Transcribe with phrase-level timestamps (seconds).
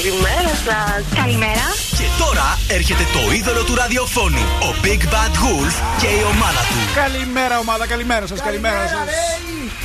[0.00, 0.28] Καλημέρα.
[0.28, 1.04] Καλημέρα σας.
[1.14, 1.66] Καλημέρα.
[1.98, 6.78] Και τώρα έρχεται το είδωλο του ραδιοφώνου, ο Big Bad Wolf και η ομάδα του.
[6.94, 9.08] Καλημέρα, ομάδα, καλημέρα σας, καλημέρα σας.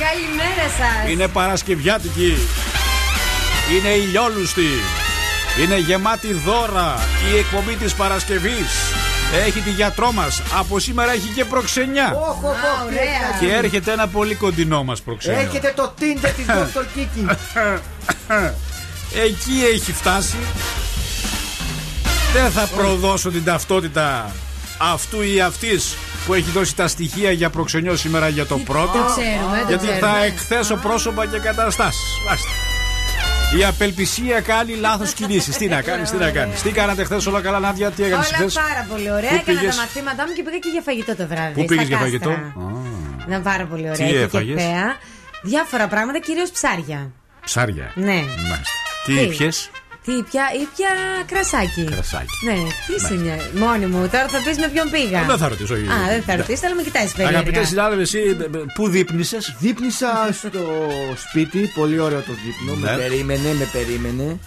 [0.06, 1.10] Καλημέρα σας.
[1.10, 2.32] Είναι Παρασκευιάτικη.
[3.72, 4.70] Είναι ηλιόλουστη.
[5.62, 6.94] Είναι γεμάτη δώρα
[7.32, 8.70] η εκπομπή της Παρασκευής.
[9.46, 10.42] Έχει τη γιατρό μας.
[10.58, 12.12] Από σήμερα έχει και προξενιά.
[12.14, 13.38] Οχ, οχ, οχ, ωραία.
[13.38, 15.40] τι Και έρχεται ένα πολύ κοντινό μας προξενιό.
[15.40, 16.84] Έρχεται το Tinder της Dr.
[16.96, 17.36] Kiki.
[19.14, 20.36] Εκεί έχει φτάσει.
[22.32, 24.34] Δεν θα προδώσω την ταυτότητα
[24.78, 25.96] αυτού ή αυτής
[26.26, 28.92] που έχει δώσει τα στοιχεία για προξενιό σήμερα για το πρώτο.
[28.92, 30.06] Το ξέρουμε, το Γιατί ξέρουμε.
[30.12, 32.02] θα εκθέσω πρόσωπα και καταστάσεις.
[32.28, 32.48] Βάστε.
[33.58, 35.56] Η απελπισία κάνει λάθος κινήσεις.
[35.56, 36.62] Τι να κάνεις, τι να κάνεις.
[36.62, 39.30] Τι κάνατε χθες όλα καλά, Νάντια, τι έκανες Όλα χθες; πάρα πολύ ωραία.
[39.30, 41.52] Πού Έκανα πήγες; τα μαθήματά μου και πήγα και για φαγητό το βράδυ.
[41.52, 42.18] Πού στα πήγες για κάστρα.
[42.20, 42.30] φαγητό;
[43.28, 44.06] Ήταν πάρα πολύ ωραία.
[44.06, 44.96] Τι και έφαγες; κεφαία.
[45.42, 47.10] Διάφορα πράγματα, κυρίως ψάρια.
[47.44, 47.92] Ψάρια.
[47.94, 48.20] Ναι.
[48.50, 48.85] Μάλιστα.
[49.06, 49.70] Τι Τι; ήπιες;
[50.04, 50.88] Τι ήπια, ήπια
[51.26, 51.84] κρασάκι.
[51.84, 52.34] Κρασάκι.
[52.46, 52.54] Ναι,
[52.86, 53.36] τι είσαι μια.
[53.66, 55.24] Μόνη μου, τώρα θα πεις με ποιον πήγα.
[55.24, 55.74] Δεν θα ρωτήσω.
[55.74, 57.38] Α, δεν θα ρωτήσεις, αλλά με κοιτάζει περίεργα.
[57.38, 60.50] Αγαπητές συνάδελφοι, εσύ ε, ε, πού δείπνησες; Δείπνησα στο
[61.28, 62.74] σπίτι, πολύ ωραίο το δείπνο.
[62.86, 62.90] Ναι.
[62.90, 64.38] Με περίμενε, με περίμενε.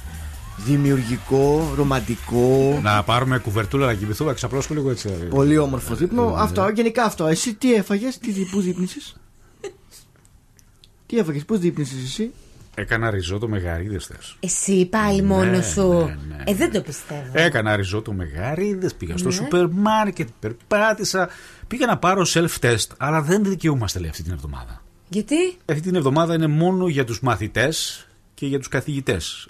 [0.65, 2.79] Δημιουργικό, ρομαντικό.
[2.83, 5.09] Να πάρουμε κουβερτούλα να κοιμηθούμε, ξαπλώσουμε λίγο έτσι.
[5.09, 5.25] ε.
[5.25, 6.29] Πολύ όμορφο δείπνο.
[6.29, 6.41] Ναι.
[6.41, 7.25] Αυτό, γενικά αυτό.
[7.27, 9.15] Εσύ τι έφαγες, τι, πού δείπνησες;
[11.07, 12.31] Τι έφαγες, πού δείπνησες εσύ;
[12.79, 14.35] Έκανα ριζότο με γαρίδε θες.
[14.39, 15.87] Εσύ πάλι μόνος Ναι, σου.
[15.91, 16.43] ναι, ναι.
[16.45, 17.31] Ε, δεν το πιστεύω.
[17.31, 19.19] Έκανα ριζότο με γαρίδε, πήγα Ναι.
[19.19, 21.29] στο σούπερ μάρκετ, περπάτησα.
[21.67, 24.81] Πήγα να πάρω self-test, αλλά δεν δικαιούμαστε λέει αυτή την εβδομάδα.
[25.09, 25.35] Γιατί;
[25.65, 29.49] Αυτή την εβδομάδα είναι μόνο για τους μαθητές και για τους καθηγητές.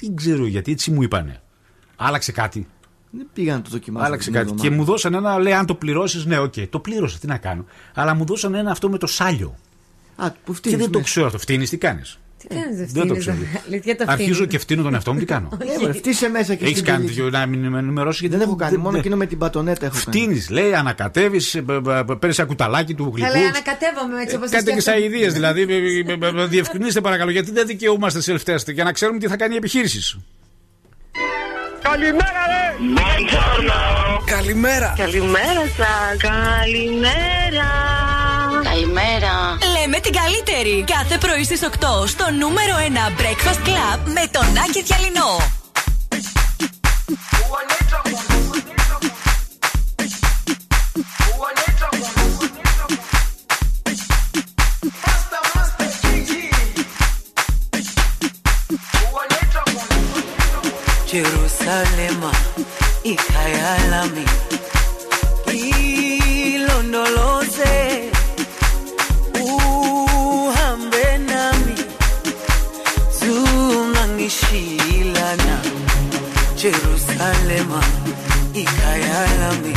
[0.00, 1.40] Δεν ξέρω γιατί, έτσι μου είπανε.
[1.96, 2.66] Άλλαξε κάτι.
[3.10, 4.06] Δεν πήγα να το δοκιμάσω.
[4.06, 4.44] Άλλαξε την κάτι.
[4.50, 4.68] εβδομάδα.
[4.68, 6.54] Και μου δώσαν ένα, λέει, αν το πληρώσεις, ναι, οκ.
[6.70, 7.64] Το πλήρωσα, τι να κάνω.
[7.94, 9.56] Αλλά μου δώσαν ένα αυτό με το σάλιο.
[10.16, 11.10] Α, που Και φτύνεις δεν το μέσα.
[11.10, 11.38] ξέρω αυτό.
[11.38, 13.36] Φτύνεις, τι κάνεις; Τι κάνεις, δεν Ε, Δεν το φτύνεις, ξέρω.
[13.66, 14.50] Αλήθεια το Αρχίζω φτύνεις.
[14.50, 17.04] και φτύνω τον εαυτό μου, τι κάνω; Ε, μωρέ, φτύσε μέσα και Έχεις στην κάνει
[17.04, 17.20] τελική.
[17.20, 18.36] τέτοιο να μην με ενημερώσεις γιατί.
[18.36, 20.16] Δεν έχω κάνει, μόνο εκείνο με την πατονέτα έχω κάνει.
[20.16, 21.60] Φτύνεις, λέει, ανακατεύεις,
[22.18, 23.32] παίρνεις ένα κουταλάκι του γλυκού.
[23.32, 25.60] Καλά, ανακατεύομαι έτσι όπως Κάντε και σαν ιδέες, δηλαδή.
[25.60, 29.36] ε, ε, ε, ε, Διευκρινίστε παρακαλώ, γιατί δεν δικαιούμαστε self-test για να ξέρουμε τι θα
[29.36, 30.24] κάνει η επιχείρηση.
[34.26, 34.94] Καλημέρα.
[34.96, 36.16] Καλημέρα σα.
[36.28, 37.68] Καλημέρα.
[38.62, 39.58] Καλημέρα.
[39.88, 40.84] Λέμε την καλύτερη.
[40.86, 42.74] Κάθε πρωί στις 8 στο νούμερο
[43.16, 45.40] 1 Breakfast Club με τον Άκη Διαλυνό.
[61.12, 62.32] Jerusalema
[63.12, 64.26] ikhaya lami
[76.66, 77.80] Jerusalema
[78.54, 79.74] ikhaya lami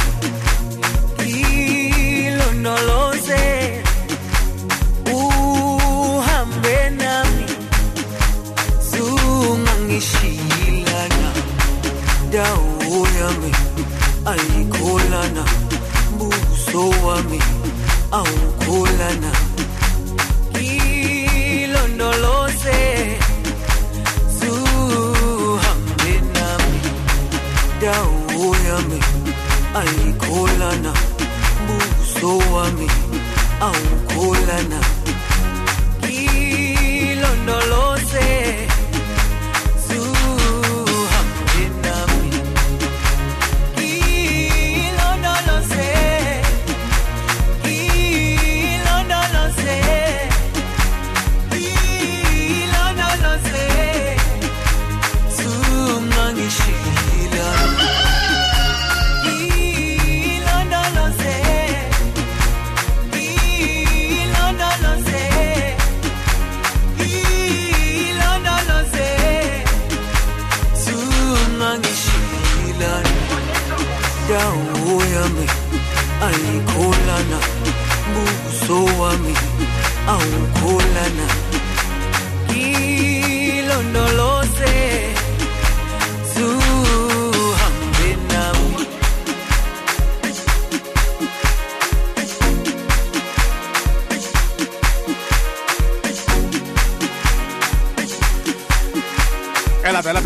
[2.26, 3.44] ilondoloze
[5.14, 7.46] uhambe nami.
[8.90, 11.30] Zungangishilana
[12.34, 13.52] dawo yami
[14.32, 15.44] ayikholana
[16.18, 17.40] buso wami
[18.12, 19.32] awukholana
[21.62, 22.80] ilondoloze
[28.79, 29.00] wami
[29.79, 30.91] ayikholana
[31.67, 32.88] buso wami
[33.67, 34.79] awukholana.
[36.03, 38.28] Ngilondoloze
[78.70, 79.34] uso wami
[80.08, 80.20] au
[80.60, 81.28] kula na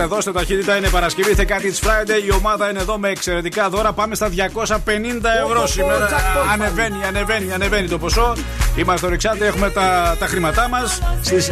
[0.03, 0.77] Έλατε, έλατε, δώστε ταχύτητα.
[0.77, 2.25] Είναι Παρασκευή, 10 τη Friday.
[2.27, 3.93] Η ομάδα είναι εδώ με εξαιρετικά δώρα.
[3.93, 6.07] Πάμε στα 250 ευρώ σήμερα.
[6.51, 8.35] Ανεβαίνει, ανεβαίνει, ανεβαίνει το ποσό.
[8.75, 11.49] Είμαστε ορεξάτε, έχουμε τα, τα χρήματά μας στις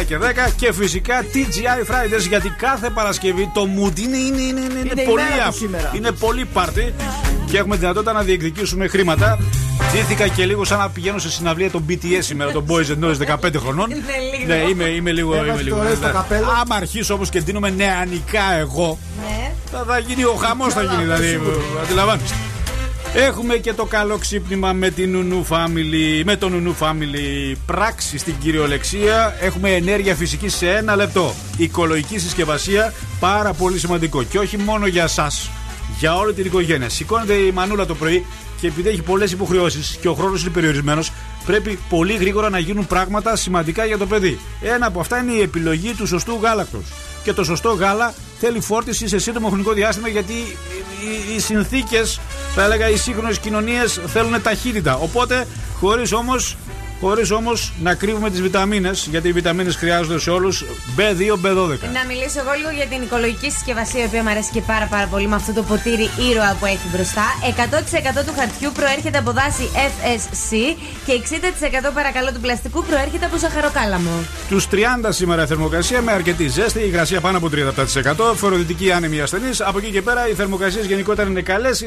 [0.00, 0.22] 9 και 10
[0.56, 5.04] και φυσικά TGI Fridays γιατί κάθε Παρασκευή το mood είναι, είναι, είναι, είναι, Είναι η
[5.04, 5.90] πολύ, μέρα του αφ- σήμερα.
[5.94, 6.94] είναι πολύ πάρτι
[7.52, 9.38] και έχουμε δυνατότητα να διεκδικήσουμε χρήματα.
[9.92, 13.36] Ντύθηκα και λίγο σαν να πηγαίνω σε συναυλία των BTS σήμερα, των Boys and Girls
[13.46, 13.90] 15 χρονών.
[13.90, 14.02] Είναι
[14.38, 14.46] λίγο.
[14.46, 15.34] Ναι, είμαι, είμαι λίγο.
[15.34, 16.12] Έβαζε Είμαι το λίγο ωραίο στο ναι.
[16.12, 16.46] καπέλο.
[16.60, 19.52] Άμα αρχίσω όμως και ντύνομαι νεανικά εγώ, Ναι.
[19.72, 21.02] θα, θα γίνει ο χαμός, θα γίνει.
[21.02, 21.40] Δηλαδή,
[21.82, 22.36] αντιλαμβάνεστε.
[23.14, 28.34] Έχουμε και το καλό ξύπνημα με την Νουνού Family, με το Νουνού Family πράξη στην
[28.42, 29.36] κυριολεξία.
[29.40, 31.34] Έχουμε ενέργεια φυσική σε ένα λεπτό.
[31.56, 34.22] Οικολογική συσκευασία, πάρα πολύ σημαντικό.
[34.22, 35.30] Και όχι μόνο για εσά,
[35.98, 36.88] για όλη την οικογένεια.
[36.88, 38.26] Σηκώνεται η μανούλα το πρωί
[38.60, 41.12] και επειδή έχει πολλές υποχρεώσεις και ο χρόνος είναι περιορισμένος,
[41.46, 44.38] πρέπει πολύ γρήγορα να γίνουν πράγματα σημαντικά για το παιδί.
[44.60, 46.84] Ένα από αυτά είναι η επιλογή του σωστού γάλακτος.
[47.22, 52.20] Και το σωστό γάλα θέλει φόρτιση σε σύντομο χρονικό διάστημα γιατί οι, οι συνθήκες,
[52.54, 54.96] θα έλεγα, οι σύγχρονες κοινωνίες θέλουν ταχύτητα.
[54.96, 55.46] Οπότε,
[55.80, 56.56] χωρίς όμως
[57.04, 60.64] χωρίς όμως να κρύβουμε τις βιταμίνες γιατί οι βιταμίνες χρειάζονται σε όλους
[60.96, 64.60] B2, B12 Να μιλήσω εγώ λίγο για την οικολογική συσκευασία, η οποία μου αρέσει και
[64.60, 67.24] πάρα, πάρα πολύ με αυτό το ποτήρι ήρωα που έχει μπροστά.
[68.20, 70.50] 100% του χαρτιού προέρχεται από δάση FSC
[71.06, 71.12] και
[71.88, 74.10] 60% παρακαλώ του πλαστικού προέρχεται από ζαχαροκάλαμο.
[74.48, 74.76] Τους 30
[75.08, 77.48] σήμερα η θερμοκρασία με αρκετή ζέστη, η υγρασία πάνω από
[78.32, 79.60] 37%, φοροδυτική άνεμη ασθενής.
[79.60, 81.86] Από εκεί και πέρα οι θερμοκρασίες γενικότερα είναι καλές,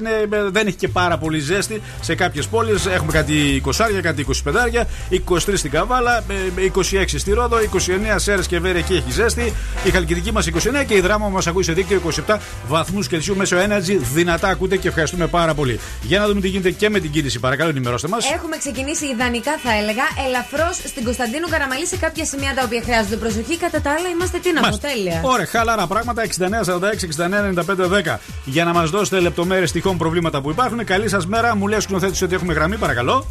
[0.52, 2.86] δεν έχει και πάρα πολύ ζέστη σε κάποιες πόλεις.
[2.86, 8.60] Έχουμε κάτι 20, κάτι 25, 23 στην Καβάλα, ε, 26 στη Ρόδο, 29 Σέρες και
[8.60, 9.54] Βέρε εκεί έχει ζέστη.
[9.84, 13.58] Η Χαλκιδική μας 29 και η Δράμα μας ακούει σε δίκτυο 27 βαθμούς Κελσίου μέσω
[13.58, 13.98] Energy.
[14.14, 15.80] Δυνατά ακούτε και ευχαριστούμε πάρα πολύ.
[16.02, 18.32] Για να δούμε τι γίνεται και με την κίνηση, παρακαλώ ενημερώστε μας.
[18.32, 23.16] Έχουμε ξεκινήσει ιδανικά, θα έλεγα, ελαφρώς στην Κωνσταντίνου Καραμαλή σε κάποια σημεία τα οποία χρειάζονται
[23.16, 23.58] προσοχή.
[23.58, 24.88] Κατά τα άλλα, είμαστε τι να πω, Μάλιστα.
[24.88, 25.22] τέλεια.
[25.24, 26.22] Ωραία, χαλαρά πράγματα.
[26.24, 30.84] 69-46-69-95-10 για να μας δώσετε λεπτομέρειες τυχόν προβλήματα που υπάρχουν.
[30.86, 31.56] Καλή σας μέρα.
[31.56, 33.26] Μου λέει ο σκηνοθέτης ότι έχουμε γραμμή, παρακαλώ.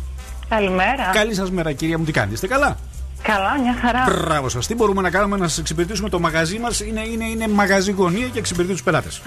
[0.48, 1.10] Καλημέρα.
[1.12, 2.34] Καλή σας μέρα, κυρία μου, τι κάνετε.
[2.34, 2.76] Είστε καλά;
[3.22, 4.04] Καλά, μια χαρά.
[4.08, 4.66] Μπράβο σας.
[4.66, 8.26] Τι μπορούμε να κάνουμε να σας εξυπηρετήσουμε το μαγαζί μας; Είναι, είναι, είναι μαγαζί γωνία
[8.26, 9.22] και εξυπηρετεί τους πελάτες.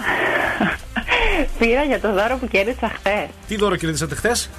[1.58, 3.26] Πήρα για το δώρο που κέρδισα χθες.
[3.48, 4.50] τι δώρο κερδίσατε χθες;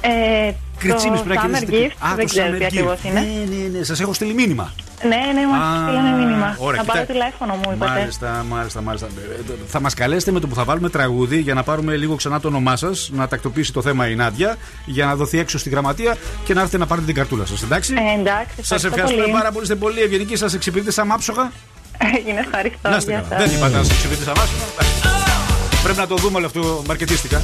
[0.00, 1.94] Ε, Κριτσίμη το πρέπει να Summer κερδίσετε.
[2.00, 2.66] Gift, Α, δεν το ξέρω Summer τι Gift.
[2.66, 3.20] ακριβώ είναι.
[3.20, 3.26] Ναι,
[3.56, 3.84] ναι, ναι.
[3.84, 4.72] Σας έχω στείλει μήνυμα.
[5.02, 6.54] Ναι, ναι, Α, μα στείλανε μήνυμα.
[6.58, 7.90] ωραία, να πάρω κοιτά- τηλέφωνο μου, είπατε.
[7.98, 9.06] Μάλιστα, μάλιστα, μάλιστα.
[9.06, 12.14] Ε, ε, Θα μας καλέσετε με το που θα βάλουμε τραγούδι για να πάρουμε λίγο
[12.14, 14.56] ξανά το όνομά σας, να τακτοποιήσει το θέμα η Νάντια,
[14.86, 17.62] για να δοθεί έξω στη γραμματεία και να έρθετε να πάρετε την καρτούλα σας.
[17.62, 19.32] Εντάξει; Ε, εντάξει, Σας ευχαριστώ ευχαριστούμε πολύ.
[19.38, 19.62] πάρα πολύ.
[19.62, 20.36] Είστε πολύ ευγενικοί.
[20.36, 21.52] Σας εξυπηρετεί σαν άψογα.
[22.16, 22.88] Έγινε, ευχαριστώ.
[22.90, 23.40] Να είστε Γεια καλά.
[23.40, 23.48] σας.
[23.50, 24.64] Δεν είπατε να σας εξυπηρετεί σαν άψογα.
[25.82, 27.42] Πρέπει να το δούμε όλο αυτό μαρκετίστικα.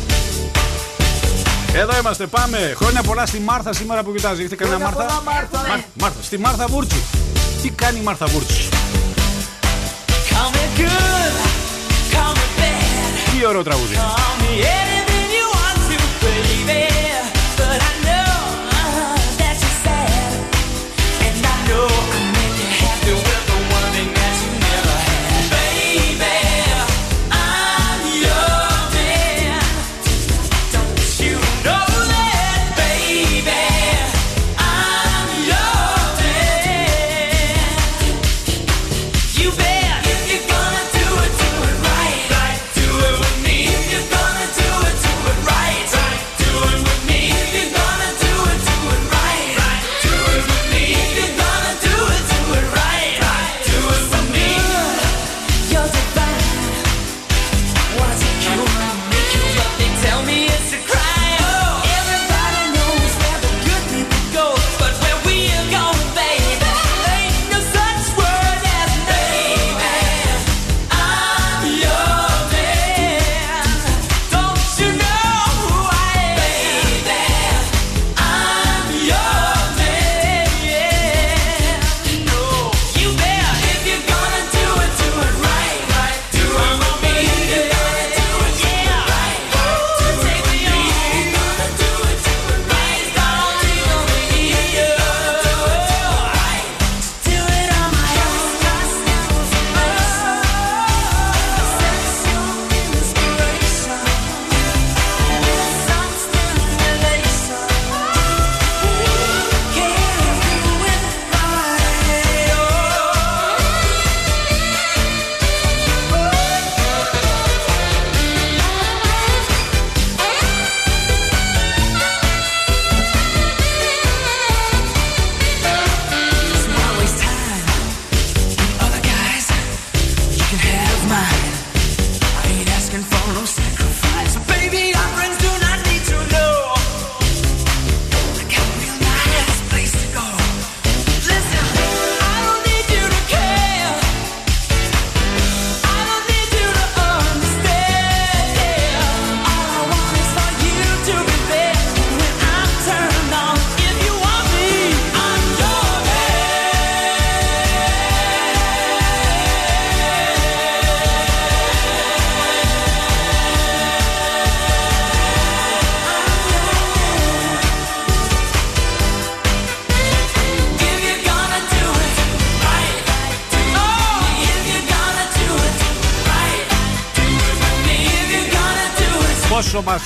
[1.79, 2.73] Εδώ είμαστε, πάμε.
[2.77, 4.41] Χρόνια πολλά στη Μάρθα σήμερα που κοιτάζει.
[4.41, 5.69] Έχετε κανένα Μάρθα; πολλά, Μάρθα.
[5.69, 6.23] Μάρ- Μάρθα.
[6.23, 7.03] Στη Μάρθα Βούρτσι.
[7.63, 8.69] Τι κάνει η Μάρθα Βούρτσι;
[10.31, 11.35] Call me good,
[12.13, 13.95] call me bad, Τι ωραίο τραγούδι.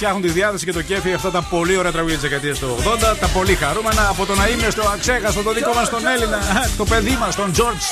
[0.01, 2.77] Φτιάχνουν τη διάθεση και το κέφι αυτά τα πολύ ωραία τραγούδια της δεκαετίας του
[3.13, 6.39] 80, τα πολύ χαρούμενα από το να είμαι στο αξέχαστο, το δικό μας τον Έλληνα,
[6.79, 7.85] το παιδί μας, τον Τζορτζ,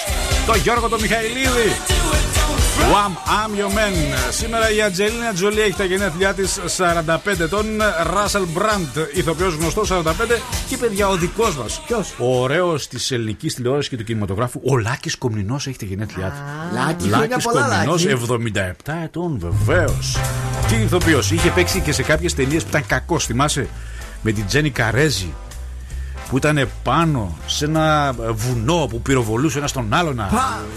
[0.47, 1.69] τον Γιώργο τον Μιχαηλίδη.
[2.93, 3.95] Wham, I'm your man.
[4.31, 7.67] Σήμερα η Ατζελίνα Τζολί έχει τα γενέθλιά της 45 ετών.
[8.13, 10.41] Ράσελ Μπραντ, ηθοποιός γνωστός 45.
[10.69, 11.81] Και παιδιά, ο δικός μας.
[11.87, 16.29] Ποιος; Ο ωραίος της ελληνικής τηλεόρασης και του κινηματογράφου, ο Λάκης Κομνηνός, έχει τα γενέθλιά
[16.29, 16.75] του.
[16.75, 18.17] Λάκη, χρόνια Λάκης πολλά, Κομνηνός, Λάκη.
[18.87, 20.17] 77 ετών, βεβαίως.
[20.69, 23.69] Τι ηθοποιός, είχε παίξει και σε κάποιες ταινίες που ήταν κακός, θυμάσαι;
[24.23, 25.33] Με την Τζένι Καρέζη
[26.29, 30.21] που ήταν πάνω σε ένα βουνό που πυροβολούσε ένα στον άλλον.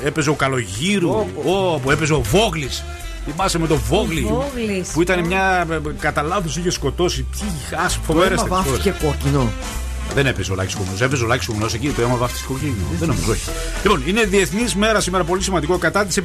[0.03, 1.09] Έπαιζε ο Καλογύρου,
[1.45, 2.83] Ω, που έπαιζε ο Βόγλης.
[3.25, 4.21] Θυμάσαι με το Βόγλη.
[4.21, 4.87] Βόγλης.
[4.89, 5.67] Που ήταν μια.
[5.71, 7.23] ε, Κατά λάθος είχε σκοτώσει.
[7.39, 9.49] Τι άσου, Το φοβέρε αίμα βάφτηκε κόκκινο.
[10.15, 10.95] Δεν έπαιζε ο Λάκης Κομινό.
[10.99, 12.73] Έπαιζε ο Λάκης Κομινό εκεί, το αίμα βάφτιση κοκκίνο.
[12.99, 13.49] Δεν νομίζω, όχι.
[13.83, 16.17] Λοιπόν, είναι Διεθνής Μέρα σήμερα, πολύ σημαντικό, κατά της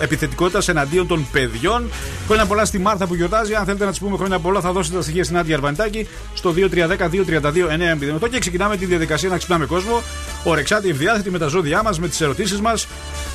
[0.00, 1.90] επιθετικότητας εναντίον των παιδιών.
[2.26, 3.54] Χρόνια πολλά στη Μάρθα που γιορτάζει.
[3.54, 6.54] Αν θέλετε να της πούμε χρόνια πολλά, θα δώσετε τα στοιχεία στην Άντια Αρβανιτάκη στο
[6.56, 10.02] 2310-232-908 και ξεκινάμε τη διαδικασία να ξυπνάμε κόσμο.
[10.44, 12.86] Ορεξάτη, ευδιάθετη με τα ζώδιά μας, με τις ερωτήσεις μας,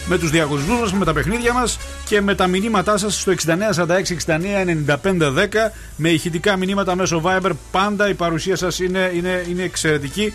[0.07, 5.71] με τους διαγωνισμούς μας, με τα παιχνίδια μας και με τα μηνύματά σας στο 6946-699510
[5.95, 7.51] με ηχητικά μηνύματα μέσω Viber.
[7.71, 10.33] Πάντα η παρουσία σας είναι, είναι, είναι εξαιρετική.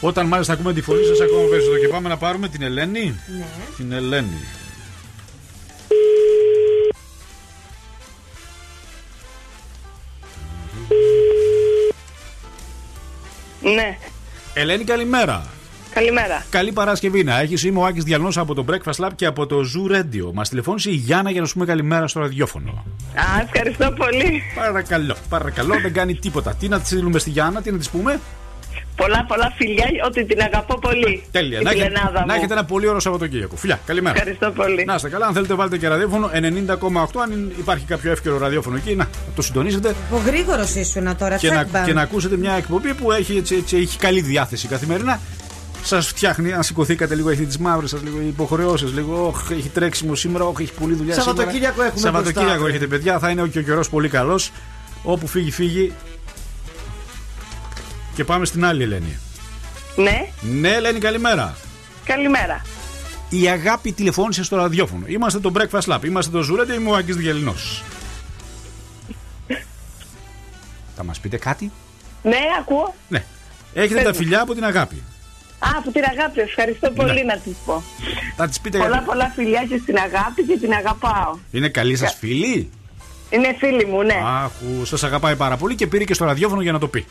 [0.00, 1.80] Όταν μάλιστα ακούμε τη φωνή σας, ακόμα περισσότερο.
[1.80, 3.14] Και πάμε να πάρουμε την Ελένη.
[3.38, 3.46] Ναι.
[3.76, 4.44] Την Ελένη.
[13.60, 13.98] Ναι,
[14.54, 15.53] Ελένη, καλημέρα.
[15.94, 16.44] Καλημέρα.
[16.50, 17.64] Καλή Παρασκευή να έχεις.
[17.64, 20.32] Είμαι ο Άκης Διαλνός από το Breakfast Lab και από το Zoo Radio.
[20.32, 22.84] Μας τηλεφώνησε η Γιάννα για να σου πούμε καλημέρα στο ραδιόφωνο.
[23.14, 24.42] Α, ευχαριστώ πολύ.
[24.54, 26.54] Παρακαλώ, παρακαλώ, δεν κάνει τίποτα.
[26.54, 28.20] Τι να της στείλουμε στη Γιάννα, τι να της πούμε;
[28.96, 31.22] Πολλά πολλά φιλιά, ότι την αγαπώ πολύ.
[31.30, 31.56] Τέλεια.
[31.58, 32.32] Την Να, έχετε- Ελενάδα να μου.
[32.38, 33.56] έχετε ένα πολύ ωραίο Σαββατοκύριακο.
[33.56, 34.16] Φιλιά, καλημέρα.
[34.16, 34.84] Ευχαριστώ πολύ.
[34.84, 37.20] Να είστε καλά, αν θέλετε βάλτε και ραδιόφωνο 90,8.
[37.22, 41.64] Αν υπάρχει κάποιο εύκαιρο ραδιόφωνο εκεί, να το συντονίσετε Ο γρήγορος ήσουν τώρα, και να,
[41.64, 45.20] τσακ, και να ακούσετε μια εκπομπή που έχει, έτσι, έτσι, έχει καλή διάθεση καθημερινά.
[45.84, 49.26] Σας φτιάχνει, αν σηκωθήκατε λίγο, έχει τις μαύρες σας, λίγο υποχρεώσει, λίγο.
[49.26, 51.30] «Οχ, έχει τρέξιμο σήμερα, όχι, έχει πολλή δουλειά σήμερα.
[51.30, 52.68] Σαββατοκύριακο έχουμε Σαββατοκύριακο μπροστά.
[52.68, 53.18] έχετε, παιδιά.
[53.18, 54.50] Θα είναι και ο καιρός πολύ καλός.
[55.02, 55.92] Όπου φύγει, φύγει.
[58.14, 59.18] Και πάμε στην άλλη Ελένη.
[59.96, 61.56] Ναι, Ναι, Ελένη, καλημέρα.
[62.04, 62.62] καλημέρα.
[63.28, 65.04] Η αγάπη τηλεφώνησε στο ραδιόφωνο.
[65.06, 66.04] Είμαστε το Breakfast Lab.
[66.04, 66.74] Είμαστε το Ζουρέντε.
[66.74, 67.82] Είμαι ο Άγγις Διαλυνός.
[70.96, 71.70] Θα μας πείτε κάτι;
[72.22, 72.94] Ναι, ακούω.
[73.08, 73.24] Ναι.
[73.74, 74.16] Έχετε Πες τα μου.
[74.16, 75.02] φιλιά από την αγάπη.
[75.58, 77.22] Α, από την αγάπη, ευχαριστώ πολύ Ναι.
[77.22, 77.82] να τη πω.
[78.36, 81.38] Θα τις πείτε Πολλά πολλά φιλιά και στην αγάπη και την αγαπάω.
[81.50, 82.70] Είναι καλή σας φίλη;
[83.30, 84.20] Είναι φίλη μου, ναι.
[84.24, 87.06] Άχου, σας αγαπάει πάρα πολύ και πήρε και στο ραδιόφωνο για να το πει.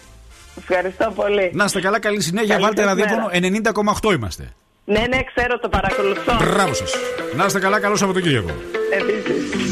[0.58, 1.52] Ευχαριστώ πολύ.
[1.54, 2.50] Να είστε καλά, καλή συνέχεια.
[2.50, 3.94] Καλή Βάλτε σας ραδιόφωνο μέρα.
[4.02, 4.54] 90,8 είμαστε.
[4.86, 6.36] Ναι, ναι, ξέρω, το παρακολουθώ.
[6.52, 6.92] Μπράβο σας.
[7.36, 8.54] Να είστε καλά, καλό Σαββατοκύριακο.
[9.00, 9.72] Επίσης.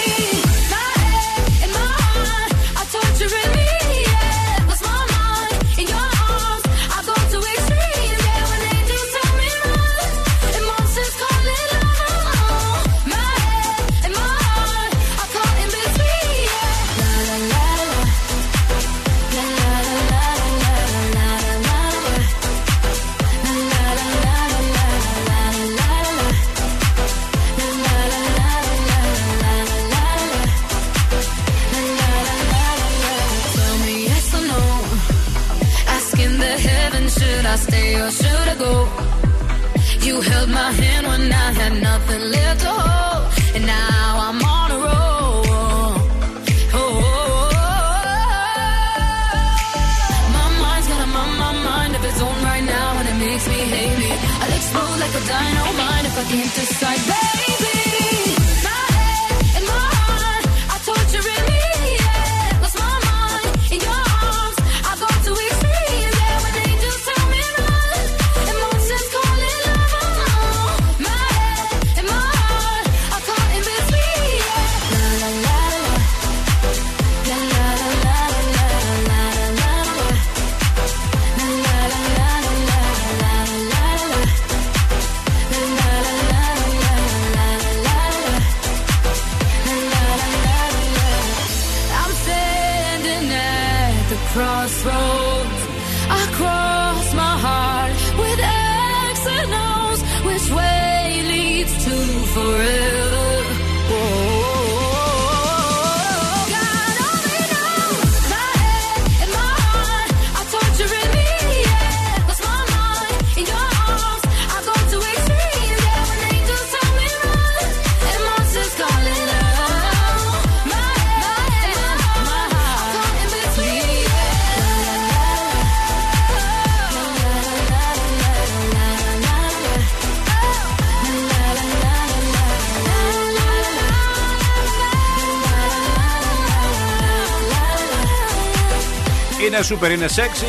[139.71, 140.45] Σούπερ, είναι σεξι,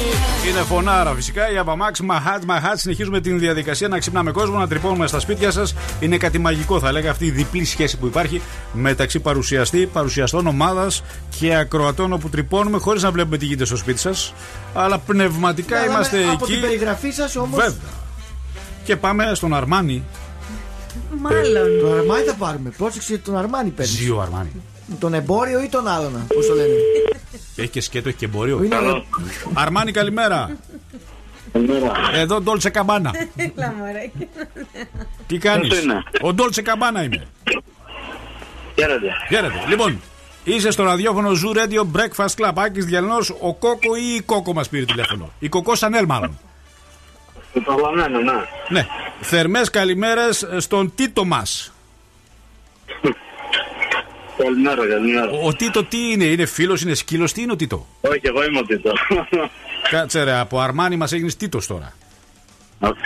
[0.50, 1.52] είναι φωνάρα φυσικά.
[1.52, 2.78] Η Αβαμάξ Μαχάτ Μαχάτ.
[2.78, 5.74] Συνεχίζουμε την διαδικασία να ξυπνάμε κόσμο, να τρυπώνουμε στα σπίτια σας.
[6.00, 11.02] Είναι κάτι μαγικό, θα λέγα αυτή η διπλή σχέση που υπάρχει μεταξύ παρουσιαστή, παρουσιαστών ομάδας
[11.38, 14.32] και ακροατών όπου τρυπώνουμε χωρίς να βλέπουμε τι γίνεται στο σπίτι σας.
[14.74, 16.52] Αλλά πνευματικά Αλλά είμαστε με- Από εκεί.
[16.52, 17.56] την περιγραφή σας όμω.
[17.56, 17.90] Βέβαια.
[18.84, 20.04] Και πάμε στον Αρμάνι.
[21.20, 21.80] Μάλλον.
[21.80, 22.70] Τον Αρμάνι θα πάρουμε.
[22.76, 23.94] Πρόσεξε τον Αρμάνι παίρνεις.
[23.94, 24.50] Ζει ο Αρμάνι.
[24.98, 26.12] Τον εμπόριο ή τον άλλον.
[26.34, 26.74] Πώς το λένε;
[27.56, 28.62] Έχει και σκέτο, έχει και εμπόριο.
[28.62, 28.76] Είναι
[29.54, 30.56] Αρμάνι, καλημέρα.
[32.14, 33.10] Εδώ Ντόλτσε Καμπάνα.
[33.36, 34.10] Έλα, μωρέ.
[35.26, 37.26] Τι κάνεις; Ποιος είναι; Ο Ντόλτσε Καμπάνα είμαι.
[38.78, 39.12] Χαίρετε.
[39.28, 39.64] Χαίρετε.
[39.68, 40.00] Λοιπόν,
[40.44, 42.52] είσαι στο ραδιόφωνο Zoo Radio Breakfast Club.
[42.54, 46.38] Άκης Διαλνός, ο Κόκο ή η Κόκο μας πήρε τηλέφωνο; Η Κοκό Σανέλ, μάλλον.
[47.52, 48.32] Το προλαβαίνω, ναι.
[48.68, 48.86] ναι.
[49.20, 51.72] Θερμές καλημέρες στον Τίτο μας.
[54.38, 55.30] Καλημέρα, καλημέρα.
[55.30, 58.44] Ο, ο Τίτο τι είναι, είναι φίλος, είναι σκύλος, τι είναι ο Τίτο; Όχι, εγώ
[58.44, 58.92] είμαι ο Τίτο.
[59.90, 61.92] Κάτσε ρε, από Αρμάνι μας έγινες Τίτος τώρα.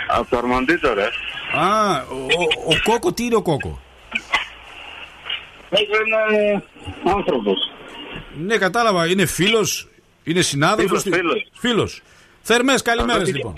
[0.07, 1.05] Από το Αρμαντίτο, ρε.
[1.59, 3.81] Α, ο, ο, ο Κόκο τι είναι ο Κόκο;
[5.69, 6.63] Εγώ είναι
[7.15, 7.71] άνθρωπος.
[8.37, 9.87] Ναι, κατάλαβα, είναι φίλος,
[10.23, 11.01] είναι συνάδελφος.
[11.01, 11.47] Φίλος, φίλος.
[11.53, 12.01] Φίλος.
[12.41, 13.53] Θερμές καλημέρες Αυτό λοιπόν.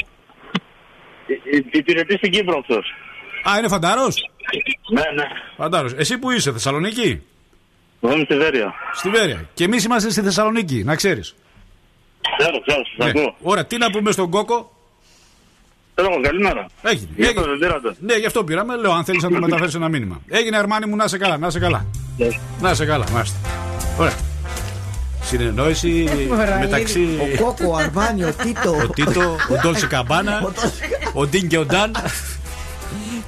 [1.71, 2.93] Υπηρετεί στην Κύπρο αυτός.
[3.49, 4.31] Α, είναι φαντάρος;
[4.91, 5.27] Ναι, ναι.
[5.57, 5.93] Φαντάρος.
[5.93, 7.21] Εσύ που είσαι, Θεσσαλονίκη;
[8.01, 8.73] Εγώ είμαι στη Βέρεια.
[8.93, 9.49] Στη Βέρεια.
[9.53, 11.35] Και εμείς είμαστε στη Θεσσαλονίκη, να ξέρεις.
[12.37, 13.35] Ξέρω, ξέρω, σας ακούω.
[13.41, 14.71] Ωραία, τι να πούμε στον Κόκο;
[15.95, 16.65] Θέλω, καλημέρα.
[16.81, 17.09] Έγινε.
[17.15, 17.43] Για Έγινε.
[17.45, 17.95] το δεν πήρατε.
[17.99, 18.75] Ναι, γι' αυτό πήραμε.
[18.75, 20.21] Λέω, αν θέλεις να του μεταφέρεις ένα μήνυμα.
[20.27, 21.85] Έγινε, Αρμάνι μου, να σε καλά, να σε καλά.
[22.17, 22.27] Ναι.
[22.61, 23.37] Να σε καλά, μάλιστα.
[23.99, 24.13] Ωραία.
[25.21, 26.09] Συνεννόηση
[26.59, 27.07] μεταξύ.
[27.21, 28.71] Ο Κόκο, ο Αρμάνι, ο Τίτο.
[28.75, 30.51] Ο Τίτο, ο Ντόλσε Καμπάνα,
[31.13, 31.95] ο Ντίν και ο Νταν.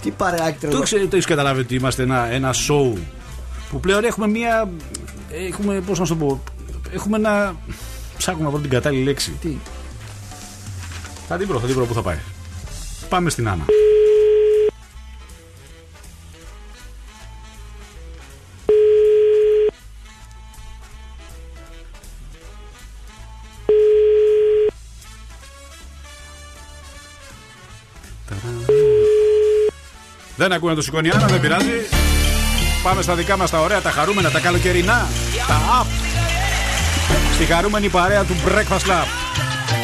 [0.02, 0.82] Τι παρεάκι Το, τρελό.
[0.84, 2.98] ξέρετε, το έχεις καταλάβει ότι είμαστε ένα, ένα show
[3.72, 4.70] που πλέον έχουμε μία.
[5.32, 6.44] Έχουμε, πώς να σου το πω.
[6.94, 7.56] Έχουμε ένα.
[8.18, 9.32] Ψάχνω να βρω την κατάλληλη λέξη.
[9.32, 9.58] Τι;
[11.28, 12.18] Θα την βρω, θα την βρω που θα πάει.
[13.10, 13.66] Πάμε στην Άννα.
[30.36, 32.11] Δεν ακούνε το σηκώνει η Άννα, δεν πειράζει.
[32.84, 35.08] Πάμε στα δικά μα τα ωραία, τα χαρούμενα, τα καλοκαιρινά.
[35.48, 35.86] Τα up.
[37.34, 39.08] Στη χαρούμενη παρέα του Breakfast Lab.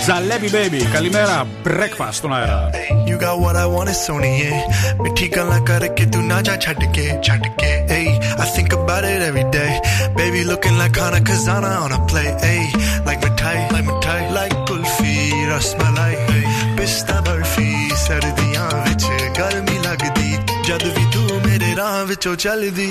[0.05, 1.47] Ζαλέπι baby, καλημέρα.
[1.63, 2.69] Breakfast στον αέρα.
[3.07, 4.35] You got what I want Sony.
[5.01, 7.71] Mithi gala karke tu na ja chhad ke chhad ke.
[7.93, 8.07] Hey,
[8.43, 9.73] I think about it every day.
[10.19, 12.29] Baby looking like Hana Kazana on a play.
[12.45, 12.63] Hey,
[13.07, 15.15] like my tie, like my tie, like kulfi,
[15.51, 16.13] rasmalai.
[16.29, 16.45] Hey,
[16.77, 17.69] pista barfi,
[18.05, 19.07] sardiyan vich
[19.37, 20.29] garmi lagdi.
[20.67, 21.21] Jad vi tu
[21.76, 22.88] ਰਾਹ ਵਿੱਚੋਂ ਚੱਲਦੀ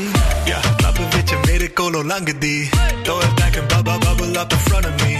[0.47, 2.69] yeah ਲੱਭ ਵਿੱਚ ਮੇਰੇ ਕੋਲੋਂ ਲੰਘਦੀ
[3.05, 5.13] throw it back and bubble bubble up in front of me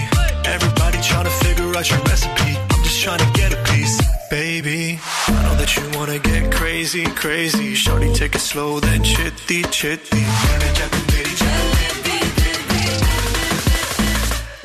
[0.52, 3.96] everybody trying to figure out your recipe I'm just trying to get a piece
[4.30, 4.76] baby
[5.32, 10.24] I know that you wanna get crazy crazy shorty take it slow then chitty chitty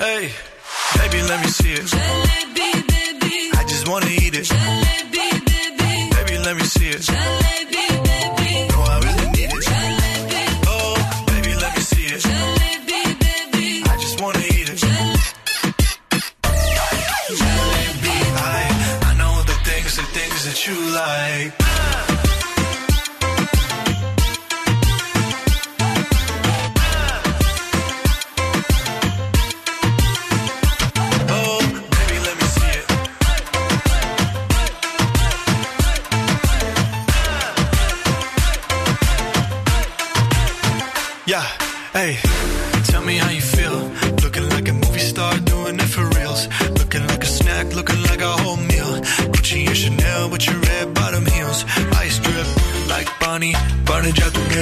[0.07, 0.23] Hey,
[0.97, 1.87] baby, let me see it.
[3.59, 4.47] I just wanna eat it.
[6.17, 7.03] Baby, let me see it.
[7.11, 7.40] No,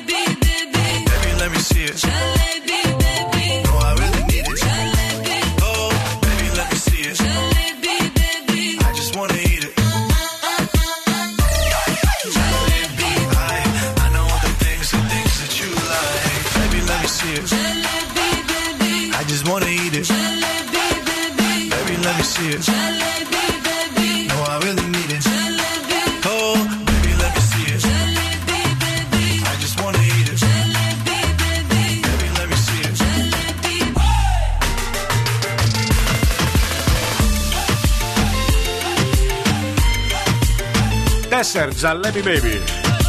[41.53, 42.59] Τέσσερ, Τζαλέπι Baby.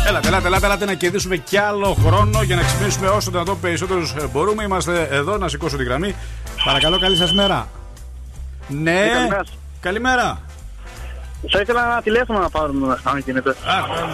[0.07, 3.61] Έλατε, έλατε, έλατε, έλατε να κερδίσουμε κι άλλο χρόνο για να ξυπνήσουμε όσο το δυνατόν
[3.61, 4.62] περισσότερους μπορούμε.
[4.62, 6.14] Είμαστε εδώ να σηκώσω τη γραμμή.
[6.64, 7.68] Παρακαλώ, καλή σας μέρα.
[8.68, 9.28] Ναι,
[9.81, 10.40] καλημέρα.
[11.42, 11.48] Καλημέρα.
[11.48, 13.50] Θα ήθελα ένα τηλέφωνο να πάρουμε αν γίνεται.
[13.50, 13.55] Α,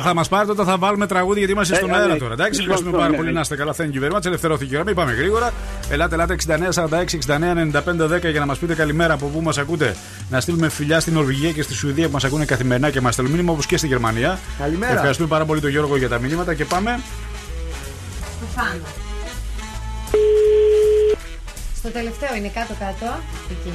[0.02, 2.18] θα μας πάρετε όταν θα βάλουμε τραγούδι γιατί είμαστε Ε, στον α, αέρα ναι.
[2.18, 2.32] τώρα.
[2.32, 3.34] Εντάξει, Σωστό, ευχαριστούμε πάρα ναι, πολύ ναι.
[3.34, 3.74] να είστε καλά.
[3.76, 4.26] Thank you very much.
[4.26, 4.94] Ελευθερώθηκε η γραμμή.
[4.94, 5.52] Πάμε γρήγορα.
[5.90, 9.58] Ελάτε, ελάτε 69 46 69 95 10 για να μας πείτε καλημέρα από πού μας
[9.58, 9.96] ακούτε.
[10.30, 13.34] Να στείλουμε φιλιά στην Νορβηγία και στη Σουηδία που μας ακούνε καθημερινά και μας στέλνουν
[13.34, 14.38] μήνυμα όπως και στη Γερμανία.
[14.58, 14.92] Καλημέρα.
[14.92, 17.00] Ευχαριστούμε πάρα πολύ τον Γιώργο για τα μηνύματα και πάμε.
[18.36, 18.82] Στο πάνω.
[21.76, 23.06] Στο τελευταίο είναι κάτω-κάτω.
[23.50, 23.72] Εκεί.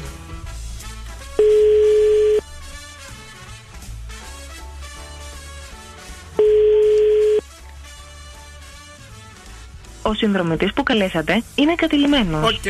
[10.05, 12.51] Ο συνδρομητής που καλέσατε είναι κατειλημμένος.
[12.51, 12.61] Οκ.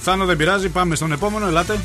[0.00, 0.68] Θάνο δεν πειράζει.
[0.68, 1.46] Πάμε στον επόμενο.
[1.46, 1.78] Ελάτε.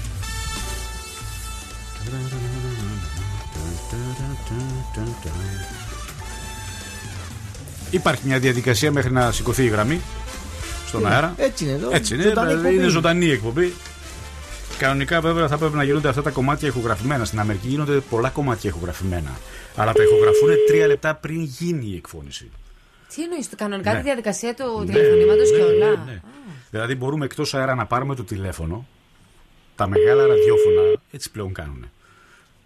[7.91, 10.01] Υπάρχει μια διαδικασία μέχρι να σηκωθεί η γραμμή
[10.87, 11.33] στον αέρα.
[11.37, 11.89] Έτσι είναι εδώ.
[11.91, 12.75] Έτσι είναι, Ζωντανή δηλαδή εκπομπή.
[12.83, 13.73] είναι ζωντανή η εκπομπή.
[14.77, 17.25] Κανονικά βέβαια θα πρέπει να γίνονται αυτά τα κομμάτια ηχογραφημένα.
[17.25, 19.31] Στην Αμερική γίνονται πολλά κομμάτια ηχογραφημένα.
[19.75, 22.49] Αλλά τα ηχογραφούν τρία λεπτά πριν γίνει η εκφώνηση.
[23.15, 23.97] Τι εννοείς, κανονικά Ναι.
[23.97, 25.89] τη διαδικασία του Ναι, τηλεφωνήματος και ναι, όλα.
[25.89, 26.21] ναι, ναι.
[26.69, 28.87] Δηλαδή μπορούμε εκτός αέρα να πάρουμε το τηλέφωνο.
[29.75, 31.91] Τα μεγάλα ραδιόφωνα έτσι πλέον κάνουν.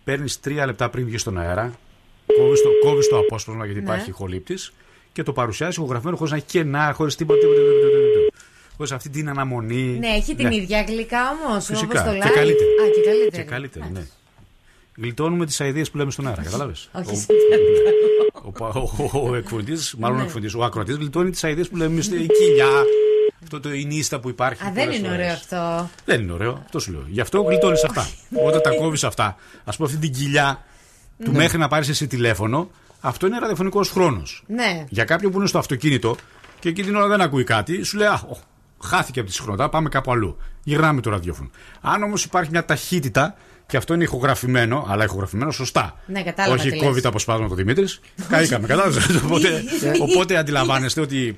[0.04, 1.74] Παίρνεις τρία λεπτά πριν βγεις στον αέρα,
[2.38, 3.86] κόβεις το, κόβεις το απόσπασμα γιατί Ναι.
[3.86, 4.56] υπάρχει ηχολήπτη
[5.14, 7.40] και το παρουσιάζεις ηχογραφημένο χωρίς να έχει κενά, χωρίς τίποτα.
[7.40, 8.38] τίποτα, τίποτα, τίποτα.
[8.78, 9.98] Χωρίς αυτή την αναμονή.
[10.00, 11.66] Ναι, έχει την ίδια γλυκά όμως.
[11.66, 12.04] Φυσικά.
[12.04, 12.34] το Και live.
[12.34, 12.70] καλύτερη.
[12.70, 13.44] Α, και καλύτερη.
[13.44, 14.06] Και καλύτερη, ναι.
[14.98, 16.72] Γλιτώνουμε τις αειδίε που λέμε στον αέρα, κατάλαβε.
[16.92, 17.26] Όχι, σε
[18.44, 20.26] Ο, ο, ο, ο εκφωνητή, μάλλον ο Ναι.
[20.26, 22.24] εκφωνητή, ο ακροατής γλιτώνει τις αειδίε που λέμε εμεί.
[22.24, 22.84] Η κοιλιά,
[23.44, 24.64] αυτό το η νύστα που υπάρχει.
[24.64, 25.24] Α, δεν πολλές είναι φορές.
[25.24, 25.90] ωραίο αυτό.
[26.06, 27.06] Δεν είναι ωραίο, αυτό σου λέω.
[27.08, 28.08] Γι' αυτό γλιτώνεις αυτά.
[28.46, 30.64] Όταν τα κόβεις αυτά, ας πούμε αυτή την κοιλιά
[31.24, 31.38] του Ναι.
[31.38, 34.44] μέχρι να πάρεις εσύ τηλέφωνο, αυτό είναι ραδιοφωνικός χρόνος.
[34.48, 34.86] Ναι.
[34.90, 36.16] Για κάποιον που είναι στο αυτοκίνητο
[36.60, 38.38] και εκείνη την ώρα δεν ακούει κάτι, σου λέει Α, ο,
[38.84, 40.38] χάθηκε από τη συχνότητα, πάμε κάπου αλλού.
[40.64, 41.50] Γυρνάμε το ραδιόφωνο.
[41.82, 45.98] Αν όμως υπάρχει μια ταχύτητα και αυτό είναι ηχογραφημένο, αλλά ηχογραφημένο σωστά.
[46.06, 46.86] Ναι, κατάλαβα Όχι τι λες.
[46.86, 48.00] κόβει τα αποσπάσματα ο Δημήτρης.
[48.30, 49.16] Καήκαμε, κατάλαβες.
[49.26, 49.64] οπότε,
[50.02, 51.38] οπότε αντιλαμβάνεστε ότι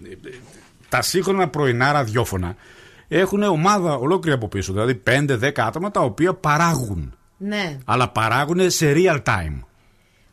[0.90, 2.56] τα σύγχρονα πρωινά ραδιόφωνα
[3.08, 4.74] έχουν ομάδα ολόκληρη από πίσω.
[4.74, 7.14] Δηλαδή 5-10 άτομα τα οποία παράγουν.
[7.38, 7.78] Ναι.
[7.86, 9.60] Αλλά παράγουν σε real time.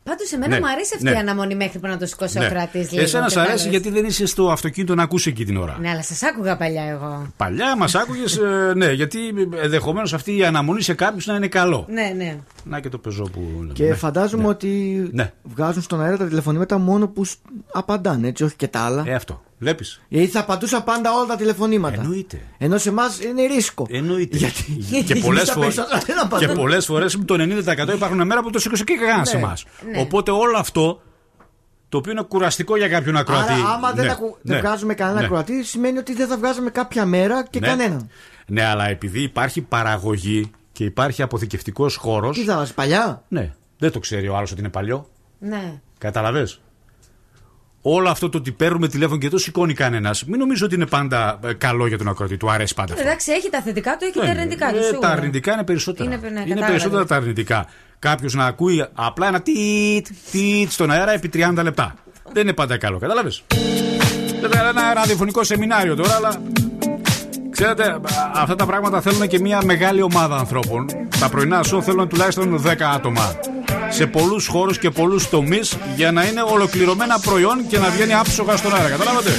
[0.03, 1.11] Πάντως, εμένα Ναι, μου αρέσει αυτή ναι.
[1.11, 2.87] η αναμονή μέχρι που να το σηκώσει ο κρατή.
[2.95, 5.77] Εσένα σ' αρέσει γιατί δεν είσαι στο αυτοκίνητο να ακούσει εκεί την ώρα.
[5.81, 7.27] Ναι, αλλά σας άκουγα παλιά εγώ.
[7.37, 8.39] Παλιά μας άκουγες,
[8.75, 9.19] ναι, γιατί
[9.61, 11.85] ενδεχομένως αυτή η αναμονή σε κάποιους να είναι καλό.
[11.89, 12.37] Ναι, ναι.
[12.63, 13.39] Να και το πεζό που.
[13.59, 13.73] λέμε.
[13.73, 13.93] Και Ναι.
[13.95, 14.67] φαντάζομαι ότι
[15.11, 15.31] Ναι.
[15.43, 17.37] βγάζουν στον αέρα τα τηλεφωνήματα μόνο που σ-
[17.73, 19.03] απαντάνε, έτσι, όχι και τα άλλα.
[19.07, 19.41] Ε, αυτό.
[19.59, 20.01] Βλέπεις.
[20.07, 22.01] Γιατί θα απαντούσα πάντα όλα τα τηλεφωνήματα.
[22.01, 22.41] Εννοείται.
[22.57, 23.85] Ενώ σε εμάς είναι ρίσκο.
[23.89, 24.37] Εννοείται.
[24.37, 25.65] Γιατί και πολλές στα φορέ.
[25.65, 26.47] περισσότερα δεν απαντούν.
[26.47, 29.65] Και πολλές φορές το 90% υπάρχουν μέρα που το σήκωσε και κανένας σε Ναι, εμάς.
[29.93, 29.99] ναι.
[30.01, 31.01] Οπότε όλο αυτό.
[31.89, 33.53] Το οποίο είναι κουραστικό για κάποιον ακροατή.
[33.53, 34.37] Άρα, άμα δεν, Ναι, ακου...
[34.41, 35.25] δεν ναι, βγάζουμε κανένα ναι.
[35.25, 37.67] ακροατή, σημαίνει ότι δεν θα βγάζουμε κάποια μέρα και Ναι.
[37.67, 38.09] κανέναν.
[38.47, 42.37] Ναι, αλλά επειδή υπάρχει παραγωγή και υπάρχει αποθηκευτικός χώρος.
[42.37, 45.09] Τι θα βάζεις παλιά; Ναι, δεν το ξέρει ο άλλος ότι είναι παλιό.
[45.39, 45.73] Ναι.
[45.97, 46.47] Καταλαβέ.
[47.85, 50.85] Όλο αυτό το ότι παίρνουμε τηλέφωνο και δεν το σηκώνει κανένας, μην νομίζω ότι είναι
[50.85, 52.37] πάντα ε, καλό για τον ακροατή.
[52.37, 53.05] Του αρέσει πάντα αυτό.
[53.05, 54.39] Εντάξει, έχει τα θετικά του, έχει τα Δεν είναι.
[54.41, 54.77] αρνητικά του.
[54.77, 54.99] Ε, σίγουρα.
[54.99, 56.03] τα αρνητικά είναι περισσότερα.
[56.13, 56.65] Είναι, ναι, είναι κατάλαβα.
[56.67, 57.65] περισσότερα τα αρνητικά.
[57.99, 61.95] Κάποιος να ακούει απλά ένα τίτ, τίτ στον αέρα επί 30 λεπτά.
[62.33, 63.31] Δεν είναι πάντα καλό, κατάλαβε.
[64.41, 66.41] Δεν είναι ένα ραδιοφωνικό σεμινάριο τώρα, αλλά.
[67.63, 67.99] Ξέρετε, α,
[68.35, 70.85] αυτά τα πράγματα θέλουν και μια μεγάλη ομάδα ανθρώπων.
[71.19, 73.35] Τα πρωινά σου θέλουν τουλάχιστον 10 άτομα.
[73.89, 78.57] Σε πολλούς χώρους και πολλούς τομείς για να είναι ολοκληρωμένα προϊόν και να βγαίνει άψογα
[78.57, 78.89] στον αέρα.
[78.89, 79.29] Καταλάβατε;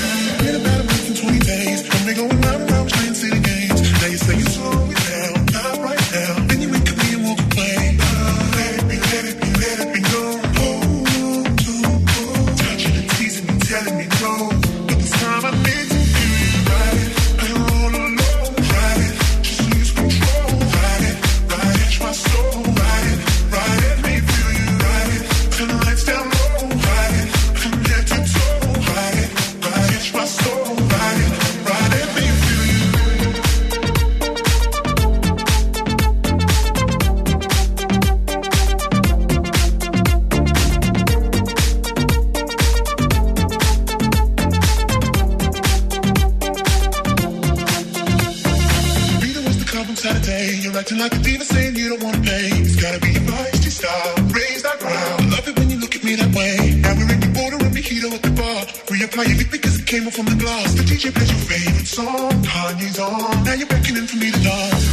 [50.84, 52.44] acting like a diva saying you don't wanna play.
[52.60, 54.14] It's gotta be your feisty style.
[54.36, 55.30] Raise that ground.
[55.30, 56.76] Love it when you look at me that way.
[56.84, 58.60] Now we're in the border and mojito at the bar.
[58.92, 60.74] Reapply your lip because it came off from the glass.
[60.74, 62.32] The DJ plays your favorite song.
[62.44, 63.44] Kanye's on.
[63.44, 64.84] Now you're beckoning for me to dance.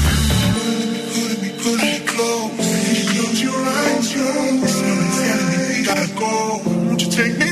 [1.12, 2.51] Pulling me, pulling me close.
[3.12, 4.71] Close your eyes, close.
[4.80, 6.32] Someone's telling me we gotta go.
[7.21, 7.51] Ride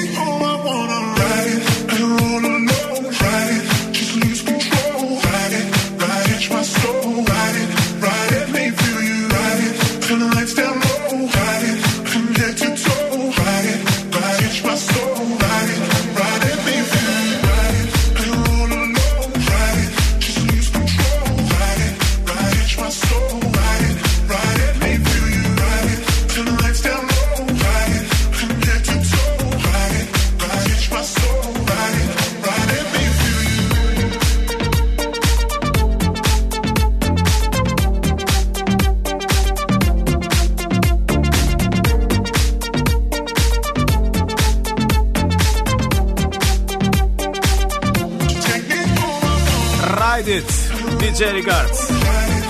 [51.20, 51.70] DJ Regard.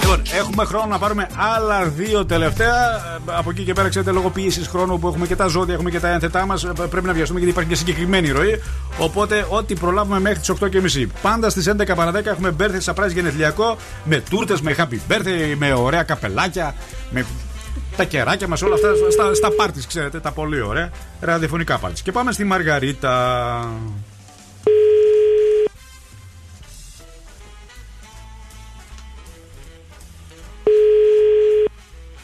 [0.01, 2.95] Λοιπόν, έχουμε χρόνο να πάρουμε άλλα δύο τελευταία.
[2.95, 5.89] Ε, Από εκεί και πέρα, ξέρετε, λόγω πίεσης χρόνου που έχουμε και τα ζώδια, έχουμε
[5.89, 8.62] και τα ένθετά μας, πρέπει να βιαστούμε γιατί υπάρχει και συγκεκριμένη ροή.
[8.97, 11.08] Οπότε, ό,τι προλάβουμε μέχρι τις 8.30.
[11.21, 15.73] Πάντα στις 11 παρα 10 έχουμε birthday surprise γενεθλιακό με τούρτες, με happy birthday, με
[15.73, 16.75] ωραία καπελάκια,
[17.10, 17.25] με
[17.97, 22.01] τα κεράκια μας, όλα αυτά στα, στα πάρτι, ξέρετε, τα πολύ ωραία ραδιοφωνικά πάρτι.
[22.01, 23.13] Και πάμε στη Μαργαρίτα.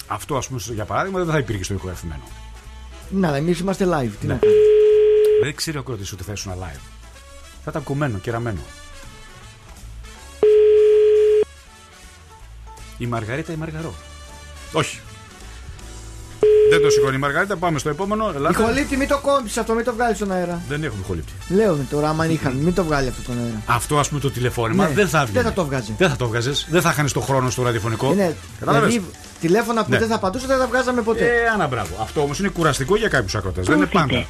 [0.08, 2.24] Αυτό, ας πούμε, για παράδειγμα, δεν θα υπήρχε στο ηχογραφημένο.
[3.10, 4.12] Να, αλλά εμείς είμαστε live.
[4.20, 4.34] Τι Ναι.
[4.34, 4.60] να κάνουμε.
[5.44, 6.82] Δεν ξέρει ο κρότη ότι θα ήσουν live.
[7.63, 8.60] Θα ήταν κομμένο και ραμμένο.
[12.98, 13.94] Η Μαργαρίτα ή Μαργαρό;
[14.74, 15.00] Όχι.
[16.69, 17.55] Δεν το σηκώνει η Μαργαρίτα.
[17.55, 18.31] Πάμε στο επόμενο.
[18.36, 18.62] Ελάτε.
[18.62, 20.62] Ηχολήπτη, μην το κόψει αυτό, μην το βγάλει στον αέρα.
[20.67, 21.31] Δεν έχουμε χολύπτη.
[21.49, 23.62] Λέω τώρα, άμα είχαν, μην το βγάλει αυτό στον αέρα.
[23.65, 24.93] Αυτό ας πούμε το τηλεφώνημα Ναι.
[24.93, 25.34] δεν θα βγει.
[25.34, 25.93] Δεν θα το βγάζει.
[25.97, 26.67] Δεν θα το βγάζες.
[26.69, 28.12] Δεν θα χάνεις το χρόνο στο ραδιοφωνικό.
[28.12, 29.10] Είναι, Κατάλαβες; δηλαδή,
[29.41, 29.97] τηλέφωνα που Ναι.
[29.99, 31.25] δεν θα απαντούσα δεν τα βγάζαμε ποτέ.
[31.25, 31.95] Ε, άνα μπράβο.
[32.01, 33.65] Αυτό όμως είναι κουραστικό για κάποιους ακροτές.
[33.65, 34.25] Δεν είναι πάντα.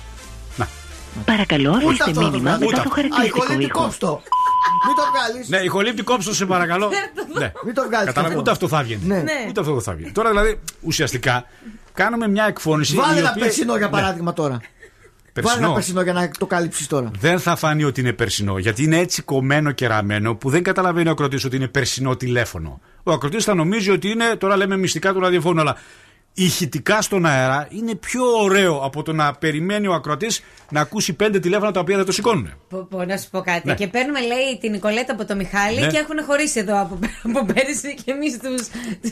[1.25, 2.65] Παρακαλώ, Ούτε αφήστε αυτό το μήνυμα βγάζει.
[2.65, 3.82] μετά το Α, χαρακτηριστικό ηχολήπτη, ήχο.
[3.82, 4.21] κόψ' το.
[4.88, 5.49] Μην το βγάλεις.
[5.49, 6.89] Ναι, ηχολήπτη κόψω σε παρακαλώ.
[7.39, 7.51] ναι.
[7.65, 8.06] Μην το βγάλεις.
[8.06, 9.06] Κατάλαβε, ούτε αυτό θα βγαίνει.
[9.06, 9.23] Ναι.
[9.49, 10.12] Ούτε αυτό δεν θα βγαίνει.
[10.12, 11.45] Τώρα δηλαδή ουσιαστικά
[11.96, 12.96] κάνουμε μια εκφώνηση.
[12.96, 13.92] Βάλε η ένα οποία- περσινό για Ναι.
[13.92, 14.52] παράδειγμα τώρα.
[14.54, 15.66] Βάλε Περσινό.
[15.66, 17.12] ένα περσινό για να το κάλυψει τώρα.
[17.20, 21.08] Δεν θα φανεί ότι είναι περσινό, γιατί είναι έτσι κομμένο και ραμμένο που δεν καταλαβαίνει
[21.08, 22.82] ο ακροτής ότι είναι περσινό τηλέφωνο.
[23.04, 25.76] Ο ακροτής θα νομίζει ότι είναι, τώρα λέμε μυστικά του ραδιοφώνου, αλλά
[26.38, 30.28] ηχητικά στον αέρα είναι πιο ωραίο από το να περιμένει ο ακροτή
[30.71, 32.50] να ακούσει πέντε τηλέφωνα τα οποία δεν το σηκώνουν.
[32.69, 33.67] Πω, πω, να σου πω κάτι.
[33.67, 33.74] Ναι.
[33.76, 35.88] Και παίρνουμε, λέει, την Νικολέτα από το Μιχάλη Ναι.
[35.88, 38.56] και έχουν χωρίσει εδώ από, από πέρυσι και εμείς του.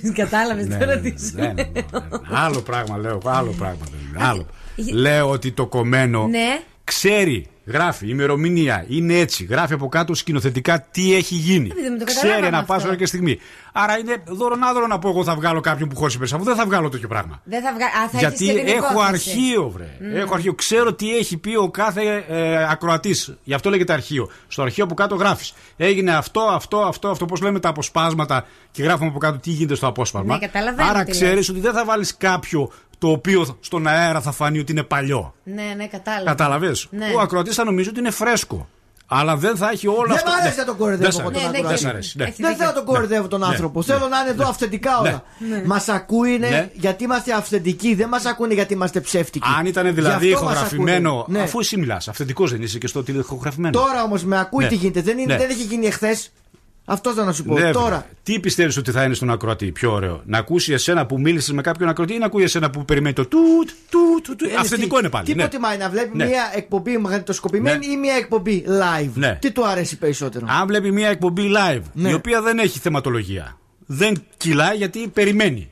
[0.01, 2.01] Τους κατάλαβες Ναι, τώρα ναι, τι ναι, σου ναι, ναι, λέω.
[2.09, 2.37] ναι.
[2.37, 3.85] Άλλο πράγμα λέω, άλλο πράγμα.
[4.13, 4.45] λέω, Άλλο.
[4.93, 6.61] Λέω ότι το κομμένο Ναι.
[6.83, 11.67] ξέρει, γράφει ημερομηνία, είναι έτσι, γράφει από κάτω σκηνοθετικά τι έχει γίνει.
[11.71, 12.73] Επειδή με το Ξέρει καταλάβαμε ένα αυτό.
[12.73, 13.39] πάσα ώρα και στιγμή.
[13.73, 16.65] Άρα είναι δωρονάδωρο να πω εγώ θα βγάλω κάποιον που χώρισε πέρσι, αφού δεν θα
[16.65, 17.41] βγάλω τέτοιο πράγμα.
[17.43, 17.85] Δεν θα βγα...
[17.85, 19.29] Α, θα Γιατί έχεις και την έχω υπόθεση.
[19.29, 19.97] αρχείο, βρε.
[19.99, 20.15] Μμμ.
[20.15, 20.53] Έχω αρχείο.
[20.53, 23.35] Ξέρω τι έχει πει ο κάθε ε, ακροατής.
[23.43, 24.29] Γι' αυτό λέγεται αρχείο.
[24.47, 25.53] Στο αρχείο από κάτω γράφεις.
[25.77, 27.25] Έγινε αυτό, αυτό, αυτό, αυτό.
[27.25, 30.33] Πώς λέμε τα αποσπάσματα και γράφουμε από κάτω τι γίνεται στο απόσπασμα.
[30.37, 31.49] Ναι, καταλαβαίνω Άρα τι ξέρεις λες.
[31.49, 32.71] ότι δεν θα βάλεις κάποιο
[33.03, 35.33] το οποίο στον αέρα θα φανεί ότι είναι παλιό.
[35.43, 36.25] Ναι, ναι, κατάλαβα.
[36.29, 37.05] Κατάλαβες; Ναι.
[37.15, 38.67] Ο ακροατής θα νομίζει ότι είναι φρέσκο.
[39.07, 40.29] Αλλά δεν θα έχει όλο Δεν αυτό.
[40.29, 40.61] μ' αρέσει Ναι.
[40.61, 41.51] να τον κοροϊδεύω Δεν σ' εγώ τον αρέσει.
[41.51, 41.83] Ναι, ναι, Δεν ακροατή.
[41.83, 42.17] σ' αρέσει.
[42.41, 42.47] ναι.
[42.47, 43.45] Δεν θέλω να τον κοροϊδεύω τον Ναι.
[43.45, 43.79] άνθρωπο.
[43.79, 43.85] Ναι.
[43.85, 45.23] Θέλω να είναι εδώ αυθεντικά όλα.
[45.49, 45.63] Ναι.
[45.65, 46.69] Μας ακούει Ναι.
[46.73, 47.95] γιατί είμαστε αυθεντικοί.
[47.95, 49.47] Δεν μας ακούνε γιατί είμαστε ψεύτικοι.
[49.59, 51.19] Αν ήταν δηλαδή Γι' αυτό μας ηχογραφημένο.
[51.19, 51.37] ακούνε.
[51.37, 51.43] Ναι.
[51.43, 53.79] Αφού εσύ μιλάς, αυθεντικός δεν είσαι και στο τηλεχογραφημένο.
[53.79, 54.69] Τώρα όμως με ακούει Ναι.
[54.69, 55.01] τι γίνεται.
[55.01, 55.39] Δεν, είναι, Ναι.
[55.39, 56.31] δεν έχει γίνει εχθές.
[56.85, 57.53] Αυτό θα να σου πω.
[57.59, 57.87] Ναι, Τώρα.
[57.95, 58.05] βρε.
[58.23, 61.61] Τι πιστεύεις ότι θα είναι στον ακροατή πιο ωραίο, Να ακούσει εσένα που μίλησες με
[61.61, 64.41] κάποιον ακροατή ή να ακούει εσένα που περιμένει το τούτ, τούτ, τούτ.
[64.41, 65.25] Ε, Αυθεντικό τι- είναι πάλι.
[65.25, 65.41] Τι ναι.
[65.41, 66.25] προτιμάει να βλέπει Ναι.
[66.25, 67.93] μια εκπομπή μαγνητοσκοπημένη Ναι.
[67.93, 69.37] ή μια εκπομπή live; Ναι.
[69.41, 72.09] Τι του αρέσει περισσότερο; Αν βλέπει μια εκπομπή live, Ναι.
[72.09, 75.71] η οποία δεν έχει θεματολογία, δεν κυλάει γιατί περιμένει.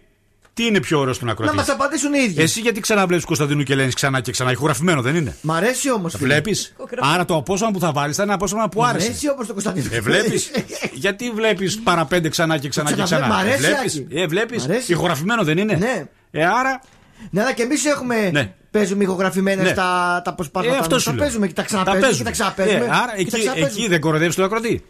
[0.53, 2.41] Τι είναι πιο ωραίο στον Να ακροατή; μας απαντήσουν οι ίδιοι.
[2.41, 4.51] Εσύ γιατί ξαναβλέπεις Κωνσταντινού και Ελένη ξανά και ξανά.
[4.51, 6.15] Ηχογραφημένο δεν είναι; Μ' αρέσει όμως.
[6.17, 6.73] Βλέπεις;
[7.13, 9.07] Άρα το απόσπασμα που θα βάλεις θα είναι ένα απόσπασμα που Μ' άρεσε.
[9.07, 9.87] αρέσει όπω το Κωνσταντίνο.
[9.91, 10.51] Ε, βλέπεις;
[10.93, 13.43] γιατί βλέπεις παραπέντε ξανά και ξανά και ξαναβλέπω, ξανά.
[13.43, 14.07] μ' αρέσει, βλέπεις; Άκη.
[14.19, 14.91] Ε, βλέπεις; Μ' αρέσει.
[14.91, 16.05] Ηχογραφημένο δεν είναι; Ναι.
[16.31, 16.81] Ε, άρα;
[17.29, 18.29] Ναι, αλλά και εμείς έχουμε.
[18.31, 18.53] Ναι.
[18.71, 19.69] Παίζουμε ηχογραφημένε Ναι.
[19.73, 20.79] τα, τα Ε, αποσπάσματα.
[20.79, 21.01] αυτό μας.
[21.03, 21.23] σου τα λέω.
[21.23, 22.85] παίζουμε και τα ξαναπέζουμε και τα ξαναπέζουμε.
[22.85, 23.67] Ε, άρα και τα εκεί, ξαναπέζουμε.
[23.67, 24.83] εκεί δεν κοροϊδεύεις τον ακροατή.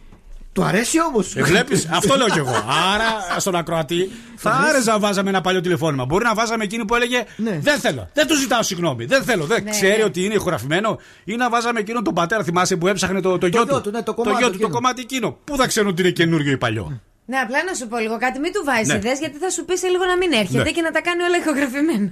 [0.53, 1.35] Του αρέσει όμως.
[1.35, 2.55] Ε, Βλέπεις, αυτό λέω κι εγώ.
[2.93, 6.05] Άρα στον ακροατή θα άρεσε να βάζαμε ένα παλιό τηλεφώνημα.
[6.05, 7.59] Μπορεί να βάζαμε εκείνο που έλεγε Ναι.
[7.61, 9.05] Δεν θέλω, δεν του ζητάω συγγνώμη.
[9.05, 10.03] Δεν θέλω, δεν Ναι, ξέρει ναι.
[10.03, 10.99] ότι είναι ηχογραφημένο.
[11.23, 13.81] Ή να βάζαμε εκείνον τον πατέρα, θυμάσαι που έψαχνε το, το, γιο γιο του.
[13.81, 14.69] του, ναι, το κομμάτι γιο του, το εκείνο.
[14.73, 15.37] κομμάτι εκείνο.
[15.43, 17.01] Πού θα ξέρουν ότι είναι καινούριο ή παλιό.
[17.31, 18.39] Ναι, απλά να σου πω λίγο κάτι.
[18.39, 18.93] Μην του βάζεις Ναι.
[19.01, 20.71] ιδέες γιατί θα σου πεις σε λίγο να μην έρχεται Ναι.
[20.71, 22.07] και να τα κάνει όλα ηχογραφημένα.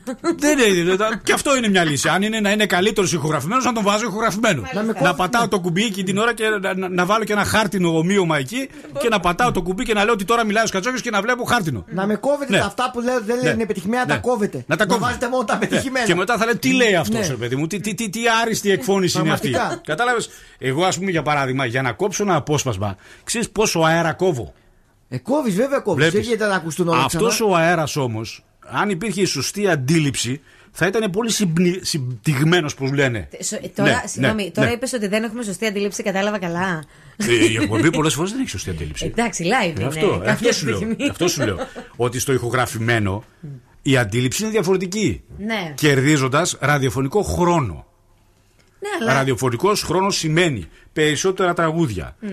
[0.46, 0.96] Δεν είναι.
[0.96, 2.08] δεν- Και αυτό είναι μια λύση.
[2.10, 4.62] Αν είναι να είναι καλύτερος ηχογραφημένος, να τον βάζω ηχογραφημένο.
[4.74, 7.24] Να με Να κόβει- πατάω το κουμπί εκείνη την ώρα και να, να- να βάλω
[7.24, 10.46] και ένα χάρτινο ομοίωμα εκεί και να πατάω το κουμπί και να λέω ότι τώρα
[10.46, 11.86] μιλάει ο Σκατσόκης και να βλέπω χάρτινο.
[11.90, 12.60] Να με κόβετε Ναι.
[12.60, 13.50] τα αυτά που λέω δεν Ναι.
[13.50, 14.14] είναι πετυχημένα, Ναι.
[14.14, 14.64] τα κόβετε.
[14.68, 15.06] Να τα κόβετε.
[15.06, 16.06] βάζετε μόνο τα πετυχημένα.
[16.06, 17.28] Και μετά θα λέει τι λέει αυτός, Ναι.
[17.28, 19.50] ρε παιδί μου, τι, τι, τι, τι άριστη εκφώνηση είναι αυτή.
[19.50, 19.82] Πραγματικά.
[19.86, 20.30] Κατάλαβες;
[20.60, 24.54] Εγώ, ας πούμε, για παράδειγμα, για να κόψω ένα απόσπασμα, ξέρεις πόσο αέρα κόβω;
[25.10, 26.02] Ε, κόβεις, βέβαια κόβεις.
[26.04, 26.28] Δεν Βλέπεις.
[26.30, 27.50] γίνεται να ακουστούν όλα Αυτός ξανά.
[27.50, 30.42] ο αέρας όμως, αν υπήρχε η σωστή αντίληψη,
[30.72, 31.32] θα ήταν πολύ
[31.82, 33.30] συμπτυγμένος, που λένε.
[33.40, 34.74] Σο- Τώρα, Ναι, συγγνώμη, ναι, τώρα ναι.
[34.74, 36.84] είπες ότι δεν έχουμε σωστή αντίληψη, κατάλαβα καλά.
[37.18, 39.06] Ε, Η εκπομπή πολλές φορές δεν έχει σωστή αντίληψη.
[39.06, 39.84] Εντάξει, live Ε, είναι.
[39.86, 41.10] αυτό, κάποια αυτό, σου λέω, στιγμή.
[41.10, 41.58] αυτό σου λέω.
[41.96, 43.24] Ότι στο ηχογραφημένο
[43.82, 45.22] η αντίληψη είναι διαφορετική.
[45.38, 45.74] Ναι.
[45.76, 47.86] Κερδίζοντας ραδιοφωνικό χρόνο.
[48.80, 49.14] Ναι, αλλά.
[49.14, 52.28] Ραδιοφωνικός χρόνος σημαίνει περισσότερα τραγούδια, Μμ.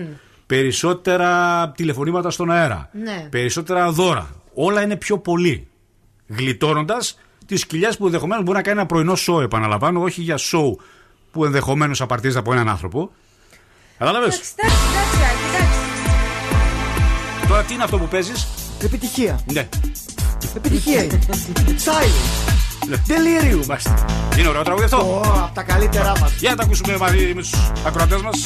[0.47, 3.27] Περισσότερα τηλεφωνήματα στον αέρα, Ναι.
[3.29, 4.29] περισσότερα δώρα.
[4.53, 5.67] Όλα είναι πιο πολύ.
[6.27, 10.79] Γλιτώνοντας τις κοιλιές που ενδεχομένως μπορεί να κάνει ένα πρωινό σοου, επαναλαμβάνω, όχι για σοου
[11.31, 13.11] που ενδεχομένως απαρτίζεται από έναν άνθρωπο.
[13.97, 15.79] Κατάλαβες; Εντάξει, εντάξει, εντάξει, Άκη, εντάξει.
[17.47, 18.47] Τώρα τι είναι αυτό που παίζεις;
[18.83, 19.39] Επιτυχία.
[19.51, 19.69] Ναι.
[20.55, 21.19] Επιτυχία είναι.
[21.85, 22.53] Silence.
[22.87, 23.65] Delirium.
[23.65, 24.05] Μάλιστα.
[24.39, 24.97] Είναι ωραίο τραγούδι αυτό.
[24.97, 26.35] Ω, από τα καλύτερά μας.
[26.39, 27.51] Για να τα ακούσουμε μαζί με τους
[27.85, 28.41] ακροατές μας.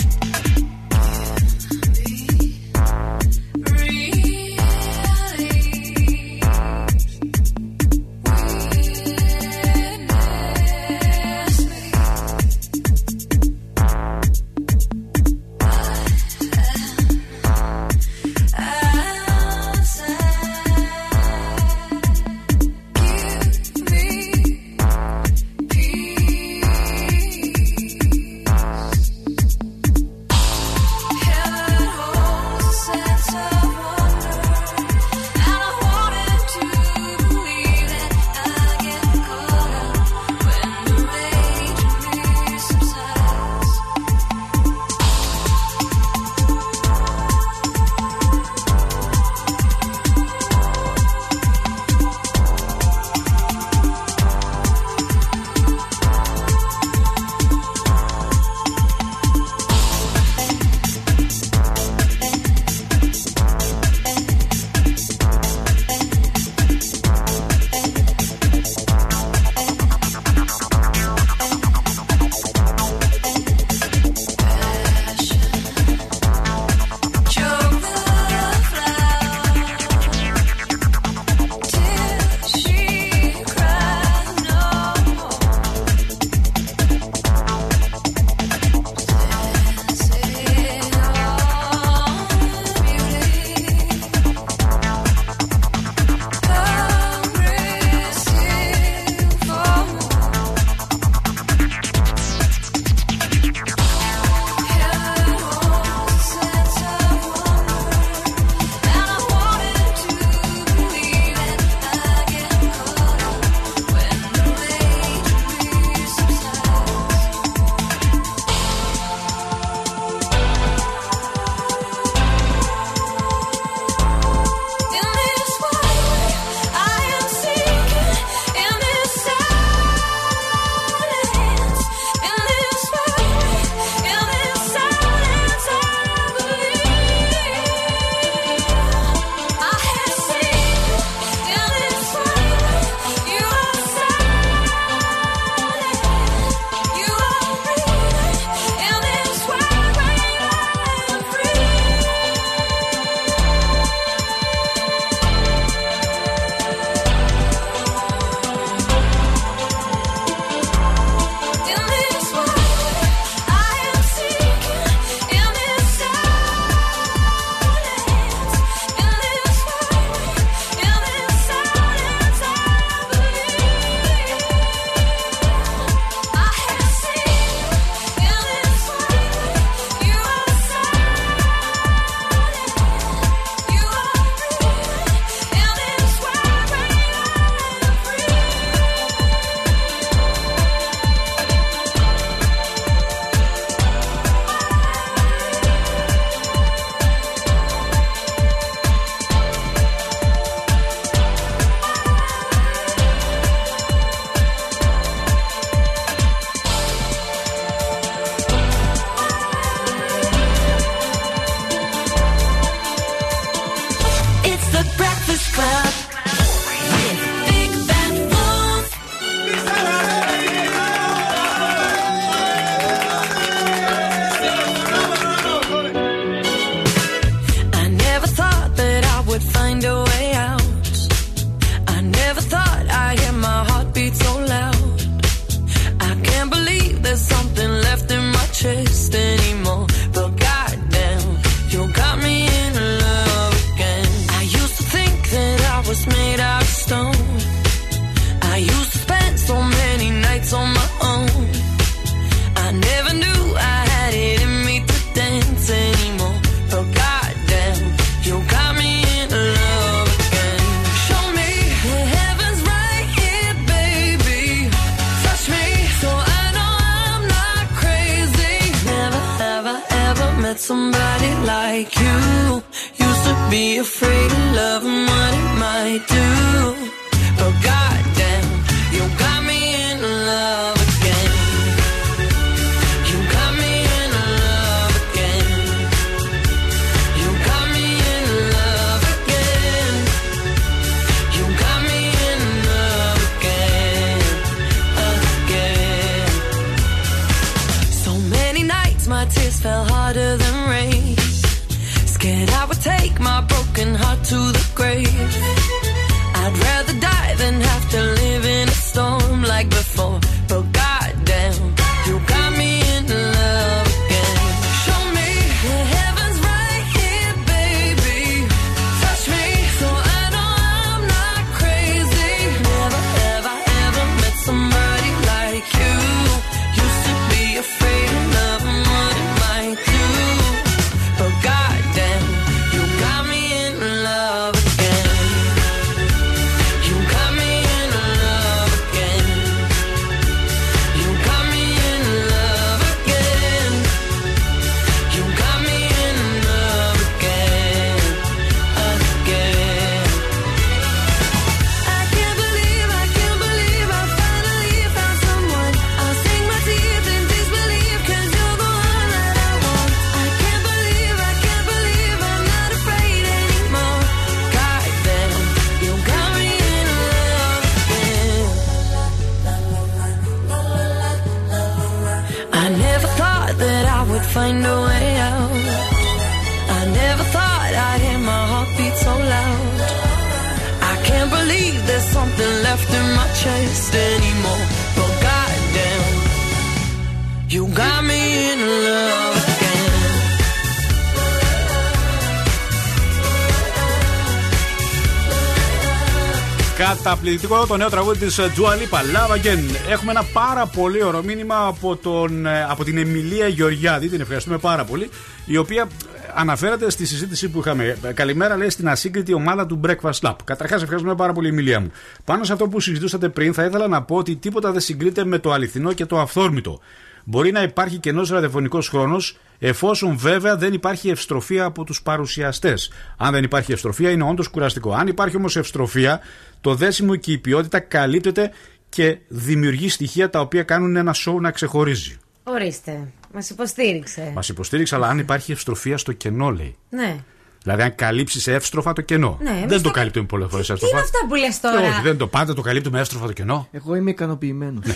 [397.11, 399.89] Καταπληκτικό το νέο τραγούδι της Dua Lipa, Love Again.
[399.89, 404.09] Έχουμε ένα πάρα πολύ ωραίο μήνυμα από, τον, ε, από την Εμιλία Γεωργιάδη.
[404.09, 405.09] Την ευχαριστούμε πάρα πολύ.
[405.45, 405.87] Η οποία
[406.35, 407.97] αναφέρεται στη συζήτηση που είχαμε.
[408.03, 410.35] Ε, Καλημέρα, λέει, στην ασύγκριτη ομάδα του Breakfast Lab.
[410.43, 411.91] Καταρχάς, ευχαριστούμε πάρα πολύ, Εμιλία μου.
[412.25, 415.39] Πάνω σε αυτό που συζητούσατε πριν, θα ήθελα να πω ότι τίποτα δεν συγκρίνεται με
[415.39, 416.79] το αληθινό και το αυθόρμητο.
[417.23, 422.91] Μπορεί να υπάρχει κενός ραδιοφωνικός χρόνος, εφόσον βέβαια δεν υπάρχει ευστροφία από τους παρουσιαστές.
[423.17, 424.93] Αν δεν υπάρχει ευστροφία, είναι όντως κουραστικό.
[424.93, 426.19] Αν υπάρχει όμως ευστροφία,
[426.61, 428.51] το δέσιμο και η ποιότητα καλύπτεται
[428.89, 432.17] και δημιουργεί στοιχεία τα οποία κάνουν ένα σοου να ξεχωρίζει.
[432.43, 433.07] Ορίστε.
[433.33, 434.31] Μας υποστήριξε.
[434.35, 436.75] Μας υποστήριξε, αλλά αν υπάρχει ευστροφία στο κενό, λέει.
[436.89, 437.15] Ναι.
[437.63, 439.37] Δηλαδή, αν καλύψεις εύστροφα το κενό.
[439.41, 440.95] Ναι, εμείς δεν το το- καλύπτουμε πολλές φορές Τι εύστροφα.
[440.97, 441.89] είναι αυτά που λες τώρα.
[441.89, 443.67] Όχι, δεν το πάντα το καλύπτουμε εύστροφα το κενό.
[443.71, 444.85] Εγώ είμαι ικανοποιημένος.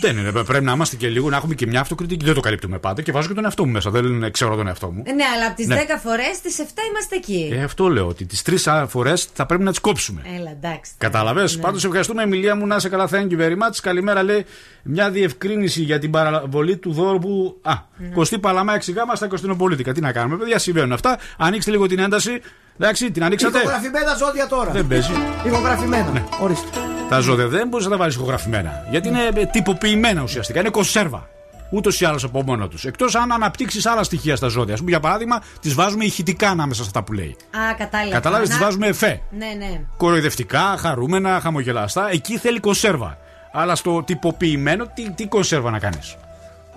[0.00, 0.32] Δεν είναι.
[0.32, 2.24] Πρέπει να είμαστε και λίγο, να έχουμε και μια αυτοκριτική.
[2.24, 3.90] Δεν το καλύπτουμε πάντα και βάζω και τον εαυτό μου μέσα.
[3.90, 5.02] Δεν ξέρω τον εαυτό μου.
[5.06, 5.74] Ναι, αλλά από τις Ναι.
[5.76, 7.50] 10 φορές, τις 7 είμαστε εκεί.
[7.52, 10.22] Ε, αυτό λέω, ότι τις τρεις φορές θα πρέπει να τις κόψουμε.
[10.38, 10.92] Έλα, εντάξει.
[10.98, 11.62] Κατάλαβες; Ναι.
[11.62, 13.08] Πάντως ευχαριστούμε, Εμιλία μου, να είσαι καλά.
[13.10, 13.76] Thank you very much.
[13.82, 14.44] Καλημέρα, λέει
[14.82, 17.58] μια διευκρίνηση για την παραβολή του δώρου που.
[17.62, 18.08] Α, Ναι.
[18.08, 19.92] κοστί Παλαμά 6 γάμα στα Κωνσταντινοπολίτικα.
[19.92, 21.18] Τι να κάνουμε, παιδιά, συμβαίνουν αυτά.
[21.38, 22.40] Ανοίξτε λίγο την ένταση.
[22.78, 24.70] Εντάξει, την ανοίξατε; Ηχογραφημένα ζώδια τώρα.
[24.70, 25.12] Δεν παίζει.
[25.46, 26.24] Ηχογραφημένα.
[26.40, 26.66] Ορίστε.
[27.08, 28.86] Τα ζώδια δεν μπορείς να τα βάλεις ηχογραφημένα.
[28.90, 30.60] Γιατί είναι ε, τυποποιημένα ουσιαστικά.
[30.60, 31.28] Είναι κονσέρβα.
[31.70, 32.84] Ούτως ή άλλως από μόνο τους.
[32.84, 34.74] Εκτός αν αναπτύξεις άλλα στοιχεία στα ζώδια.
[34.74, 37.36] Α πούμε, για παράδειγμα, τις βάζουμε ηχητικά ανάμεσα σε αυτά που λέει.
[37.70, 38.12] Α, κατάλαβα.
[38.12, 39.20] Κατάλαβες, τις Να- βάζουμε εφέ.
[39.30, 39.80] Ναι, ναι.
[39.96, 42.08] Κοροϊδευτικά, χαρούμενα, χαμογελαστά.
[42.10, 43.18] Εκεί θέλει κονσέρβα.
[43.52, 46.16] Αλλά στο τυποποιημένο, τι, τι κονσέρβα να κάνεις;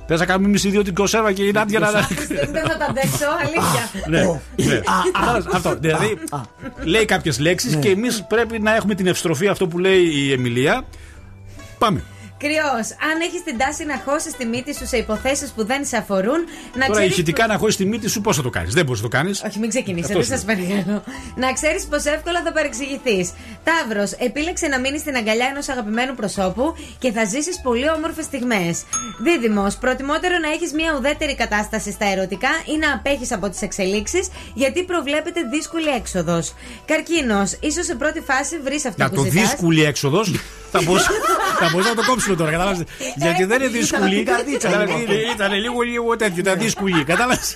[0.07, 1.91] Θες να κάνουμε εμείς οι δύο την κονσέρβα και η Νάντια να.
[1.91, 3.89] Δεν θα τα αντέξω, αλήθεια.
[4.07, 4.21] Ναι,
[4.65, 4.79] ναι.
[5.13, 5.75] Κατάλαβες, Αυτό.
[5.79, 6.17] Δηλαδή,
[6.83, 10.83] λέει κάποιες λέξεις και εμείς πρέπει να έχουμε την ευστροφή, αυτό που λέει η Εμιλία.
[11.77, 12.03] Πάμε.
[12.37, 15.97] Κρυός, αν έχεις την τάση να χώσεις τη μύτη σου σε υποθέσεις που δεν σε
[15.97, 16.39] αφορούν,
[16.73, 17.11] να Τώρα ξέρεις.
[17.11, 19.43] ηχητικά να χώσεις τη μύτη σου, πώς θα το κάνεις; Δεν μπορείς να το κάνεις.
[19.43, 21.03] Όχι, μην ξεκινήσετε, Αυτός δεν σας παρακαλώ.
[21.35, 23.31] Να ξέρεις πω εύκολα θα παρεξηγηθείς.
[23.63, 28.83] Ταύρος, επίλεξε να μείνεις στην αγκαλιά ενός αγαπημένου προσώπου και θα ζήσεις πολύ όμορφες στιγμές.
[29.23, 34.27] Δίδυμος, προτιμότερο να έχεις μια ουδέτερη κατάσταση στα ερωτικά ή να απέχεις από τις εξελίξεις,
[34.53, 36.53] γιατί προβλέπεται δύσκολη έξοδος.
[36.85, 39.41] Καρκίνος, ίσως σε πρώτη φάση βρεις αυτό Για που το ζητάς.
[39.41, 40.33] δύσκολη έξοδος;
[40.77, 41.09] Θα μπορούσα
[41.59, 42.83] θα μπορούσα να το κόψουμε τώρα, κατάλαβες;
[43.15, 44.15] Γιατί δεν είναι δύσκολη.
[44.15, 45.15] την καρδίτσα, Κατάλαβες, λοιπόν.
[45.15, 47.03] είναι- Ήταν λίγο λίγο τέτοιο, ήταν δύσκολη.
[47.03, 47.55] Κατάλαβες;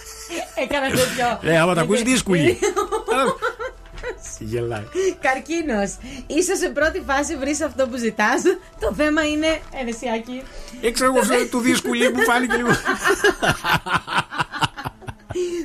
[0.55, 1.51] Έκανα τέτοιο.
[1.51, 2.59] Ε, άμα τα ακούσεις δύσκολη.
[4.39, 4.84] Γελάει.
[5.22, 5.95] Καρκίνος.
[6.28, 8.41] ίσως σε πρώτη φάση βρεις αυτό που ζητάς.
[8.80, 9.59] Το θέμα είναι.
[9.80, 10.41] Ενεσιάκι.
[10.82, 12.70] Ήξερα εγώ αυτό του δύσκολη που φάνηκε λίγο.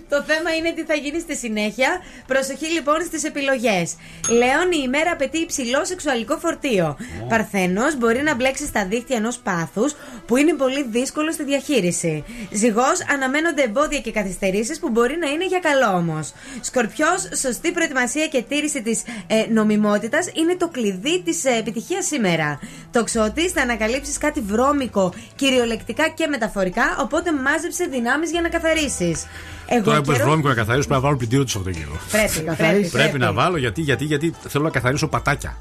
[0.08, 2.00] Το θέμα είναι τι θα γίνει στη συνέχεια.
[2.26, 3.96] Προσοχή λοιπόν στις επιλογές.
[4.28, 6.96] Λέων, η ημέρα απαιτεί υψηλό σεξουαλικό φορτίο.
[7.28, 9.94] Παρθένος, μπορεί να μπλέξει στα δίχτυα ενός πάθους
[10.26, 12.24] που είναι πολύ δύσκολο στη διαχείριση.
[12.52, 16.32] Ζυγός, αναμένονται εμπόδια και καθυστερήσεις που μπορεί να είναι για καλό όμως.
[16.60, 22.58] Σκορπιός, σωστή προετοιμασία και τήρηση της ε, νομιμότητας είναι το κλειδί της ε, επιτυχίας σήμερα.
[22.90, 29.26] Τοξότης, θα ανακαλύψεις κάτι βρώμικο, κυριολεκτικά και μεταφορικά, οπότε μάζεψε δυνάμεις για να καθαρίσεις.
[29.66, 31.96] Εγώ Τώρα που καιρό- βρώμικο να καθαρίσω, πρέπει να βάλω πλυντήριο του Σαββατοκύριακο.
[32.10, 33.18] Πρέπει, πρέπει, Πρέπει πρέπει.
[33.18, 35.56] να βάλω γιατί, γιατί, γιατί θέλω να καθαρίσω πατάκια.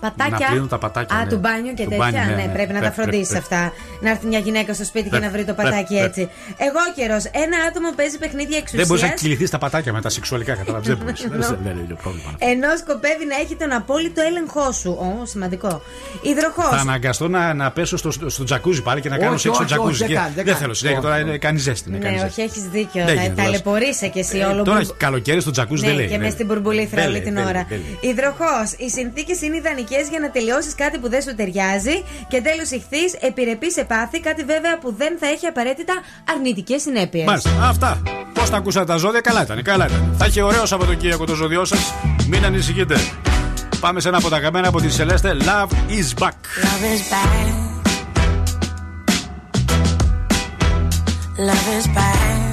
[0.00, 0.36] Πατάκια.
[0.40, 1.16] Να πλύνουν τα πατάκια.
[1.16, 1.30] Α, ναι.
[1.30, 2.10] του μπάνιου και Του τέτοια.
[2.10, 3.72] μπάνιου, ναι, πρέπει να τα φροντίσεις αυτά.
[4.00, 6.04] Να έρθει μια γυναίκα στο σπίτι και Πρέπει, να βρει το πρέπει, πατάκι πρέπει.
[6.08, 6.22] έτσι.
[6.68, 7.24] Εγώ καιρός.
[7.44, 9.34] Ένα άτομο παίζει παιχνίδια Δεν μπορείς να εξουσία.
[9.36, 10.84] κληθεί τα πατάκια με τα σεξουαλικά, κατάλαβε.
[10.86, 11.20] Δεν μπορείς.
[11.30, 12.30] Δεν δεν είναι πρόβλημα.
[12.38, 14.90] Ενώ σκοπεύει να έχει τον απόλυτο έλεγχό σου.
[14.90, 15.82] Ω, σημαντικό.
[16.20, 16.68] Υδροχός.
[16.70, 19.64] Θα αναγκαστώ να, να πέσω στο, στο τζακούζι πάλι και να κάνω Όχι, σεξ στο
[19.64, 19.98] όχι, όχι, τζακούζι.
[19.98, 20.58] δεν Και- κάνει, δεν Δεν κάνει.
[20.58, 21.28] θέλω συνέχεια Όχι, τώρα όχι.
[21.28, 21.88] είναι- κάνει ζέστη.
[21.88, 22.40] είναι, κάνει Ναι, ζέστη.
[22.40, 23.04] όχι, έχεις δίκιο.
[23.04, 25.96] Δεν Θα γίνεται, ταλαιπωρείσαι κι εσύ Ε, όλο Τώρα που- καλοκαίρι στο τζακούζι Ναι, δεν
[25.98, 26.08] λέει.
[26.08, 26.24] και ναι.
[26.24, 27.52] με στην μπουρμπουλήθρα Δεν όλη λέει, την δεν ώρα.
[27.52, 28.10] λέει, δεν λέει.
[28.12, 28.68] Υδροχός.
[28.76, 32.04] Οι συνθήκες είναι ιδανικές για να τελειώσεις κάτι που δεν σου ταιριάζει.
[32.28, 35.94] Και τέλος ηχθείς, επιρρεπής σε πάθη, κάτι βέβαια που δεν θα έχει απαραίτητα
[36.34, 37.24] αρνητικές συνέπειες.
[37.24, 37.50] Μάλιστα.
[37.62, 38.02] Αυτά.
[38.34, 39.62] Πώς τα ακούσατε τα ζώδια, καλά ήταν.
[39.62, 40.14] Καλά ήταν.
[40.18, 41.94] Θα έχει ωραίο Σαββατοκύριακο το ζώδιό σας.
[42.26, 42.96] Μην ανησυχείτε.
[43.80, 45.36] Πάμε σε ένα από τα καμένα από τη Σελέστε.
[45.40, 46.28] Love is back.
[46.64, 47.70] Love is back.
[51.48, 52.49] Love is back.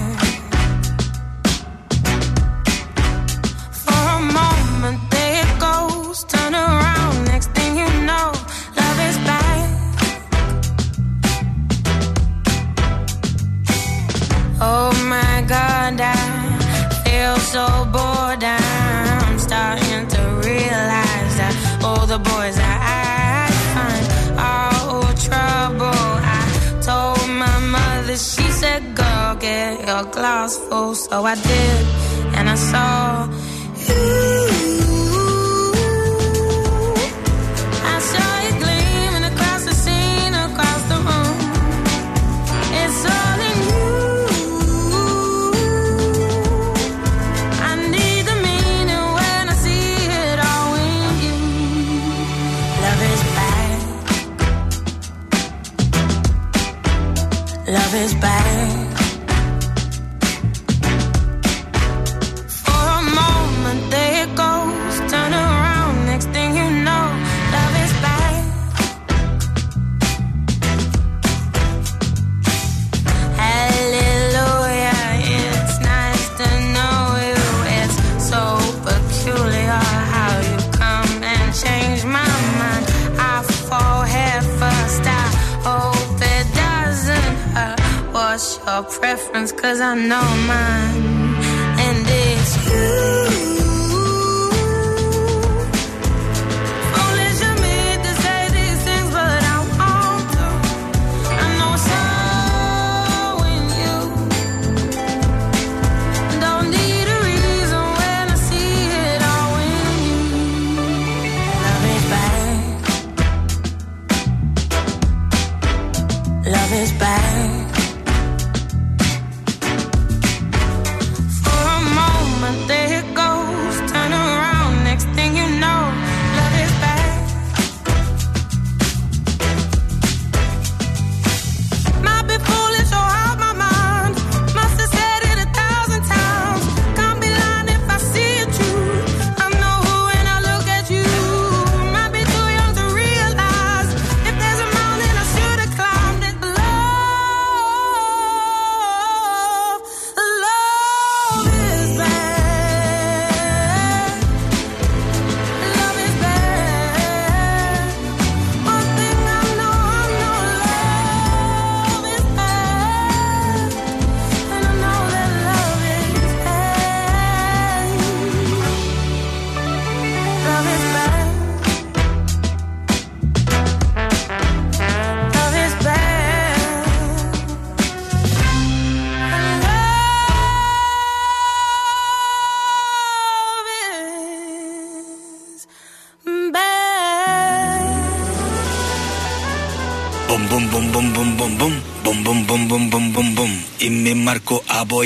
[31.17, 31.87] So I did,
[32.37, 33.06] and I saw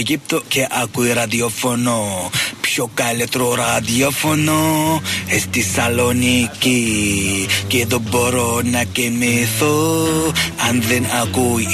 [0.01, 2.31] Αιγύπτο και ακούει ραδιοφωνό
[2.61, 9.97] Πιο καλύτερο ραδιοφωνό ε, στη Σαλονίκη Και δεν μπορώ να κοιμηθώ
[10.69, 11.67] Αν δεν ακούει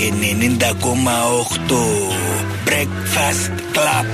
[0.59, 1.75] 90,8
[2.69, 4.07] Breakfast Club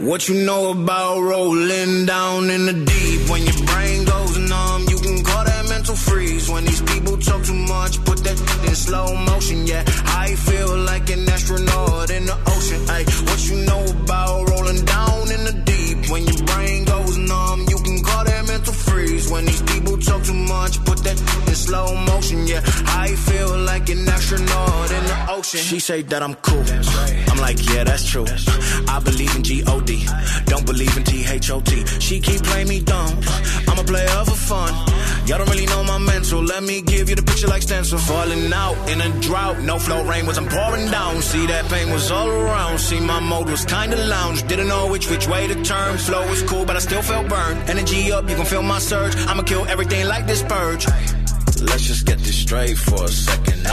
[0.00, 3.20] What you know about rolling down in the deep?
[3.28, 6.48] When your brain goes numb, you can call that mental freeze.
[6.48, 8.38] When these people talk too much, put that
[8.68, 9.41] in slow motion.
[25.59, 26.63] She say that I'm cool.
[27.31, 28.25] I'm like, yeah, that's true.
[28.87, 30.07] I believe in G-O-D.
[30.45, 31.85] Don't believe in T-H-O-T.
[31.99, 33.19] She keep playing me dumb.
[33.67, 34.73] I'm a player for fun.
[35.27, 36.41] Y'all don't really know my mental.
[36.41, 37.99] Let me give you the picture like stencil.
[37.99, 39.59] Falling out in a drought.
[39.59, 41.21] No flow rain wasn't pouring down.
[41.21, 42.79] See that pain was all around.
[42.79, 44.47] See my mode was kinda lounge.
[44.47, 45.97] Didn't know which which way to turn.
[45.99, 47.69] Flow was cool, but I still felt burned.
[47.69, 49.15] Energy up, you can feel my surge.
[49.27, 50.87] I'ma kill everything like this purge.
[51.61, 53.42] Let's just get this straight for a second.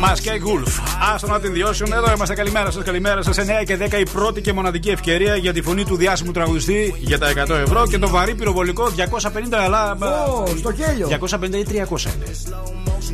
[0.00, 0.78] Μας και Γκουλφ.
[1.14, 1.92] Άστο να την διώσουν.
[1.92, 2.34] Εδώ είμαστε.
[2.34, 2.84] Καλημέρα σας.
[2.84, 3.36] Καλημέρα σας.
[3.38, 7.18] 9 και 10 η πρώτη και μοναδική ευκαιρία για τη φωνή του διάσημου τραγουδιστή για
[7.18, 9.92] τα 100 ευρώ και το βαρύ πυροβολικό 250 αλλά.
[9.92, 11.08] Ω, στο γέλιο.
[11.08, 12.24] 250 ή 300 είναι.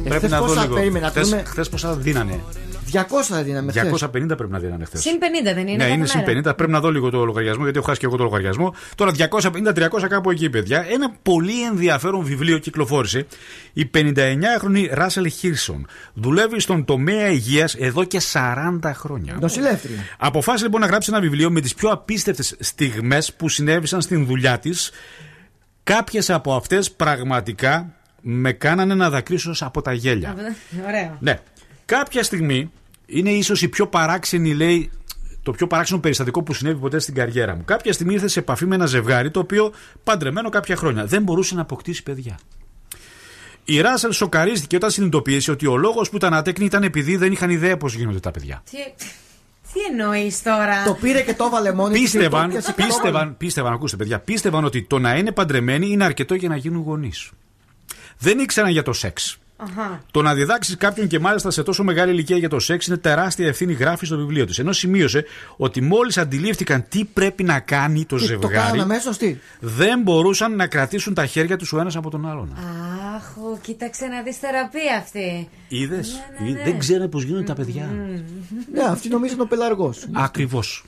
[0.04, 0.74] Ε, Πρέπει χθες να δω πόσα λίγο.
[0.74, 1.42] περίμενα, Χθες- πούμε.
[1.46, 2.40] Χθες πόσα δίνανε.
[2.92, 4.02] 200 θα δίναμε χθες.
[4.02, 5.00] 250 πρέπει να δίνανε χθες.
[5.00, 5.70] Συν 50 δεν είναι.
[5.70, 6.40] Ναι, κάθε είναι συν μέρα.
[6.50, 6.56] 50.
[6.56, 8.74] Πρέπει να δω λίγο το λογαριασμό, γιατί έχω χάσει και εγώ το λογαριασμό.
[8.94, 10.86] Τώρα 250-300 κάπου εκεί, παιδιά.
[10.88, 13.26] Ένα πολύ ενδιαφέρον βιβλίο κυκλοφόρησε.
[13.72, 19.36] Η 59χρονη Ράσελ Χίρσον δουλεύει στον τομέα υγείας εδώ και 40 χρόνια.
[19.40, 19.96] Νοσηλεύτρια.
[20.18, 24.58] Αποφάσισε λοιπόν να γράψει ένα βιβλίο με τις πιο απίστευτες στιγμές που συνέβησαν στην δουλειά
[24.58, 24.90] της.
[25.82, 30.34] Κάποιες από αυτές πραγματικά με κάνανε να δακρύσω από τα γέλια.
[30.86, 31.16] Ωραίο.
[31.20, 31.38] Ναι.
[31.88, 32.70] Κάποια στιγμή
[33.06, 34.90] είναι ίσως η πιο παράξενη, λέει,
[35.42, 37.64] το πιο παράξενο περιστατικό που συνέβη ποτέ στην καριέρα μου.
[37.64, 39.72] Κάποια στιγμή ήρθε σε επαφή με ένα ζευγάρι το οποίο
[40.04, 42.38] παντρεμένο κάποια χρόνια δεν μπορούσε να αποκτήσει παιδιά.
[43.64, 47.50] Η Ράσελ σοκαρίστηκε όταν συνειδητοποίησε ότι ο λόγος που ήταν ατέκνη ήταν επειδή δεν είχαν
[47.50, 48.62] ιδέα πώς γίνονται τα παιδιά.
[48.70, 48.76] Τι,
[49.72, 52.76] τι εννοείς τώρα; Το πήρε και το έβαλε μόνη της και το Πίστευαν, έπιασε και
[52.76, 53.00] το έβαλε.
[53.02, 56.82] πίστευαν, πίστευαν, ακούστε παιδιά, πίστευαν ότι το να είναι παντρεμένοι είναι αρκετό για να γίνουν
[56.82, 57.30] γονείς.
[58.18, 59.38] Δεν ήξεραν για το σεξ.
[59.60, 60.02] Αχα.
[60.10, 63.46] Το να διδάξεις κάποιον και μάλιστα σε τόσο μεγάλη ηλικία για το σεξ είναι τεράστια
[63.46, 64.58] ευθύνη, γράφει στο βιβλίο της.
[64.58, 65.24] Ενώ σημείωσε
[65.56, 70.02] ότι μόλις αντιλήφθηκαν τι πρέπει να κάνει το Τι, Το ζευγάρι, κάνανε αμέσως τι; δεν
[70.02, 72.56] μπορούσαν να κρατήσουν τα χέρια τους ο ένας από τον άλλον.
[73.16, 75.48] Αχ, ω, κοίταξε να δεις θεραπεία αυτή.
[75.68, 76.62] Είδες; ναι, ναι.
[76.62, 77.90] Δεν ξέρανε πώς γίνονται τα παιδιά.
[78.72, 80.06] Ναι, αυτή νομίζω είναι ο πελαργός.
[80.12, 80.84] Ακριβώς.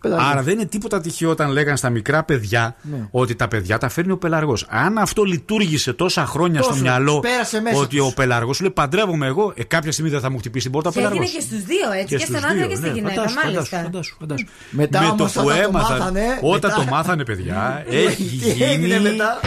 [0.00, 0.28] Πελαργός.
[0.30, 2.96] Άρα δεν είναι τίποτα τυχαίο όταν λέγαν στα μικρά παιδιά Ναι.
[3.10, 4.66] ότι τα παιδιά τα φέρνει ο πελαργός.
[4.68, 8.06] Αν αυτό λειτουργήσε τόσα χρόνια Τόσο, στο μυαλό πέρασε μέσα ότι τους.
[8.06, 10.88] ο πελαργός σου λέει παντρεύομαι εγώ, ε, κάποια στιγμή δεν θα μου χτυπήσει την πόρτα
[10.88, 11.36] ο Και έγινε πελαργός.
[11.36, 12.16] και στους δύο, έτσι.
[12.16, 12.92] Και, στους στον άντρα δύο, και στη ναι.
[12.94, 13.76] γυναίκα, Φαντάσου, μάλιστα.
[13.76, 14.44] φαντάσου, φαντάσου, φαντάσου.
[14.70, 18.24] Μετά με το όμως που όταν το έμαθαν, μάθανε, όταν μετά- το μάθανε, παιδιά, έχει
[18.56, 19.00] Τι έγινε γίνει.
[19.10, 19.40] μετά.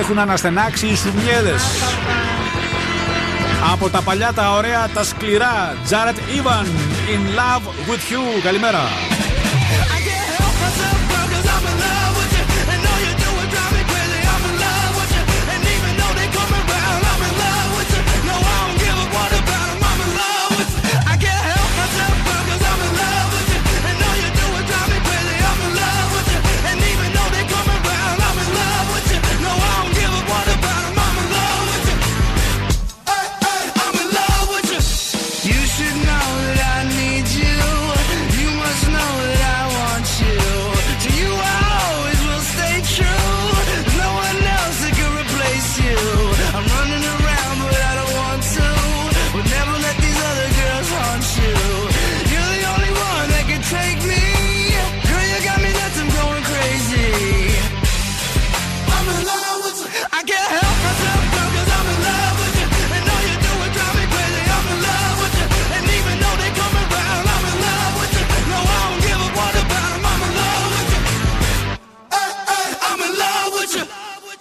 [0.00, 1.62] Έχουν αναστενάξει οι σουμιέδες.
[3.72, 5.74] Από τα παλιά τα ωραία, τα σκληρά.
[5.90, 6.66] Jared Ivan,
[7.12, 8.42] in love with you.
[8.44, 8.80] Καλημέρα.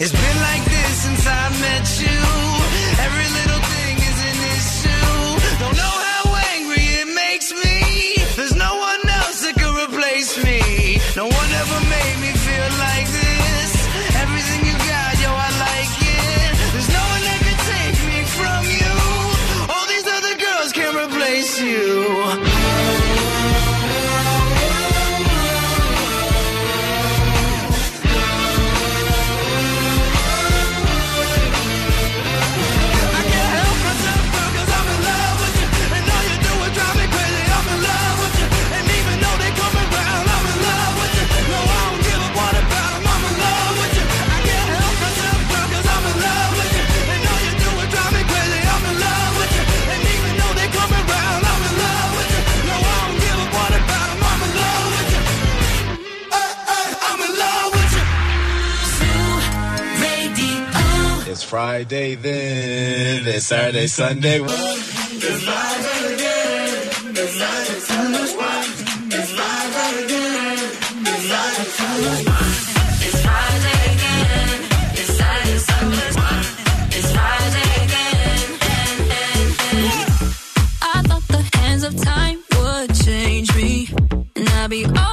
[0.02, 0.39] It's been
[61.50, 64.39] Friday then, then Saturday, Sunday.
[64.39, 66.78] It's live again.
[67.10, 68.66] It's live from the spot.
[69.18, 69.76] It's live
[70.06, 70.60] again.
[71.10, 72.45] It's live from the spot.
[73.02, 74.60] It's Friday again.
[74.93, 76.12] It's Saturday, Sunday.
[76.97, 78.45] It's Friday again.
[80.84, 83.89] I thought the hands of time would change me,
[84.36, 85.09] and I'd be.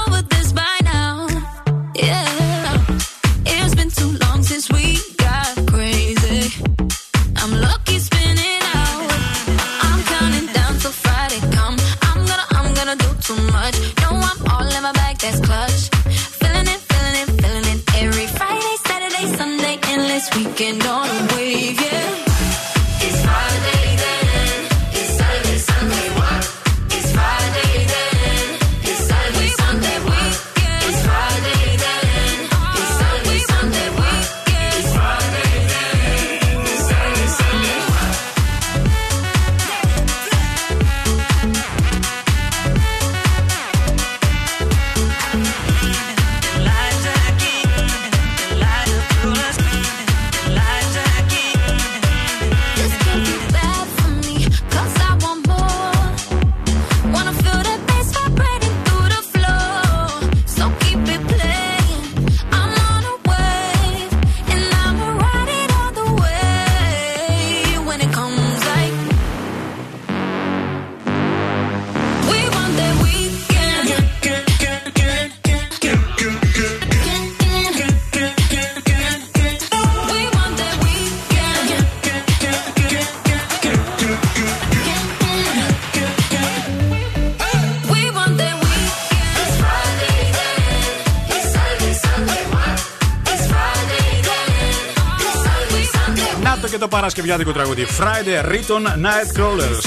[97.33, 97.87] Το και το παρασκευιάτικο τραγούδι.
[97.99, 99.85] Friday Riton Night Crawlers.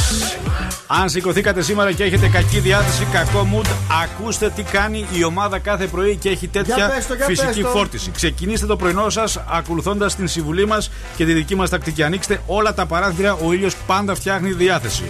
[0.87, 3.65] Αν σηκωθήκατε σήμερα και έχετε κακή διάθεση, κακό mood,
[4.03, 7.47] ακούστε τι κάνει η ομάδα κάθε πρωί και έχει τέτοια Για πες το, για φυσική
[7.47, 7.67] πες το.
[7.67, 8.11] φόρτιση.
[8.11, 12.03] Ξεκινήστε το πρωινό σας ακολουθώντας την συμβουλή μας και τη δική μας τακτική.
[12.03, 15.03] Ανοίξτε όλα τα παράθυρα, ο ήλιος πάντα φτιάχνει διάθεση.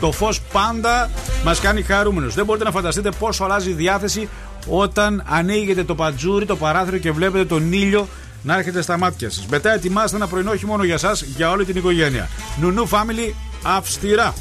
[0.00, 1.10] Το φως πάντα
[1.44, 2.34] μας κάνει χαρούμενους.
[2.34, 4.28] Δεν μπορείτε να φανταστείτε πόσο αλλάζει η διάθεση
[4.68, 8.08] όταν ανοίγετε το πατζούρι, το παράθυρο και βλέπετε τον ήλιο
[8.46, 9.46] να έρχεται στα μάτια σας.
[9.46, 12.28] Μετά ετοιμάστε ένα πρωινό όχι μόνο για εσά, για όλη την οικογένεια.
[12.60, 13.32] Νουνού Family
[13.62, 14.34] αυστηρά.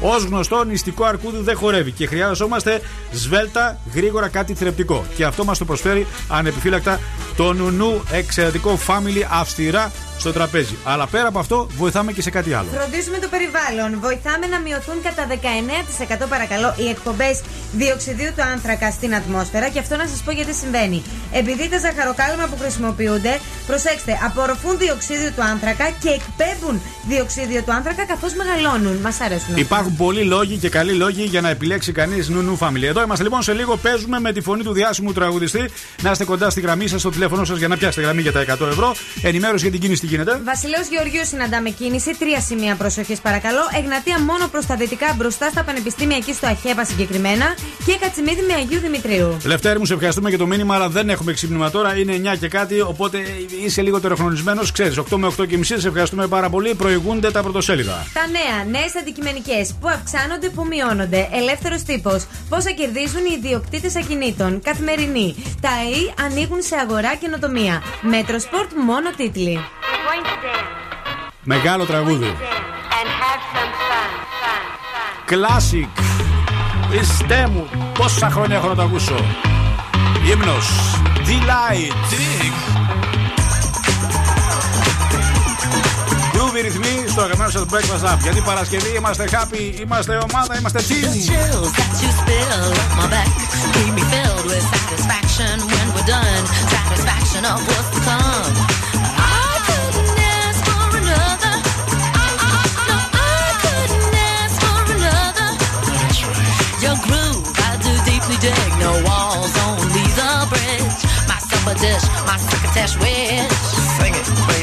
[0.00, 2.80] Ω γνωστό, νηστικό αρκούδι δεν χορεύει και χρειάζομαστε
[3.12, 5.04] σβέλτα, γρήγορα κάτι θρεπτικό.
[5.16, 7.00] Και αυτό μας το προσφέρει ανεπιφύλακτα
[7.36, 9.92] το νουνού εξαιρετικό family αυστηρά
[10.22, 10.76] στο τραπέζι.
[10.84, 12.68] Αλλά πέρα από αυτό, βοηθάμε και σε κάτι άλλο.
[12.78, 13.90] Φροντίζουμε το περιβάλλον.
[14.06, 15.24] Βοηθάμε να μειωθούν κατά
[16.24, 17.36] 19% παρακαλώ οι εκπομπές
[17.72, 19.68] διοξιδίου του άνθρακα στην ατμόσφαιρα.
[19.68, 21.02] Και αυτό να σας πω γιατί συμβαίνει.
[21.40, 23.32] Επειδή τα ζαχαροκάλυμα που χρησιμοποιούνται,
[23.66, 26.76] προσέξτε, απορροφούν διοξίδιο του άνθρακα και εκπέμπουν
[27.08, 28.96] διοξίδιο του άνθρακα καθώς μεγαλώνουν.
[29.06, 29.52] Μας αρέσουν.
[29.54, 29.60] αυτά.
[29.66, 32.86] Υπάρχουν πολλοί λόγοι και καλοί λόγοι για να επιλέξει κανείς νουνού family.
[32.92, 33.76] Εδώ είμαστε λοιπόν σε λίγο.
[33.76, 35.64] Παίζουμε με τη φωνή του διάσημου τραγουδιστή.
[36.02, 38.40] Να είστε κοντά στη γραμμή σας, στο τηλέφωνο σας για να πιάσετε γραμμή για τα
[38.40, 38.94] 100 ευρώ.
[39.22, 42.10] Ενημέρωση για την κίνηση τι γίνεται; Βασιλέο Γεωργίου συναντάμε κίνηση.
[42.18, 43.62] Τρία σημεία προσοχής παρακαλώ.
[43.78, 47.46] Εγνατία μόνο προς τα δυτικά μπροστά στα πανεπιστήμια εκεί στο Αχέπα συγκεκριμένα.
[47.86, 49.36] Και Κατσιμίδη με Αγίου Δημητρίου.
[49.44, 51.96] Λευτέρη μου, σε ευχαριστούμε για το μήνυμα, αλλά δεν έχουμε ξύπνημα τώρα.
[51.96, 53.18] Είναι 9 και κάτι, οπότε
[53.64, 54.72] είσαι λίγο ετεροχρονισμένος.
[54.72, 55.80] Ξέρεις, 8 με 8 και μισή.
[55.80, 56.74] Σε ευχαριστούμε πάρα πολύ.
[56.74, 58.06] Προηγούνται τα πρωτοσέλιδα.
[58.12, 61.28] Τα νέα, νέες αντικειμενικές που αυξάνονται, που μειώνονται.
[61.32, 62.26] Ελεύθερος τύπος.
[62.48, 64.60] Πόσα κερδίζουν οι ιδιοκτήτες ακινήτων.
[64.62, 65.34] Καθημερινή.
[65.60, 67.82] Τα ΑΕΙ ανοίγουν σε αγορά καινοτομία.
[68.02, 69.58] Metrosport μόνο τίτλοι.
[71.44, 72.34] Μεγάλο τραγούδι.
[72.98, 74.10] And have some fun,
[74.42, 75.32] fun, fun.
[75.32, 75.88] Classic.
[76.90, 79.24] Χριστέ μου, πόσα χρόνια έχω να το ακούσω.
[80.32, 80.68] Ύμνος.
[81.26, 81.92] Delight.
[86.32, 88.18] Groovy ρυθμοί στο αγαπημένο σας Breakfast App.
[88.22, 91.30] Γιατί Παρασκευή είμαστε happy, είμαστε ομάδα, είμαστε team.
[91.30, 93.30] chills that you spill up my back
[93.74, 96.42] keep me filled with satisfaction when we're done.
[96.76, 98.71] Satisfaction of what's to come.
[108.42, 108.72] Dig.
[108.78, 111.02] No walls, only the bridge.
[111.30, 113.52] My supper dish, my succotash wish.
[113.96, 114.61] Sing it, baby.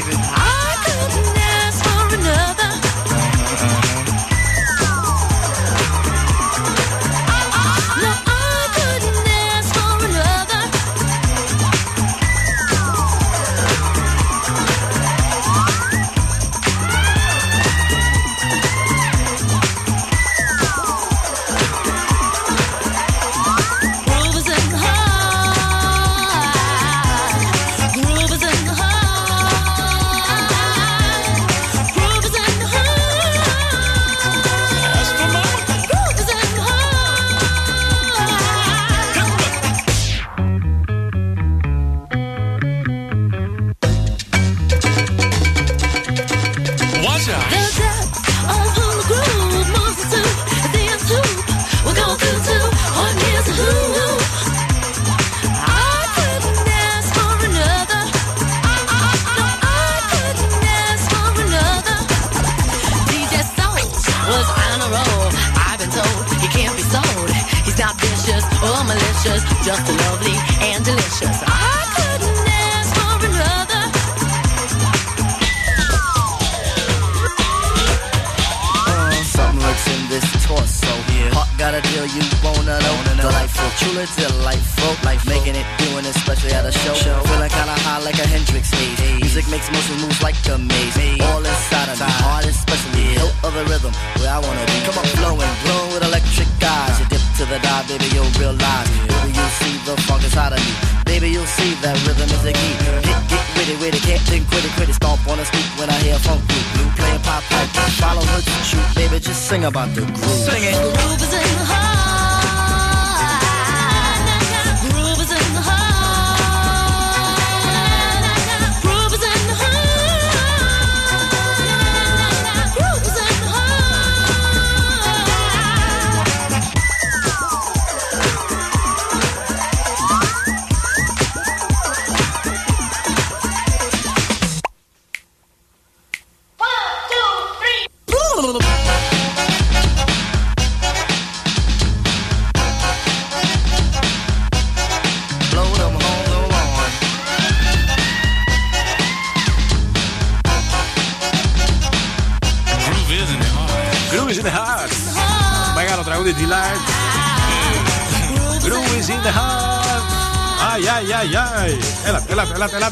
[109.64, 110.29] About the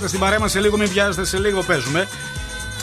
[0.08, 2.08] στην παρέα μας σε λίγο, μην βιάζετε, σε λίγο παίζουμε.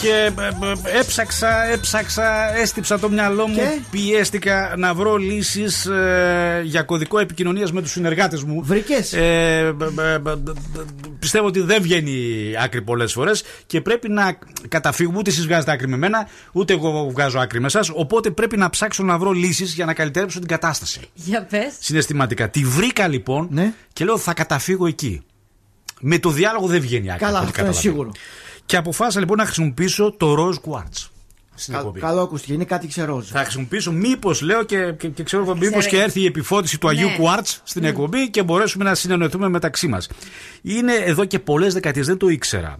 [0.02, 6.62] Και ε, ε, έψαξα, έψαξα, έστυψα το μυαλό μου, Και; πιέστηκα να βρω λύσεις ε,
[6.66, 8.62] για κωδικό επικοινωνίας με τους συνεργάτες μου.
[8.64, 10.20] Βρήκες; Ε, ε, ε, ε,
[11.20, 12.16] πιστεύω ότι δεν βγαίνει
[12.64, 15.18] άκρη πολλές φορές και πρέπει να καταφύγουμε.
[15.18, 17.90] Ούτε εσείς βγάζετε άκρη με μένα, ούτε εγώ βγάζω άκρη με εσάς.
[17.94, 21.00] Οπότε πρέπει να ψάξω να βρω λύσεις για να καλυτερέψω την κατάσταση.
[21.14, 21.74] Για πες.
[21.80, 22.50] Συναισθηματικά.
[22.50, 23.74] Τη βρήκα λοιπόν Ναι.
[23.94, 25.24] και λέω θα καταφύγω εκεί.
[26.02, 27.26] Με το διάλογο δεν βγαίνει άκρη.
[27.26, 28.12] Καλά, από ό,τι αυτό είναι καταλαβαίνω.
[28.12, 28.12] σίγουρο.
[28.66, 31.08] Και αποφάσισα λοιπόν να χρησιμοποιήσω το ροζ quartz.
[31.58, 32.00] Στην Κα- εκπομπή.
[32.00, 33.28] Καλό ακούστηκε, είναι κάτι ξερόζ.
[33.30, 35.88] Θα χρησιμοποιήσω, μήπως λέω και, και, και ξέρω, μήπως Ξέρω.
[35.96, 37.16] και έρθει η επιφώτιση του Αγίου Ναι.
[37.16, 37.88] Κουάρτ στην Ναι.
[37.88, 40.10] εκπομπή και μπορέσουμε να συνεννοηθούμε μεταξύ μας.
[40.62, 42.80] Είναι εδώ και πολλές δεκαετίες, δεν το ήξερα.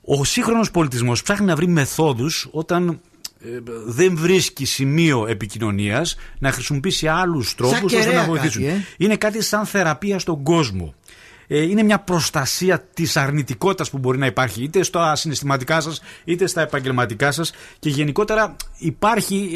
[0.00, 3.00] Ο σύγχρονος πολιτισμός ψάχνει να βρει μεθόδους όταν
[3.44, 3.48] ε,
[3.86, 8.64] δεν βρίσκει σημείο επικοινωνίας να χρησιμοποιήσει άλλους τρόπους ώστε κεραία να κάτι, βοηθήσουν.
[8.64, 8.84] ε.
[8.96, 10.94] Είναι κάτι σαν θεραπεία στον κόσμο.
[11.48, 16.46] Ε, είναι μια προστασία της αρνητικότητας που μπορεί να υπάρχει είτε στα συναισθηματικά σας είτε
[16.46, 19.50] στα επαγγελματικά σας και γενικότερα υπάρχει,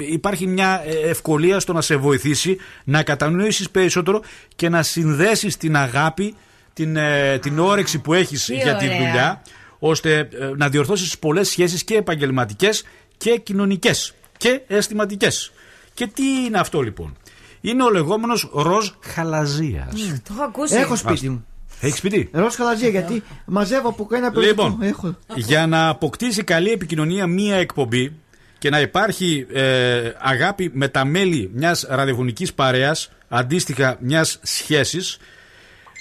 [0.00, 4.22] ε, υπάρχει μια ε, ευκολία στο να σε βοηθήσει να κατανοήσεις περισσότερο
[4.56, 6.34] και να συνδέσεις την αγάπη,
[6.72, 8.98] την, ε, την όρεξη που έχεις τι για τη ωραία.
[8.98, 9.42] δουλειά
[9.78, 12.84] ώστε ε, να διορθώσεις πολλές σχέσεις και επαγγελματικές
[13.16, 15.52] και κοινωνικές και αισθηματικές.
[15.94, 17.16] Και τι είναι αυτό λοιπόν;
[17.64, 19.94] Είναι ο λεγόμενος ροζ χαλαζίας.
[20.22, 20.74] Το έχω ακούσει.
[20.74, 21.46] Έχω σπίτι μου.
[21.80, 24.62] Έχεις σπίτι; Ροζ χαλαζία γιατί μαζεύω από ένα περιοδικό.
[24.62, 25.16] Λοιπόν, Έχω.
[25.34, 28.12] για να αποκτήσει καλή επικοινωνία μία εκπομπή
[28.58, 35.18] και να υπάρχει ε, αγάπη με τα μέλη μιας ραδιοφωνικής παρέας, αντίστοιχα μιας σχέσης,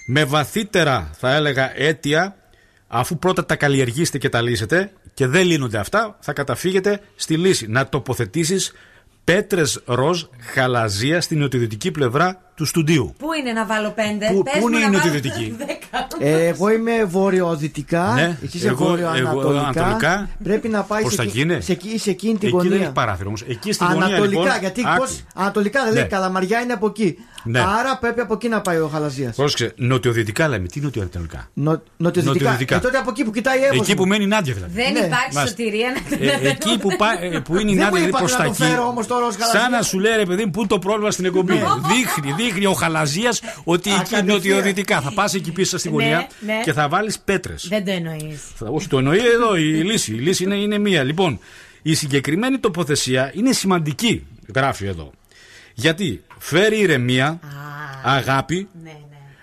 [0.08, 2.36] με βαθύτερα θα έλεγα αίτια,
[2.88, 7.68] αφού πρώτα τα καλλιεργήσετε και τα λύσετε και δεν λύνονται αυτά, θα καταφύγετε στη λύση.
[7.68, 8.74] Να τοποθετήσεις
[9.24, 13.14] πέτρες ροζ χαλαζία στην νοτιοδυτική πλευρά του στουντίου.
[13.18, 16.08] Πού είναι να βάλω πέντε, Πού- Πες πού μου είναι να η βάλω νοτιοδυτική; δέκα.
[16.20, 18.12] Ε, εγώ είμαι βορειοδυτικά.
[18.16, 19.50] Ναι, Εσύ είσαι εγώ- βορειοανατολικά.
[19.50, 20.30] εγώ ανατολικά.
[20.44, 21.60] Πρέπει να πάει Προς σε, τα εκεί- εκεί είναι.
[21.60, 22.84] σε, εκεί- σε εκείνη την Εκεί δεν γωνία.
[22.84, 23.42] έχει παράθυρο όμως.
[23.48, 24.98] Εκεί στην γωνία, Ανατολικά, λοιπόν, γιατί άκου.
[24.98, 26.08] πώς, Ανατολικά δεν λέει Ναι.
[26.08, 27.18] Καλαμαριά είναι από εκεί.
[27.44, 27.60] Ναι.
[27.60, 29.34] Άρα πρέπει από εκεί να πάει ο Χαλαζία.
[29.36, 30.68] Πρόσεξε, νοτιοδυτικά λέμε.
[30.68, 31.50] Τι νοτιοδυτικά.
[31.54, 32.34] Νο, νοτιοδυτικά.
[32.34, 32.76] Νοτιοδυτικά.
[32.76, 33.88] Ε, τότε από εκεί που κοιτάει η Εύωσος.
[33.88, 34.74] Εκεί που μένει η Νάντια δηλαδή.
[34.74, 35.00] Δεν Ναι.
[35.00, 35.48] υπάρχει Μάλιστα.
[35.48, 38.24] σωτηρία να Ε, εκεί που, πά- ε, που είναι η Δεν Νάντια μου δηλαδή είπατε
[38.24, 38.64] προς να τα το εκεί.
[38.64, 39.62] φέρω όμως τώρα ως Χαλαζίας.
[39.64, 41.54] Σαν να σου λέει ρε παιδί μου, πού είναι το πρόβλημα στην εκπομπή.
[41.54, 43.32] δείχνει, δείχνει ο Χαλαζία
[43.64, 44.26] ότι εκεί Ακατευθείαν.
[44.26, 45.02] νοτιοδυτικά.
[45.02, 46.60] Θα πας εκεί πίσω στη Ναι, γωνία ναι.
[46.64, 47.68] και θα βάλεις πέτρες.
[47.70, 48.40] Δεν το εννοείς.
[48.60, 50.12] Όχι, το εννοεί εδώ η λύση.
[50.14, 51.04] Η λύση είναι, είναι μία.
[51.04, 51.40] Λοιπόν,
[51.82, 54.26] η συγκεκριμένη τοποθεσία είναι σημαντική,
[54.56, 55.12] γράφει εδώ.
[55.74, 57.40] Γιατί; Φέρει ηρεμία,
[58.04, 58.98] αγάπη, Ναι,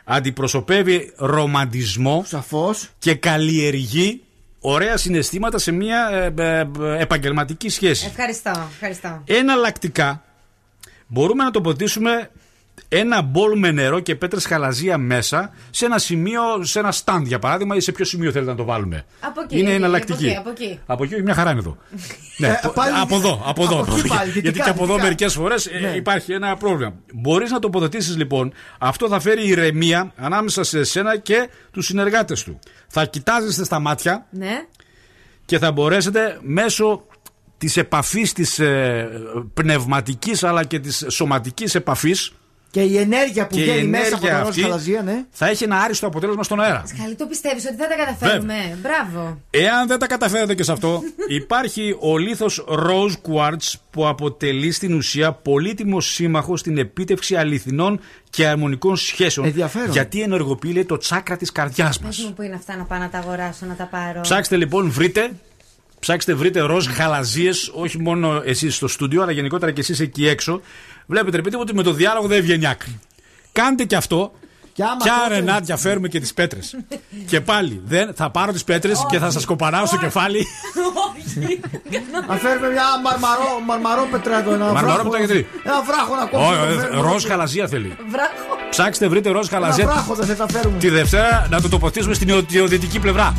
[0.05, 2.88] αντιπροσωπεύει ρομαντισμό Σαφώς.
[2.99, 4.22] και καλλιεργεί
[4.61, 8.07] ωραία συναισθήματα σε μια ε, ε, ε, επαγγελματική σχέση.
[8.07, 8.68] Ευχαριστώ.
[8.72, 9.22] ευχαριστώ.
[9.26, 10.22] Εναλλακτικά
[11.07, 12.30] μπορούμε να τοποθετήσουμε
[12.89, 17.39] ένα μπολ με νερό και πέτρες χαλαζία μέσα σε ένα σημείο, σε ένα stand για
[17.39, 19.05] παράδειγμα ή σε ποιο σημείο θέλετε να το βάλουμε.
[19.20, 20.26] Από εκεί, Είναι από εναλλακτική.
[20.26, 20.79] εκεί, από εκεί.
[20.87, 21.76] Από εκεί, μια χαρά είναι εδώ.
[22.39, 23.81] ναι, Ε, πάλι- από εδώ, από εδώ.
[23.81, 25.03] από εκεί πάλι, Γιατί δυτικά, και από εδώ δυτικά.
[25.03, 25.89] μερικές φορές Ναι.
[25.89, 26.95] υπάρχει ένα πρόβλημα.
[27.14, 32.59] Μπορείς να τοποθετήσεις λοιπόν, αυτό θα φέρει ηρεμία ανάμεσα σε εσένα και τους συνεργάτες του.
[32.89, 34.64] Θα κοιτάζεστε στα μάτια Ναι.
[35.45, 37.07] και θα μπορέσετε μέσω
[37.59, 39.09] της επαφής της ε,
[39.55, 42.33] πνευματικής αλλά και της σωματικής επαφής
[42.71, 45.25] Και η ενέργεια που Και η βγαίνει μέσα από ενέργεια το ροζ αυτή χαλαζία, ναι.
[45.31, 46.85] θα έχει ένα άριστο αποτέλεσμα στον αέρα.
[47.03, 48.79] Καλή, το πιστεύεις ότι θα τα καταφέρουμε.
[48.83, 49.41] Μπράβο.
[49.51, 51.03] Εάν δεν τα καταφέρετε και σε αυτό,
[51.41, 58.01] υπάρχει ο λίθος Rose Quartz που αποτελεί στην ουσία πολύτιμο σύμμαχο στην επίτευξη αληθινών
[58.31, 59.47] και αρμονικών σχέσεων.
[59.47, 59.91] Ενδιαφέρον.
[59.91, 62.16] Γιατί ενεργοποιεί λέει, το τσάκρα της καρδιάς μας.
[62.16, 64.21] Πες μου που είναι αυτά να πάω να τα αγοράσω, να τα πάρω.
[64.21, 65.31] Ψάξτε λοιπόν, βρείτε.
[66.01, 70.61] Ψάξτε, βρείτε ροζ γαλαζίε, όχι μόνο εσείς στο στούντιο, αλλά γενικότερα και εσείς εκεί έξω.
[71.11, 72.99] Βλέπετε, ρε παιδί μου, ότι με το διάλογο δεν βγαίνει άκρη.
[73.53, 74.33] Κάντε και αυτό.
[74.73, 76.77] Και άμα Κι τότε- άρε Νάντια, φέρουμε και τις πέτρες.
[77.31, 80.47] και πάλι, δεν, θα πάρω τις πέτρες και θα σας κοπανάω στο κεφάλι.
[82.29, 84.53] Να φέρουμε μια μαρμαρό, μαρμαρόπετρα εδώ.
[84.53, 86.73] Ένα Μαρμαρόπετρα βράχο- γιατί; Ένα βράχο να Όχι, κόψουμε.
[86.73, 87.13] ε, να φέρουμε.
[87.13, 87.97] ροζ γαλαζία θέλει.
[88.11, 88.57] Βράχο.
[88.71, 89.87] Ψάξτε, βρείτε ροζ Ένα γαλαζία.
[89.87, 90.79] βράχο δεν θα φέρουμε.
[90.79, 93.35] Τη Δευτέρα να το τοποθετήσουμε στην ιδιωτική πλευρά.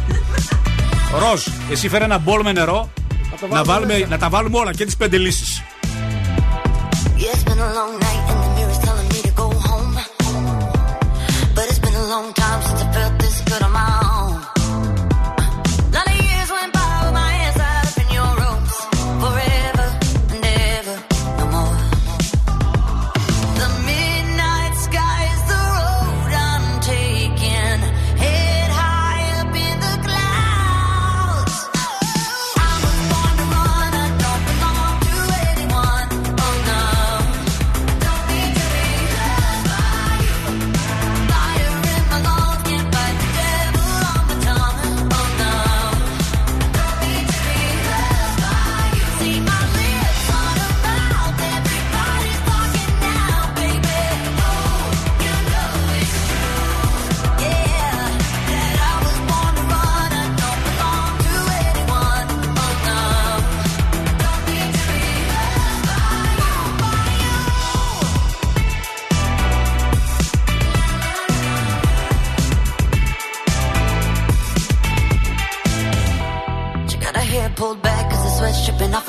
[1.30, 2.90] Ροζ, εσύ φέρε ένα μπολ με νερό.
[3.40, 4.08] το Να, βάλουμε βάλουμε, μέσα.
[4.08, 5.62] να τα βάλουμε όλα και τις πέντε λύσεις.
[7.20, 9.94] Yeah, it's been a long night and the mirror's telling me to go home.
[11.54, 12.89] But it's been a long time since I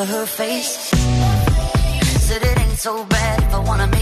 [0.06, 0.90] her face.
[2.26, 3.99] Said it ain't so bad if I wanna make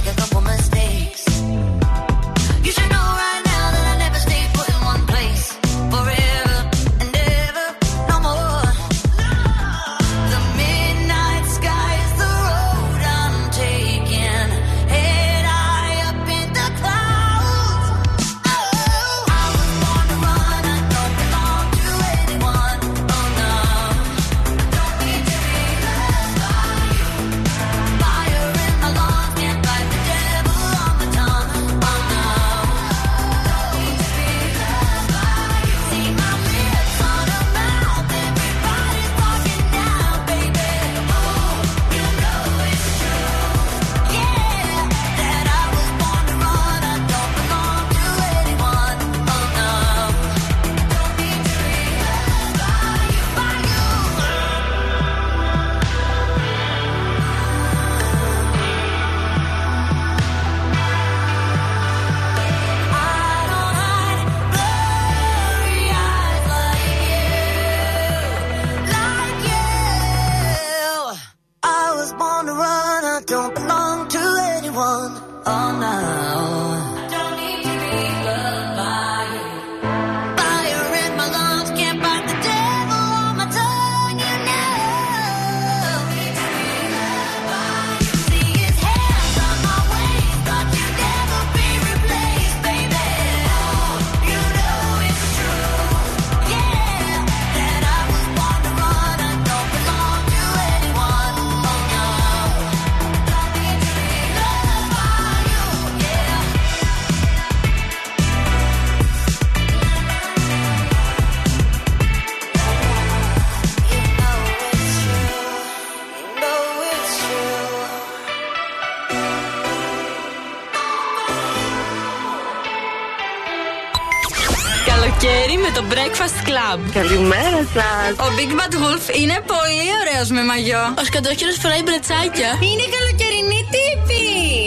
[125.29, 126.79] Καλοκαίρι με το Breakfast Club.
[126.93, 128.27] Καλημέρα σας.
[128.27, 130.95] Ο Big Bad Wolf είναι πολύ ωραίος με μαγιό.
[130.99, 132.51] Ο σκατόχυρο φοράει μπρατσάκια.
[132.69, 134.23] Είναι καλοκαιρινοί τύποι.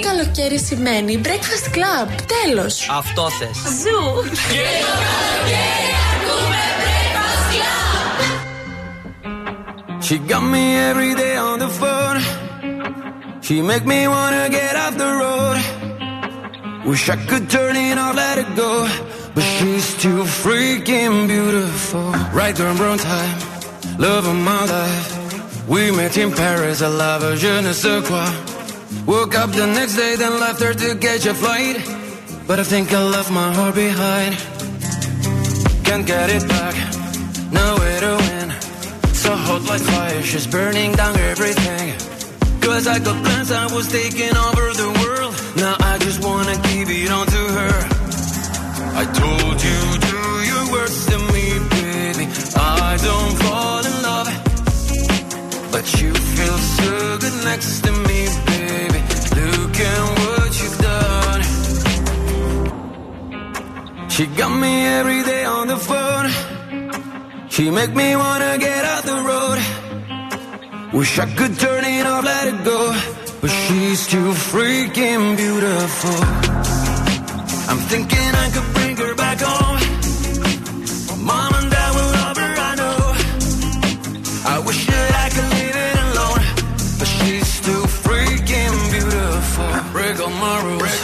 [0.09, 2.07] Καλοκαίρι σημαίνει Breakfast Club.
[2.33, 2.87] Τέλος.
[2.91, 3.57] Αυτό θες.
[3.81, 3.99] Ζου.
[10.05, 12.17] She got me every day on the phone.
[13.45, 15.57] She make me wanna get off the road.
[16.89, 18.71] Wish I could turn it off, let it go.
[19.33, 22.11] But she's too freaking beautiful.
[22.33, 23.39] Right there, brown time.
[23.97, 25.67] Love of my life.
[25.69, 28.27] We met in Paris, I love her, je ne sais quoi.
[29.05, 31.77] Woke up the next day, then left her to catch a flight.
[32.45, 34.35] But I think I left my heart behind.
[35.85, 36.75] Can't get it back,
[37.53, 38.51] nowhere to win.
[39.13, 41.93] So hot like fire, she's burning down everything.
[42.59, 45.33] Cause I got plans, I was taking over the world.
[45.55, 47.90] Now I just wanna give it on to her.
[48.93, 50.17] I told you, do
[50.51, 51.45] your worst to me,
[51.75, 52.25] baby.
[52.55, 54.29] I don't fall in love.
[55.71, 58.19] But you feel so good next to me,
[58.51, 58.99] baby.
[59.39, 61.41] Look at what you've done.
[64.09, 66.29] She got me every day on the phone.
[67.49, 69.59] She make me wanna get out the road.
[70.93, 72.93] Wish I could turn it off, let it go.
[73.39, 76.90] But she's too freaking beautiful.
[77.71, 79.79] I'm thinking I could bring her back home.
[81.23, 82.99] Mom and dad will love her, I know.
[84.53, 86.43] I wish that I could leave it alone.
[86.99, 89.71] But she's too freaking beautiful.
[89.95, 90.95] Break all my rules.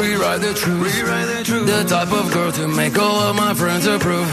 [0.00, 0.82] Rewrite the truth.
[0.86, 1.66] Rewrite the truth.
[1.66, 4.30] The type of girl to make all of my friends approve.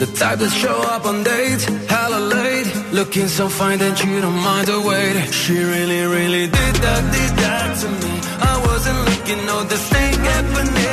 [0.00, 2.66] The type that show up on dates, hella late.
[2.90, 5.32] Looking so fine that you don't mind the wait.
[5.32, 8.12] She really, really did that, did that to me.
[8.52, 10.87] I wasn't looking, no, this thing happened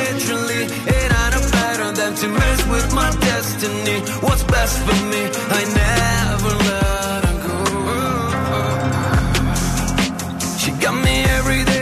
[2.16, 4.00] to mess with my destiny.
[4.24, 5.22] What's best for me?
[5.58, 7.58] I never let her go.
[10.60, 11.75] She got me every day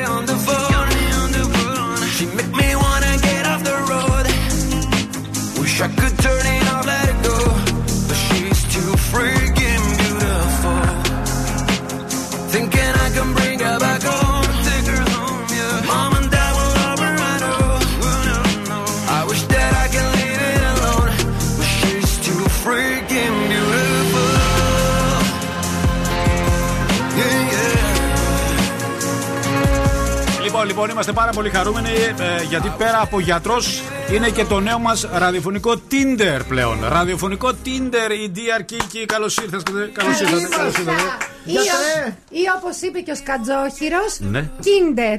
[30.75, 31.89] Λοιπόν, λοιπόν, είμαστε πάρα πολύ χαρούμενοι
[32.19, 33.83] ε, γιατί πέρα από γιατρός
[34.13, 36.79] είναι και το νέο μας ραδιοφωνικό Tinder πλέον.
[36.89, 39.05] Ραδιοφωνικό Tinder, η DR Kiki.
[39.07, 39.91] Καλώς ήρθατε.
[39.93, 40.49] Καλώς ήρθατε.
[40.57, 41.01] Καλώς ήρθατε.
[41.45, 44.51] Ή, ο- ή όπως είπε και ο Σκατζόχυρος, Ναι.
[44.65, 45.19] Kinder.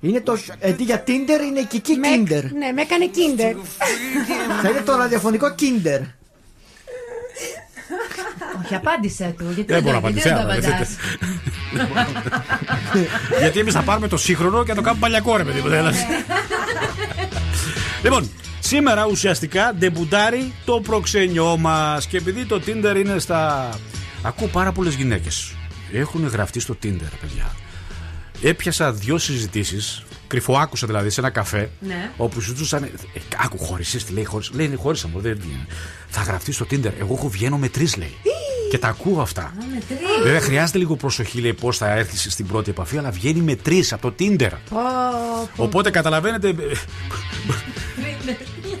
[0.00, 0.38] Είναι το.
[0.64, 2.42] Αντί για Tinder είναι η Kiki Kinder.
[2.58, 3.56] Ναι, με έκανε Kinder.
[4.62, 6.00] Θα είναι το ραδιοφωνικό Kinder.
[8.64, 9.44] Όχι, απάντησε του.
[9.54, 10.28] Γιατί Δεν μπορώ να γιατί απαντήσω.
[10.28, 10.96] δεν το άμα, απαντάς.
[10.96, 11.06] δεν-
[13.40, 15.68] Γιατί εμείς θα πάρουμε το σύγχρονο και θα το κάνουμε παλιακό, ρε παιδί μου.
[15.68, 16.00] δεν έλαβες.
[18.02, 18.30] Λοιπόν,
[18.60, 22.06] σήμερα ουσιαστικά ντεμπουτάρει το προξενιό μας.
[22.06, 23.68] Και επειδή το Tinder είναι στα.
[24.22, 25.52] Ακούω πάρα πολλές γυναίκες.
[25.92, 27.56] Έχουν γραφτεί στο Tinder, παιδιά.
[28.42, 32.10] Έπιασα δύο συζητήσεις, κρυφοάκουσα δηλαδή σε ένα καφέ, Ναι.
[32.16, 32.82] όπου συζητούσαν.
[32.82, 32.88] Ε,
[33.44, 34.50] άκου, χώρισε, τι λέει, χώρισε.
[34.54, 35.66] Λέει, «Ναι, χώρισα μου, δεν βγαίνει.
[36.08, 36.90] Θα γραφτεί στο Tinder.
[36.98, 38.14] Εγώ έχω βγαίνω με τρεις, λέει.
[38.70, 39.52] Και τα ακούω αυτά.
[39.56, 39.98] Με τρεις.
[40.22, 43.92] Βέβαια, χρειάζεται λίγο προσοχή, λέει, πώς θα έρθεις στην πρώτη επαφή, αλλά βγαίνει με τρεις
[43.92, 44.50] από το Tinder.
[44.70, 44.76] Πω,
[45.56, 45.62] πω.
[45.62, 46.54] Οπότε καταλαβαίνετε.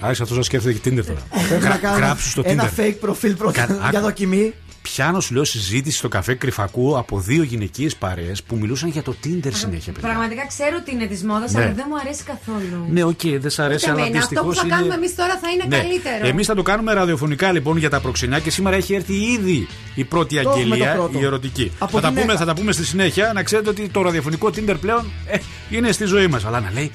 [0.00, 1.20] Άρχισε αυτός να σκέφτεται και Tinder τώρα.
[1.48, 2.80] Πρέπει να Γρα- κάνω Γράψου στο ένα Tinder.
[2.80, 4.00] fake προφίλ πρώτα Κα- για άκου.
[4.00, 4.54] δοκιμή.
[4.92, 9.14] Πιάνω, σου λέω, συζήτηση στο καφέ κρυφακού από δύο γυναικείες παρέες που μιλούσαν για το
[9.24, 10.08] Tinder συνέχεια, παιδιά.
[10.08, 11.62] Πραγματικά ξέρω ότι είναι της μόδας, Ναι.
[11.62, 12.86] αλλά δεν μου αρέσει καθόλου.
[12.90, 14.18] Ναι, οκ, δεν σ' αρέσει, Ούτε αλλά εμένα.
[14.24, 14.76] Αυτό δυστυχώς που θα είναι.
[14.76, 15.76] κάνουμε εμείς τώρα θα είναι Ναι.
[15.76, 16.26] καλύτερο.
[16.26, 20.04] Εμείς θα το κάνουμε ραδιοφωνικά λοιπόν για τα προξενιά και σήμερα έχει έρθει ήδη η
[20.04, 21.18] πρώτη Το έχουμε αγγελία, το πρώτο.
[21.18, 21.72] η ερωτική.
[21.78, 22.26] Από Θα τα, γυναίκα.
[22.26, 23.32] πούμε, θα τα πούμε στη συνέχεια.
[23.34, 25.38] Να ξέρετε ότι το ραδιοφωνικό Tinder πλέον ε,
[25.70, 26.44] είναι στη ζωή μας.
[26.44, 26.90] Αλλά να λέει,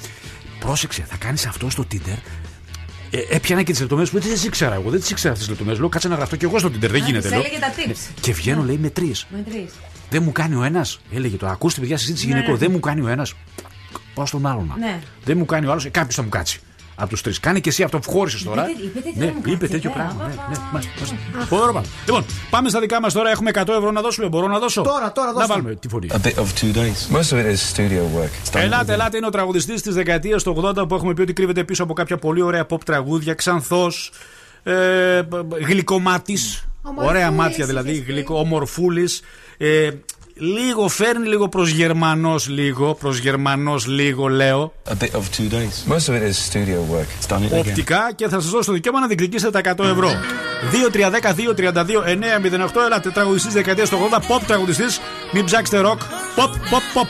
[0.60, 2.18] πρόσεξε, θα κάνεις αυτό στο Tinder.
[3.12, 4.90] Ε, έπιανα και τις λεπτομέρειες που δεν τις ήξερα εγώ.
[4.90, 5.80] Δεν τις ήξερα αυτές τις λεπτομέρειες.
[5.80, 6.90] Λέω, κάτσε να γραφτώ και εγώ στο Tinder.
[6.90, 7.20] Δεν γίνεται.
[7.20, 7.40] Της λέω.
[7.40, 7.88] έλεγε τα tips.
[7.88, 7.94] Ναι.
[8.22, 9.28] Και βγαίνω, λέει, με τρεις.
[9.30, 9.70] Με τρει.
[10.10, 11.00] Δεν μου κάνει ο ένας.
[11.14, 12.34] Έλεγε το, ακούστε παιδιά, συζήτηση Ναι.
[12.34, 12.58] γυναικό.
[12.58, 13.34] Δεν μου κάνει ο ένας.
[14.14, 14.74] Πάω στον άλλον.
[14.80, 15.00] Ναι.
[15.26, 15.88] Δεν μου κάνει ο άλλος.
[15.92, 16.60] Κάποιος θα μου κάτσει.
[17.02, 17.40] Από τους τρεις.
[17.40, 18.70] Κάνε και εσύ αυτό που χώρισες τώρα.
[18.70, 20.24] Είπε- είπε τέτοιο ναι, θα μου είπε κάτσει, τέτοιο ε, πράγμα.
[20.24, 20.70] α, Ναι, α, ναι, α.
[20.72, 21.16] μάλιστα, μάλιστα.
[21.50, 21.82] Πολύ ωραία.
[22.06, 23.30] Λοιπόν, πάμε στα δικά μας τώρα.
[23.30, 24.28] Έχουμε 100 ευρώ να δώσουμε.
[24.28, 25.48] Μπορώ να δώσω; Τώρα, τώρα, Να δώστε.
[25.54, 26.08] βάλουμε τη φωνή.
[26.12, 27.18] A bit of two days.
[27.18, 28.32] Most of it is studio work.
[28.44, 31.22] It's done Ελάτε, within- ελάτε, είναι ο τραγουδιστής της δεκαετίας του 80 που έχουμε πει
[31.22, 33.34] ότι κρύβεται πίσω από κάποια πολύ ωραία pop τραγούδια.
[33.34, 34.12] Ξανθός,
[34.64, 35.22] ε,
[35.68, 36.66] γλυκομάτης.
[36.84, 38.12] Ομορφούλης Ωραία μάτια δηλαδή, είχες πει.
[38.12, 39.22] γλυκο, ομορφούλης.
[39.58, 39.90] Ε,
[40.36, 42.94] λίγο φέρνει λίγο προς Γερμανός, λίγο.
[42.94, 44.74] Προς Γερμανός, λίγο λέω.
[44.90, 45.94] A bit of two days.
[45.94, 47.10] Most of it is studio work.
[47.20, 47.58] It's done it again.
[47.58, 50.12] Οπτικά και θα σας δώσω το δικαίωμα να διεκδικήσετε τα 100 ευρώ.
[50.72, 52.82] 2-3-10-2-32-9-08.
[52.86, 55.00] Έλατε, τραγουδιστή δεκαετίας του 80, pop τραγουδιστής.
[55.32, 56.02] Μην ψάξετε ροκ.
[56.36, 57.08] Pop, pop, pop.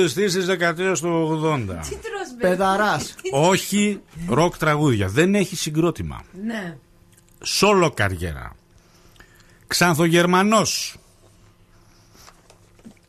[0.00, 1.76] Τραγουδιστής της δεκαετίας του 80.
[2.40, 3.14] Πεδαράς.
[3.32, 5.08] Όχι ροκ τραγούδια.
[5.08, 6.22] Δεν έχει συγκρότημα.
[6.44, 6.76] Ναι.
[7.42, 8.52] Σόλο καριέρα.
[9.66, 10.96] Ξανθογερμανός.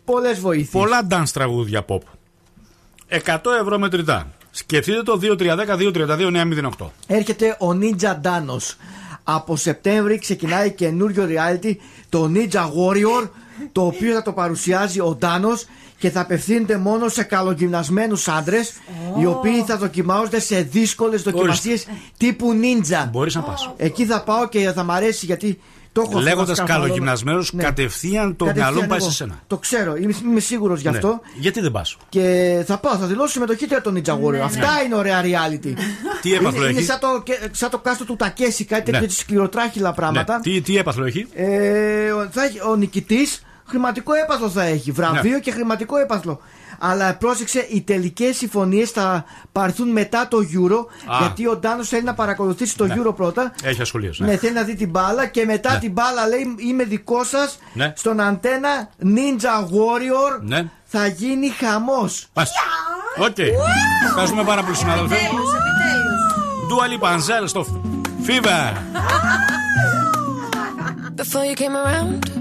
[0.06, 0.70] Πολλές βοήθειες.
[0.70, 2.00] Πολλά dance τραγούδια pop.
[3.08, 4.32] 100 ευρώ μετρητά.
[4.52, 6.90] Σκεφτείτε το 2310-232-908.
[7.08, 8.76] Έρχεται ο Ninja Ντάνος.
[9.24, 11.76] Από Σεπτέμβρη ξεκινάει καινούριο reality,
[12.10, 13.30] το Ninja Warrior,
[13.72, 15.66] το οποίο θα το παρουσιάζει ο Ντάνος
[16.02, 18.74] και θα απευθύνεται μόνο σε καλογυμνασμένους άντρες,
[19.22, 21.88] οι οποίοι θα δοκιμάζονται σε δύσκολες δοκιμασίες
[22.18, 23.08] τύπου Ninja.
[23.12, 23.74] Μπορείς να πας.
[23.78, 25.60] Εκεί θα πάω και θα μ' αρέσει γιατί
[25.92, 26.84] το έχω Λέγοντας αυτό να σκαρφαλώνω.
[26.88, 27.64] καλογυμνασμένος, Ναι.
[27.64, 29.10] κατευθείαν το Κατευθείαν μυαλό πάει εγώ.
[29.10, 29.40] σε σένα.
[29.48, 30.96] Το ξέρω, είμαι, είμαι σίγουρος γι' Ναι.
[30.96, 31.20] αυτό.
[31.40, 34.40] Γιατί δεν πας; Και θα πάω, θα δηλώσω συμμετοχή για τον Ninja Warrior.
[34.44, 35.74] Αυτά είναι ωραία reality.
[36.22, 39.00] Τι έπαθλο είναι, είναι έχει; σαν το, και- σαν το κάστρο του Τακέση, κάτι Ναι.
[39.00, 40.36] τέτοιο σκληροτράχυλα πράγματα.
[40.36, 40.42] Ναι.
[40.42, 44.92] Τι, τι έπαθλο έχει; Ε, ο- θα έχει, ο νικητής χρηματικό έπαθλο θα έχει.
[44.92, 45.40] Βραβείο Ναι.
[45.40, 46.40] και χρηματικό έπαθλο.
[46.84, 50.86] Αλλά πρόσεξε, οι τελικές συμφωνίες θα πάρθουν μετά το Euro.
[51.14, 51.18] Α.
[51.20, 52.96] Γιατί ο Ντάνος θέλει να παρακολουθήσει το Ναι.
[52.98, 53.54] Euro πρώτα.
[53.64, 54.20] Έχει ασχολίες.
[54.20, 54.38] Ναι.
[54.38, 55.80] θέλει να δει την μπάλα και μετά Ναι.
[55.80, 57.94] την μπάλα λέει είμαι δικός σας Ναι.
[57.96, 60.70] στον Αντέννα Ninja Warrior Ναι.
[60.84, 62.52] θα γίνει χαμός Πας.
[63.18, 63.38] Οκ.
[64.06, 65.16] Ευχαριστούμε πάρα πολύ, συνάδελφε.
[66.68, 67.66] Ντουα Λιπανζέλ στο
[68.28, 68.74] Fever.
[71.16, 72.41] Before you came around,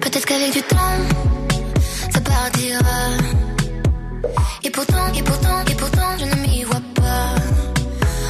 [0.00, 0.76] Peut-être qu'avec du temps,
[2.10, 3.00] ça partira.
[4.62, 7.34] Et pourtant, et pourtant, et pourtant, je ne m'y vois pas.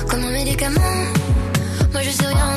[0.09, 0.97] Comme un médicament,
[1.93, 2.57] moi je sais rien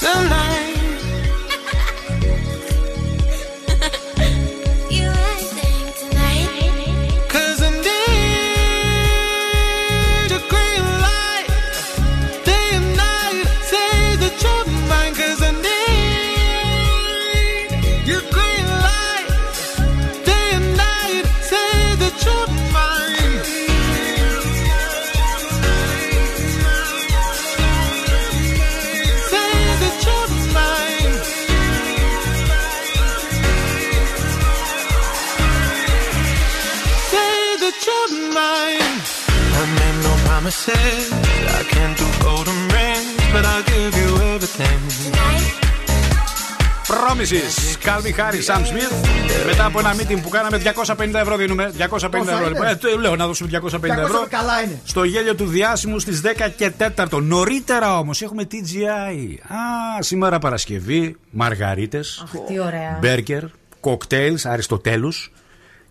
[0.00, 0.69] Tonight.
[48.30, 49.46] Calvin Harris, Sam Smith.
[49.46, 51.72] Μετά από ένα meeting που κάναμε, 250 ευρώ δίνουμε.
[51.78, 52.36] 250 Πόσα ευρώ.
[52.38, 52.66] είναι; λοιπόν.
[52.66, 54.22] Ε, το λέω να δώσουμε 250 ευρώ.
[54.24, 54.80] 200 καλά είναι.
[54.84, 57.22] Στο γέλιο του διάσημου στις 10 και 4.
[57.22, 59.34] Νωρίτερα όμως έχουμε TGI.
[59.54, 62.98] Α, σήμερα Παρασκευή, μαργαρίτες, Αχ, τι ωραία.
[63.00, 63.42] μπέργκερ,
[63.80, 65.32] κοκτέιλς, Αριστοτέλους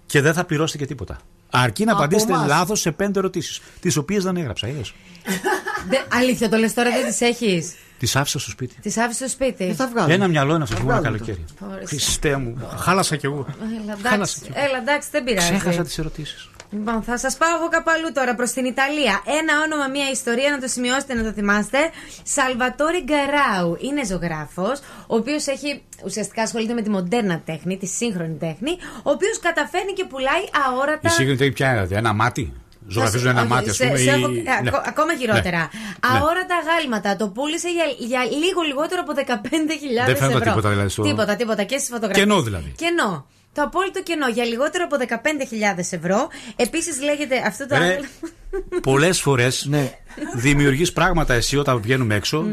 [0.06, 1.18] και δεν θα πληρώσετε και τίποτα.
[1.52, 2.48] Αρκεί να Από απαντήσετε εμάς.
[2.48, 4.68] λάθος σε πέντε ερωτήσεις, τις οποίες δεν έγραψα.
[4.68, 4.94] Είδες.
[5.90, 7.74] Δε- Αλήθεια, το λες τώρα δεν τις έχεις.
[8.00, 8.76] Τις άφησα στο σπίτι.
[8.82, 9.76] Τις άφησε στο σπίτι.
[10.08, 11.46] Ένα μυαλό είναι αυτό Θα που είναι βγάλω καλοκαίρι.
[11.72, 11.88] Ωραία.
[11.88, 13.46] Χριστέ μου, χάλασα κι εγώ.
[13.84, 14.66] Έλα, Χάλασα εντάξει, κι εγώ.
[14.66, 15.52] έλα, εντάξει, δεν πειράζει.
[15.52, 16.50] Ξέχασα τις ερωτήσεις.
[16.72, 19.22] Λοιπόν, θα σας πάω εγώ κάπου αλλού τώρα προς την Ιταλία.
[19.40, 21.78] Ένα όνομα, μία ιστορία, να το σημειώσετε, να το θυμάστε.
[22.24, 23.78] Σαλβατόρι Γκαράου.
[23.80, 28.72] Είναι ζωγράφος, ο οποίος έχει ουσιαστικά ασχολείται με τη μοντέρνα τέχνη, τη σύγχρονη τέχνη,
[29.04, 31.08] ο οποίος καταφέρνει και πουλάει αόρατα.
[31.08, 32.54] Η σύγχρονη τέχνη ποια είναι, ένα μάτι;
[32.88, 33.98] Ζωγραφίζουν ένα Όχι, μάτι, ας σε- πούμε.
[33.98, 34.70] σε ή- έχω- ε, Ναι.
[34.70, 35.58] ακο- Ακόμα χειρότερα.
[35.58, 36.10] Ναι.
[36.10, 37.16] Αόρατα γάλματα.
[37.16, 40.50] Το πούλησε για, για λίγο λιγότερο από 15.000 Δεν φαίνεται ευρώ.
[40.50, 41.64] τίποτα, δηλαδή, στο- Τίποτα, τίποτα.
[41.64, 42.26] Και στις φωτογραφίες.
[42.26, 42.74] Κενό, δηλαδή.
[42.78, 43.26] Κενό.
[43.54, 46.28] Το απόλυτο κενό για λιγότερο από 15.000 ευρώ.
[46.56, 48.08] Επίσης λέγεται αυτό το Ρε, άγαλμα.
[48.90, 49.92] Πολλές φορές Ναι.
[50.36, 52.46] δημιουργείς πράγματα εσύ όταν βγαίνουμε έξω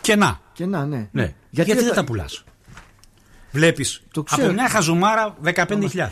[0.00, 0.40] και να.
[0.52, 1.08] Και να, ναι.
[1.12, 1.32] Ναι.
[1.50, 2.44] Γιατί, δεν δεν τα- τα πουλάς;
[3.56, 4.44] Βλέπεις ξέρω.
[4.46, 5.52] από μια χαζομάρα 15.000.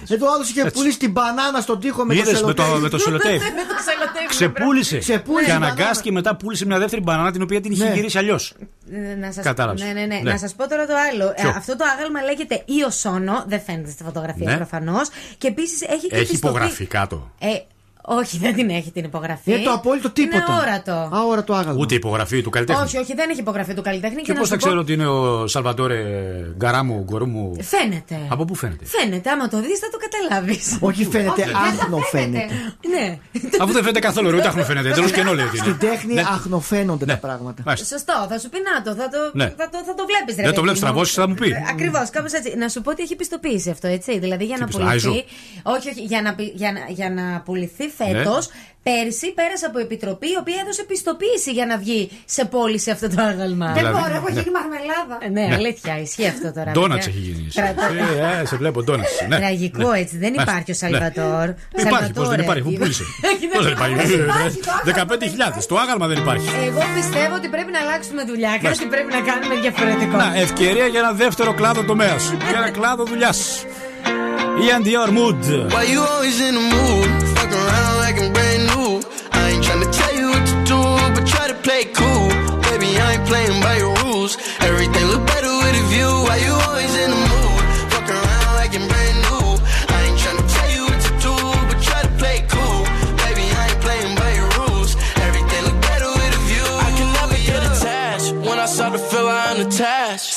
[0.09, 0.73] Εδώ άλλο είχε Έτσι.
[0.73, 2.83] πουλήσει την μπανάνα στον τοίχο με το Είδες με το- σελοτέιπ.
[2.83, 3.41] με το σελοτέιπ.
[3.43, 4.99] Με το σελοτέιπ, Ξεπούλησε.
[4.99, 7.95] Ξεπούλησε Και την αναγκάστηκε μετά πούλησε μια δεύτερη μπανάνα την οποία την είχε Ναι.
[7.95, 8.55] γυρίσει αλλιώς.
[8.93, 9.45] Ε, Να σας...
[9.45, 9.83] Κατάλαβες.
[9.83, 10.21] Ναι, ναι, ναι.
[10.23, 10.31] Ναι.
[10.31, 11.29] Να σας πω τώρα το άλλο.
[11.29, 13.45] Ε, Ποιο; αυτό το άγαλμα λέγεται Ιωσόνο.
[13.47, 14.57] Δεν φαίνεται στη φωτογραφία Ναι.
[14.57, 15.09] προφανώς.
[15.39, 17.31] Και επίσης έχει και Έχει πιστοποιη- υπογραφεί κάτω.
[17.39, 17.47] Ε,
[18.07, 19.53] όχι, δεν την έχει την υπογραφή.
[19.53, 20.37] Είναι το απόλυτο τίποτα.
[20.49, 21.09] Είναι όρατο.
[21.17, 21.81] Αόρατο άγαλμα.
[21.81, 22.83] Ούτε υπογραφή του καλλιτέχνη.
[22.83, 24.23] Όχι, όχι, δεν έχει υπογραφή του καλλιτέχνη.
[24.23, 26.03] Και να πώς σου θα πω- ξέρω ότι είναι ο Σαλβατόρε
[26.57, 27.57] Γκαράμου, Γκορούμου.
[27.63, 28.19] Φαίνεται.
[28.29, 30.77] Από πού φαίνεται; Φαίνεται, άμα το δεις θα το καταλάβεις.
[30.81, 31.43] Όχι φαίνεται,
[31.81, 32.47] άχνο φαίνεται.
[32.95, 33.19] Ναι.
[33.61, 34.91] Αφού δεν φαίνεται καθόλου, ρε, ούτε άχνο φαίνεται.
[34.91, 35.67] Τέλο κενό λέει ότι είναι.
[35.67, 36.21] Στην τέχνη Ναι.
[36.21, 37.63] αχνοφαίνονται τα πράγματα.
[37.67, 37.87] Μάλιστα.
[37.87, 39.45] Σωστό, θα σου πει να το, θα το, Ναι.
[39.45, 40.35] θα το, θα το βλέπεις.
[40.45, 41.55] Δεν το βλέπεις, τραβώσεις, θα μου πει.
[41.71, 42.55] Ακριβώς, κάπως έτσι.
[42.59, 44.19] Να σου πω ότι έχει πιστοποίηση αυτό, έτσι.
[44.19, 45.07] Δηλαδή για Τι να πιστο- πουληθεί.
[45.09, 45.23] Άιζο.
[45.63, 48.47] Όχι, όχι, για να, πη- για να, για να πουληθεί φέτος.
[48.49, 48.55] Ναι.
[48.91, 53.23] Πέρσι πέρασε από επιτροπή η οποία έδωσε πιστοποίηση για να βγει σε πώληση αυτό το
[53.23, 53.67] άγαλμα.
[53.67, 54.41] Δεν Δηλαδή, μπορώ, έχω ναι.
[54.41, 55.17] γίνει μαρμελάδα.
[55.27, 55.55] Ε, Ναι, Ναι.
[55.55, 56.71] αλήθεια, ισχύει αυτό τώρα.
[56.71, 57.21] Ντόνατς παιδιά.
[57.21, 57.49] έχει γίνει.
[57.55, 59.11] Τρα- Ε, ε, σε βλέπω ντόνατς.
[59.29, 59.37] Ναι.
[59.37, 59.99] Τραγικό Ναι.
[59.99, 60.43] έτσι, δεν Ναι.
[60.43, 60.81] υπάρχει ο Ναι.
[60.83, 61.49] Σαλβατόρ.
[61.85, 63.05] Υπάρχει, πώς δεν υπάρχει, πού πούλησε.
[63.55, 63.95] Πώς δεν υπάρχει.
[64.85, 65.67] 15.000.
[65.69, 66.49] Το άγαλμα δεν υπάρχει.
[66.67, 68.51] Εγώ πιστεύω ότι πρέπει να αλλάξουμε δουλειά.
[68.51, 68.87] Κάτι Μάλιστα.
[68.87, 70.17] πρέπει να κάνουμε διαφορετικό.
[70.17, 72.17] Να, ευκαιρία για ένα δεύτερο κλάδο τομέα.
[72.49, 73.65] Για ένα κλάδο δουλειάς.
[74.67, 75.41] Ian Dior Mood.
[75.75, 77.34] Why you always in the mood?
[77.45, 79.03] Fuck around like I'm brand new.
[79.31, 80.81] I ain't tryna tell you what to do,
[81.15, 82.29] but try to play cool.
[82.69, 84.39] Baby, I ain't playing by your rules.
[84.61, 84.74] Everything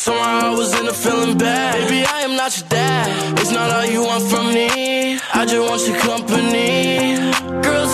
[0.07, 1.73] Somehow I was in a feeling bad.
[1.73, 3.38] Baby, I am not your dad.
[3.41, 5.19] It's not all you want from me.
[5.34, 7.17] I just want your company.
[7.61, 7.88] Girl,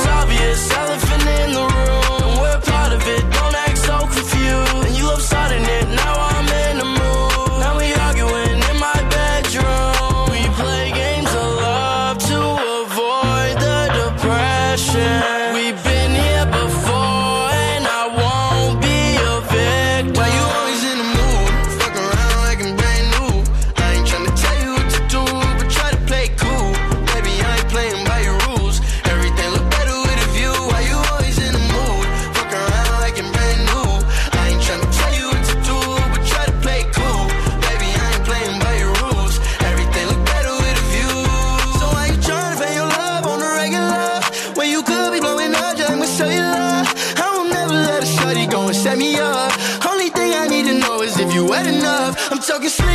[52.53, 52.92] so get sleep.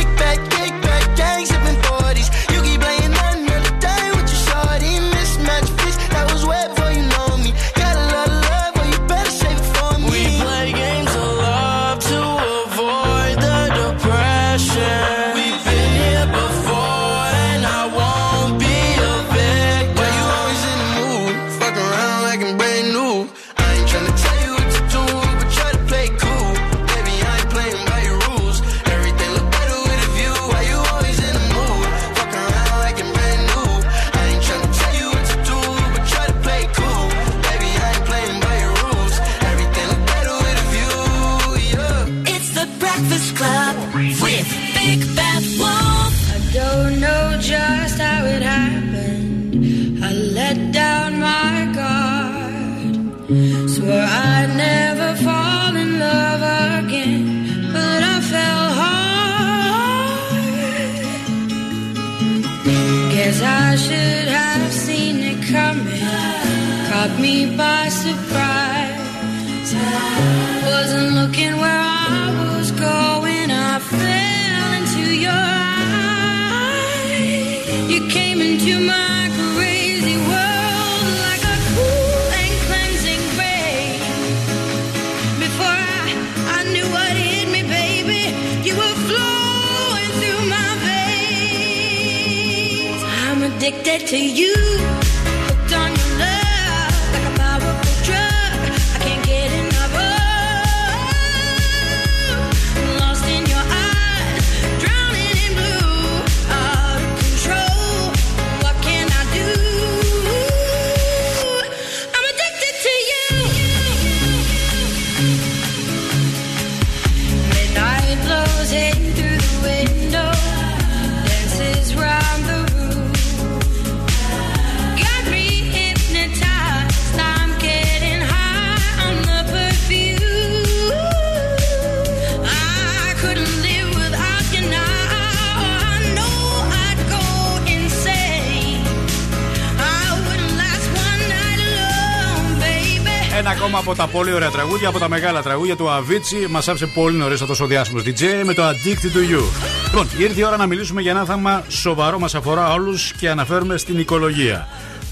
[144.39, 146.47] Ωραία τραγούδια, από τα μεγάλα τραγούδια του Αβίτσι.
[146.49, 149.43] Μας άφησε πολύ νωρίς αυτός ο διάσημος DJ με το Addicted to You.
[149.85, 153.77] Λοιπόν, ήρθε η ώρα να μιλήσουμε για ένα θέμα σοβαρό, μας αφορά όλους και αναφέρουμε
[153.77, 154.67] στην οικολογία.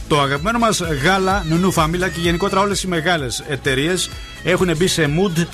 [0.08, 4.10] Το αγαπημένο μας γάλα, Νουνού Φάμιλα και γενικότερα όλες οι μεγάλες εταιρείες
[4.44, 5.45] έχουν μπει σε mood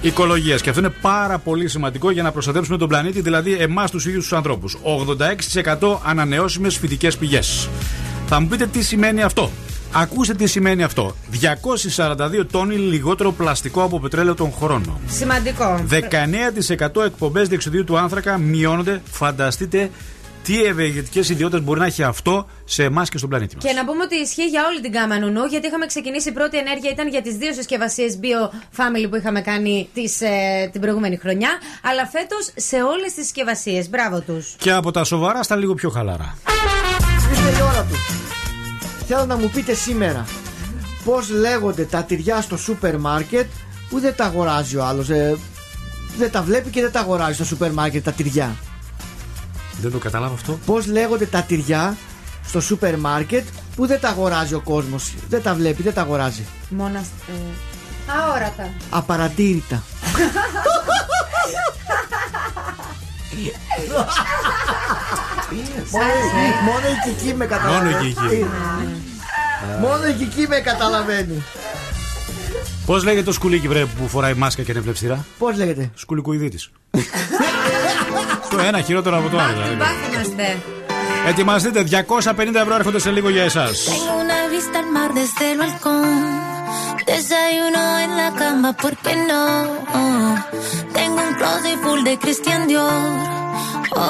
[0.00, 0.60] οικολογίας.
[0.60, 4.22] Και αυτό είναι πάρα πολύ σημαντικό για να προστατεύσουμε τον πλανήτη, δηλαδή εμάς τους ίδιους
[4.22, 4.76] τους ανθρώπους.
[4.82, 7.68] 86% ανανεώσιμες φυτικές πηγές.
[8.26, 9.50] Θα μου πείτε τι σημαίνει αυτό.
[9.94, 11.16] Ακούστε τι σημαίνει αυτό.
[11.96, 15.00] 242 τόνοι λιγότερο πλαστικό από πετρέλαιο τον χρόνο.
[15.06, 15.84] Σημαντικό.
[16.98, 19.02] 19% εκπομπές διεξουδίου του άνθρακα μειώνονται.
[19.10, 19.90] Φανταστείτε
[20.42, 23.64] τι ευεργετικές ιδιότητες μπορεί να έχει αυτό σε εμάς και στον πλανήτη μας.
[23.64, 26.58] Και να πούμε ότι ισχύει για όλη την κάμα νουνού, γιατί είχαμε ξεκινήσει η πρώτη
[26.58, 31.16] ενέργεια ήταν για τις δύο συσκευασίες Bio Family που είχαμε κάνει τις, ε, την προηγούμενη
[31.16, 31.50] χρονιά.
[31.82, 33.88] Αλλά φέτος σε όλες τις συσκευασίες.
[33.88, 34.54] Μπράβο τους.
[34.58, 36.36] Και από τα σοβαρά στα λίγο πιο χαλαρά.
[37.30, 38.41] Ήρθε η ώρα τους.
[39.14, 40.24] Θέλω να μου πείτε σήμερα
[41.04, 43.50] πώς λέγονται τα τυριά στο σούπερ μάρκετ
[43.88, 45.10] που δεν τα αγοράζει ο άλλος.
[45.10, 45.36] Ε,
[46.18, 48.56] δεν τα βλέπει και δεν τα αγοράζει στο σούπερ μάρκετ τα τυριά;
[49.80, 50.58] Δεν το καταλάβω αυτό.
[50.66, 51.96] Πώς λέγονται τα τυριά
[52.44, 55.14] στο σούπερ μάρκετ που δεν τα αγοράζει ο κόσμος.
[55.28, 56.98] Δεν τα βλέπει, δεν τα αγοράζει; Μόνα.
[56.98, 57.32] Ε,
[58.18, 58.70] αόρατα.
[58.90, 59.82] Απαρατήρητα.
[65.90, 66.04] μόνο,
[66.64, 67.92] μόνο η Κική με καταλαβαίνει.
[67.92, 68.46] Μόνο η Κική.
[69.80, 71.42] Μόνο η Κική με καταλαβαίνει.
[72.86, 76.70] Πώς λέγεται το σκουλίκι βρε που φοράει μάσκα και είναι βλεψίρα; Πώς λέγεται; Σκουλικοειδίτης.
[78.50, 79.62] το ένα χειρότερο από το άλλο.
[79.62, 79.76] δηλαδή.
[81.01, 81.29] Είμαστε.
[81.29, 83.65] Ετοιμαστείτε, 250 ευρώ έρχονται σε λίγο για εσά.
[83.65, 86.57] Tengo una vista al mar desde el balcón.
[87.09, 89.43] Desayuno en la cama, ¿por qué no?
[90.97, 93.13] Tengo un closet full de Christian Dior.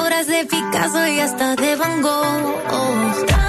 [0.00, 3.41] Obras de Picasso y hasta de Van Gogh.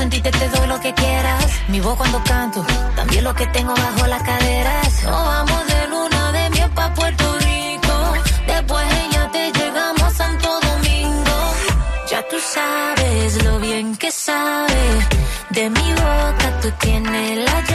[0.00, 1.46] En ti te, te doy lo que quieras.
[1.68, 2.64] Mi voz cuando canto,
[2.94, 5.02] también lo que tengo bajo las caderas.
[5.04, 7.94] Nos vamos de luna de miel pa' Puerto Rico.
[8.46, 11.36] Después ella te llegamos a Santo Domingo.
[12.10, 14.82] Ya tú sabes lo bien que sabe.
[15.50, 17.65] De mi boca tú tienes la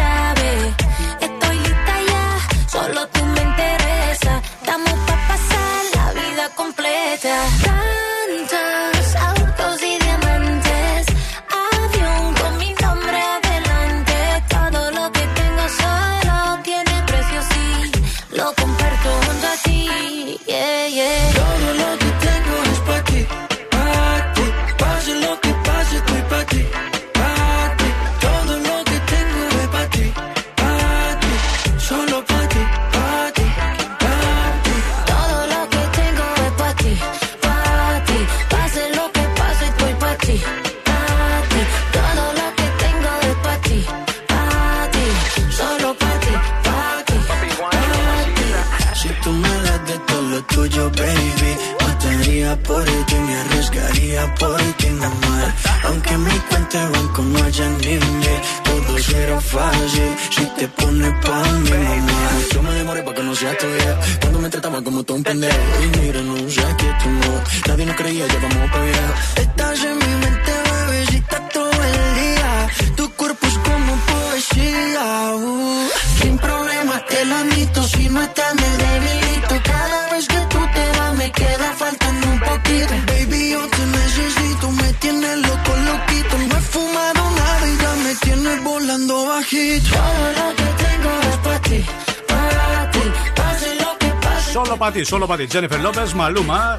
[95.01, 95.05] pase.
[95.05, 95.45] Solo πατή, solo πατή.
[95.45, 96.75] Τζένιφερ Λόπες, Μαλούμα.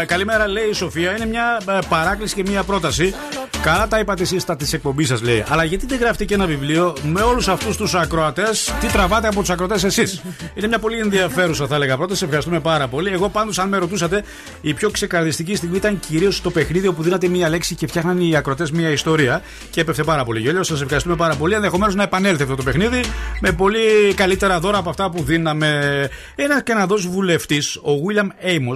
[0.00, 1.16] Ε, καλημέρα, λέει η Σοφία.
[1.16, 3.14] Είναι μια ε, παράκληση και μια πρόταση.
[3.62, 5.44] Καλά τα είπατε εσείς στα της εκπομπής σας, λέει.
[5.48, 9.40] Αλλά γιατί δεν γράφετε και ένα βιβλίο με όλους αυτούς τους ακροατές, τι τραβάτε από
[9.40, 10.22] τους ακροατές εσείς;
[10.54, 12.24] Είναι μια πολύ ενδιαφέρουσα, θα έλεγα πρόταση.
[12.24, 13.10] Ευχαριστούμε πάρα πολύ.
[13.10, 14.24] Εγώ πάντως, αν με ρωτούσατε,
[14.60, 18.36] η πιο ξεκαρδιστική στιγμή ήταν κυρίως το παιχνίδι όπου δίνατε μία λέξη και φτιάχναν οι
[18.36, 20.62] ακροατές μία ιστορία και έπεφτε πάρα πολύ γέλιο.
[20.62, 21.54] Σας ευχαριστούμε πάρα πολύ.
[21.54, 23.00] Ενδεχομένως να επανέλθει αυτό το παιχνίδι
[23.40, 26.10] με πολύ καλύτερα δώρα από αυτά που δίναμε.
[26.34, 28.72] Ένα Καναδός βουλευτής, ο Βίλιαμ Έιμο,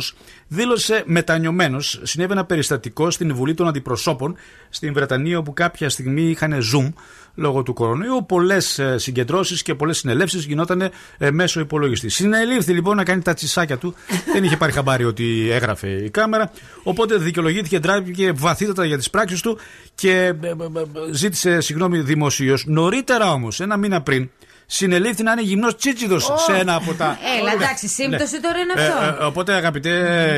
[0.52, 2.00] δήλωσε μετανιωμένος.
[2.02, 4.36] Συνέβη ένα περιστατικό στην Βουλή των Αντιπροσώπων
[4.68, 6.92] στην Βρετανία, όπου κάποια στιγμή είχαν Zoom
[7.34, 8.24] λόγω του κορονοϊού.
[8.28, 12.14] Πολλές συγκεντρώσεις και πολλές συνελεύσεις γινόταν ε, μέσω υπολογιστής.
[12.14, 13.94] Συνελήφθη λοιπόν να κάνει τα τσισάκια του.
[14.32, 16.50] Δεν είχε πάρει χαμπάρι ότι έγραφε η κάμερα.
[16.82, 19.58] Οπότε δικαιολογήθηκε, ντράπηκε βαθύτατα για τις πράξεις του
[19.94, 22.64] και ε, ε, ε, ζήτησε συγγνώμη δημοσίως.
[22.66, 24.30] Νωρίτερα όμως, ένα μήνα πριν,
[24.74, 27.19] συνελήφθη να είναι γυμνός τσίτσιδος σε ένα από τα.
[27.40, 29.05] Έλα, εντάξει, σύμπτωση τώρα είναι αυτό.
[29.05, 29.90] Ε, ε, οπότε, αγαπητέ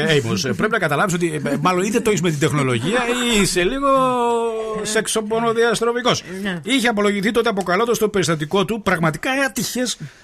[0.09, 3.01] Έιμο, πρέπει να καταλάβεις ότι ε, μάλλον είτε το έχεις με την τεχνολογία
[3.35, 3.89] ή είσαι λίγο
[4.83, 6.23] σεξοπονοδιαστροφικός.
[6.43, 6.61] Ναι.
[6.63, 9.83] Είχε απολογηθεί τότε αποκαλώντα το περιστατικό του πραγματικά άτυχε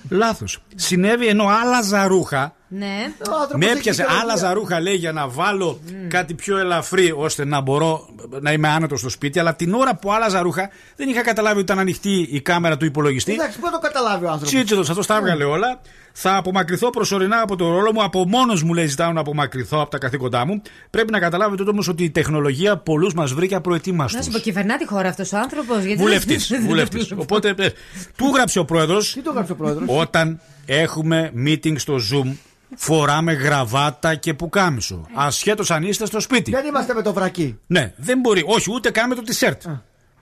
[0.09, 0.59] λάθος.
[0.75, 2.55] Συνέβη ενώ άλλαζα ρούχα.
[2.73, 3.13] Ναι.
[3.57, 8.09] Με έπιασε, άλλαζα ρούχα λέει για να βάλω κάτι πιο ελαφρύ ώστε να μπορώ
[8.41, 9.39] να είμαι άνετος στο σπίτι.
[9.39, 12.85] Αλλά την ώρα που άλλαζα ρούχα δεν είχα καταλάβει ότι ήταν ανοιχτή η κάμερα του
[12.85, 13.33] υπολογιστή.
[13.33, 15.81] Εντάξει, πού να το καταλάβει ο άνθρωπος; Τσίτσιδο, αυτό τα έβγαλε όλα.
[16.13, 18.03] Θα απομακρυνθώ προσωρινά από το ρόλο μου.
[18.03, 20.63] Από μόνος μου λέει ζητάω να απομακρυνθώ από τα καθήκοντά μου.
[20.91, 24.17] Πρέπει να καταλάβετε όμως ότι η τεχνολογία πολλούς μας βρήκε απροετοίμαστου.
[24.17, 25.77] Να σου πω, κυβερνά τη χώρα αυτός ο άνθρωπος.
[25.97, 26.53] Βουλευτής.
[26.69, 27.13] Βουλευτής.
[27.17, 27.69] Οπότε ε,
[28.17, 29.13] του γράψε ο πρόεδρος.
[29.13, 32.33] Τι το γράψε ο πρόεδρος; Όταν έχουμε meeting στο Zoom,
[32.77, 35.07] φοράμε γραβάτα και πουκάμισο.
[35.15, 36.51] Ασχέτως αν είστε στο σπίτι.
[36.51, 37.59] Δεν είμαστε με το βρακί.
[37.67, 38.43] Ναι, δεν μπορεί.
[38.47, 39.81] Όχι, ούτε καν με το t-shirt.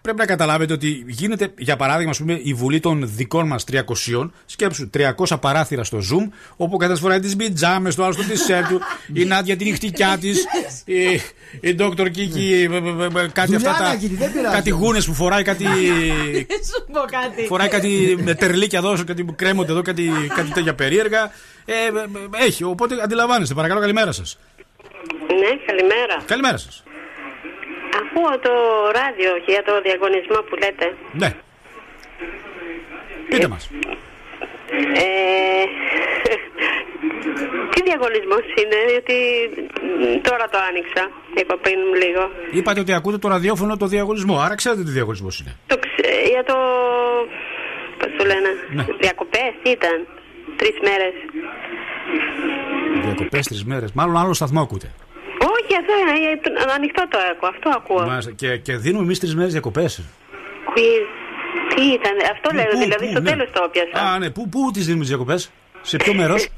[0.09, 4.31] Πρέπει να καταλάβετε ότι γίνεται, για παράδειγμα, ας πούμε, η βουλή των δικών μας 300.
[4.45, 4.91] Σκέψου
[5.27, 8.81] 300 παράθυρα στο Zoom, όπου ο καθένα φοράει τις μπιτζάμες, το άλλο στο t-shirt του,
[9.13, 10.45] η Νάντια την νυχτικιά της,
[10.85, 11.13] η,
[11.61, 12.01] η Dr.
[12.01, 13.95] Kiki, ε, ε, ε, κάτι Δουλειά αυτά να τα.
[13.95, 14.55] γίνει, δεν πειράζει.
[14.55, 15.65] Κάτι γούνες που φοράει, κάτι.
[16.69, 17.47] Σου πω κάτι.
[17.47, 21.33] Φοράει κάτι με τερλίκια εδώ, κάτι που κρέμονται εδώ, κάτι, κάτι τέτοια περίεργα.
[21.65, 21.87] Ε, ε,
[22.41, 23.55] ε, έχει, οπότε αντιλαμβάνεστε.
[23.55, 24.39] Παρακαλώ, καλημέρα σας.
[25.29, 26.23] Ναι, καλημέρα.
[26.27, 26.83] Καλημέρα σας.
[28.01, 28.53] Ακούω το
[28.99, 30.95] ράδιο για το διαγωνισμό που λέτε.
[31.13, 31.35] Ναι.
[33.29, 33.71] Πείτε μας.
[34.95, 35.65] Ε,
[37.75, 39.17] τι διαγωνισμός είναι, γιατί
[40.23, 41.11] τώρα το άνοιξα.
[41.41, 42.31] Είπα πριν λίγο.
[42.51, 45.57] Είπατε ότι ακούτε το ραδιόφωνο το διαγωνισμό, άρα ξέρετε τι διαγωνισμός είναι.
[45.67, 46.55] Το ξε- για το.
[47.99, 48.85] Πώς το λένε, Ναι.
[49.01, 50.07] διακοπές, τι ήταν.
[50.57, 51.13] Τρεις μέρες.
[53.05, 53.93] Διακοπές τρεις μέρες.
[53.93, 54.91] Μάλλον άλλο σταθμό ακούτε.
[55.55, 56.13] Όχι, αυτό είναι.
[56.71, 57.49] ε, Ανοιχτό το ακούω.
[57.49, 58.07] Αυτό ακούω.
[58.07, 58.33] Μάλιστα.
[58.33, 59.93] Και, και δίνουμε εμείς τρεις μέρες διακοπές.
[60.71, 60.87] Όχι.
[61.75, 64.07] Τι ήταν, αυτό λέω, δηλαδή στο τέλος το έπιασα.
[64.07, 64.31] Α, ναι.
[64.31, 65.51] Πού, πού τις δίνουμε τις διακοπές,
[65.81, 66.49] σε ποιο μέρος;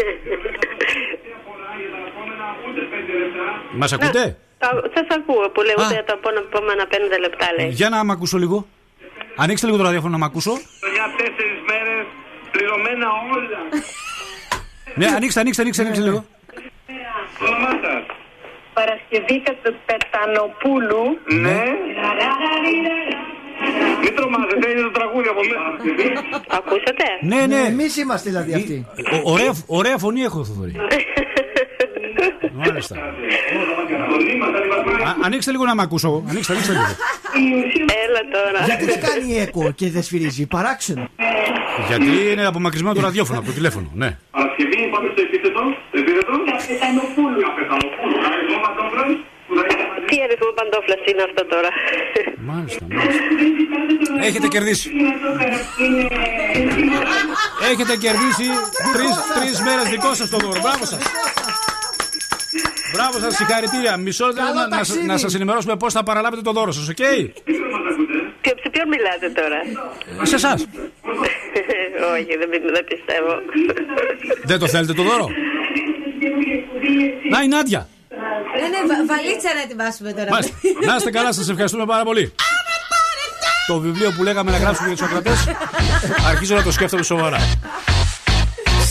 [3.72, 4.36] Μας ακούτε;
[4.94, 7.68] Σας ακούω που λέγονται τα επόμενα πέντε λεπτά, λέει.
[7.68, 8.66] Για να μ' ακούσω λίγο.
[9.36, 10.50] Ανοίξτε λίγο το ραδιόφωνο να μ' ακούσω.
[10.94, 12.06] Για τέσσερις μέρες
[12.50, 13.58] πληρωμένα όλα.
[14.94, 16.24] Ναι, ανοίξτε, ανοίξτε, ανοίξτε, ανοίξτε λίγο.
[18.80, 19.18] Το όνομά σα.
[19.30, 19.42] Παρασκευή
[19.86, 21.04] Πετανοπούλου.
[21.44, 21.60] Ναι.
[24.02, 25.60] Μην τρομάζετε, είναι το τραγούδι από μέσα.
[26.58, 27.60] Ακούσατε; Ναι, ναι.
[27.66, 28.86] Εμείς είμαστε δηλαδή αυτοί.
[29.24, 30.72] Ο- ωραία, ωραία φωνή έχω, Θοδωρή.
[32.66, 32.96] Μάλιστα.
[35.08, 36.24] Α, ανοίξτε λίγο να μ' ακούσω.
[36.28, 36.94] Ανοίξτε, ανοίξτε λίγο.
[38.04, 38.64] Έλα τώρα.
[38.64, 41.08] Γιατί δεν κάνει έκο και δεν σφυρίζει, παράξενο.
[41.88, 43.90] Γιατί είναι απομακρυσμένο το ραδιόφωνο από το τηλέφωνο.
[43.94, 44.16] Ναι.
[44.30, 45.62] Παρασκευή, πάμε στο επίθετο.
[46.00, 46.32] Επίθετο.
[46.50, 47.40] Καπετανοπούλου.
[47.46, 48.16] Καπετανοπούλου.
[48.28, 49.10] Αριθμό παντόφλας.
[50.08, 51.68] Τι αριθμό παντόφλα είναι αυτό τώρα.
[52.50, 52.84] Μάλιστα,
[54.28, 54.90] Έχετε κερδίσει.
[57.72, 58.46] Έχετε κερδίσει
[58.94, 60.60] τρεις, τρεις μέρες δικό σας το δώρο.
[60.60, 61.02] Μπράβο σας.
[62.92, 63.96] Μπράβο σας, συγχαρητήρια.
[63.96, 65.06] Μισό λεπτό Καλό να, να, ταξίδι.
[65.06, 66.96] να σας ενημερώσουμε πώς θα παραλάβετε το δώρο σας, οκ;
[68.40, 69.58] Ποιο, σε ποιον μιλάτε τώρα;
[70.22, 70.66] Σε εσάς.
[72.14, 73.32] Όχι, δεν, πι- δεν πιστεύω.
[74.44, 75.28] Δεν το θέλετε το δώρο;
[77.30, 77.88] Να η Νάντια.
[78.60, 80.28] Ναι, ναι, βα- βαλίτσα να ετοιμάσουμε τώρα.
[80.30, 80.54] Μάλιστα.
[80.86, 82.34] Να είστε καλά, σας ευχαριστούμε πάρα πολύ.
[83.66, 85.48] Το βιβλίο που λέγαμε να γράψουμε για τους Σοκρατές
[86.28, 87.38] Αρχίζω να το σκέφτομαι σοβαρά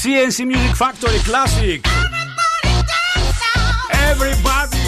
[0.02, 1.80] CNC Music Factory Classic
[4.14, 4.86] Everybody.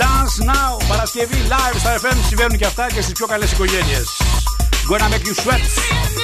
[0.00, 0.88] Dance Now.
[0.88, 4.08] Παρασκευή live στα FM Συμβαίνουν και αυτά και στις πιο καλές οικογένειες.
[4.90, 6.17] Gonna make you sweat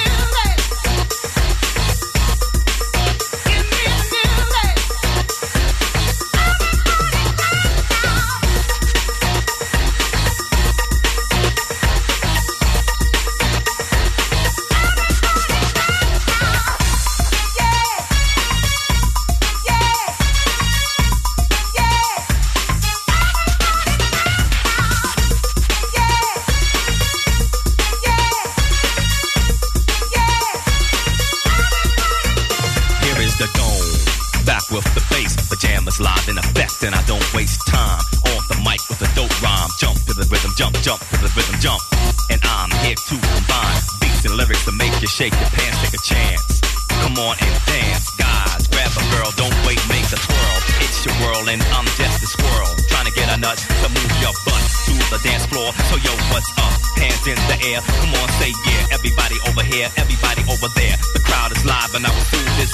[57.65, 57.81] air.
[57.81, 58.87] Come on, say yeah.
[58.93, 60.97] Everybody over here, everybody over there.
[61.15, 62.73] The crowd is live, and I will do this.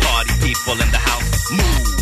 [0.00, 1.97] Party people in the house, move.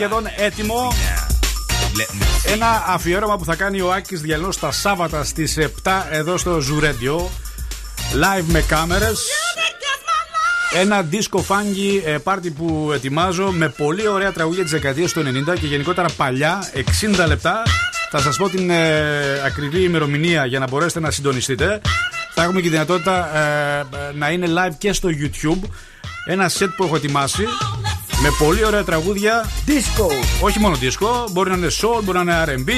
[0.00, 0.92] Σχεδόν έτοιμο.
[2.46, 6.84] Ένα αφιέρωμα που θα κάνει ο Άκης Διαλνός τα Σάββατα στις 7 εδώ στο Zoo
[6.84, 7.16] Radio.
[8.14, 9.20] Live με κάμερες.
[10.74, 15.58] Ένα disco funky ε, πάρτι που ετοιμάζω με πολύ ωραία τραγούδια της δεκαετίας του 90
[15.60, 16.70] και γενικότερα παλιά
[17.20, 17.62] 60 λεπτά.
[18.10, 21.80] Θα σας πω την ε, ακριβή ημερομηνία για να μπορέσετε να συντονιστείτε.
[22.34, 25.68] Θα έχουμε και τη δυνατότητα ε, ε, να είναι live και στο YouTube.
[26.24, 27.44] Ένα set που έχω ετοιμάσει
[28.22, 29.50] Με πολύ ωραία τραγούδια.
[29.66, 30.06] Disco.
[30.40, 32.70] Όχι μόνο disco, μπορεί να είναι soul, μπορεί να είναι RB,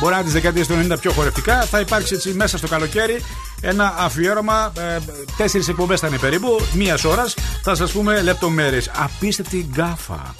[0.00, 1.62] μπορεί να είναι τις δεκαετίες του 90 πιο χορευτικά.
[1.62, 3.22] Θα υπάρξει έτσι μέσα στο καλοκαίρι
[3.60, 4.72] ένα αφιέρωμα.
[4.78, 4.98] Ε,
[5.36, 7.34] Τέσσερις εκπομπές θα είναι περίπου, μίας ώρας.
[7.62, 8.90] Θα σας πούμε λεπτομέρειες.
[8.96, 10.34] Απίστευτη γκάφα.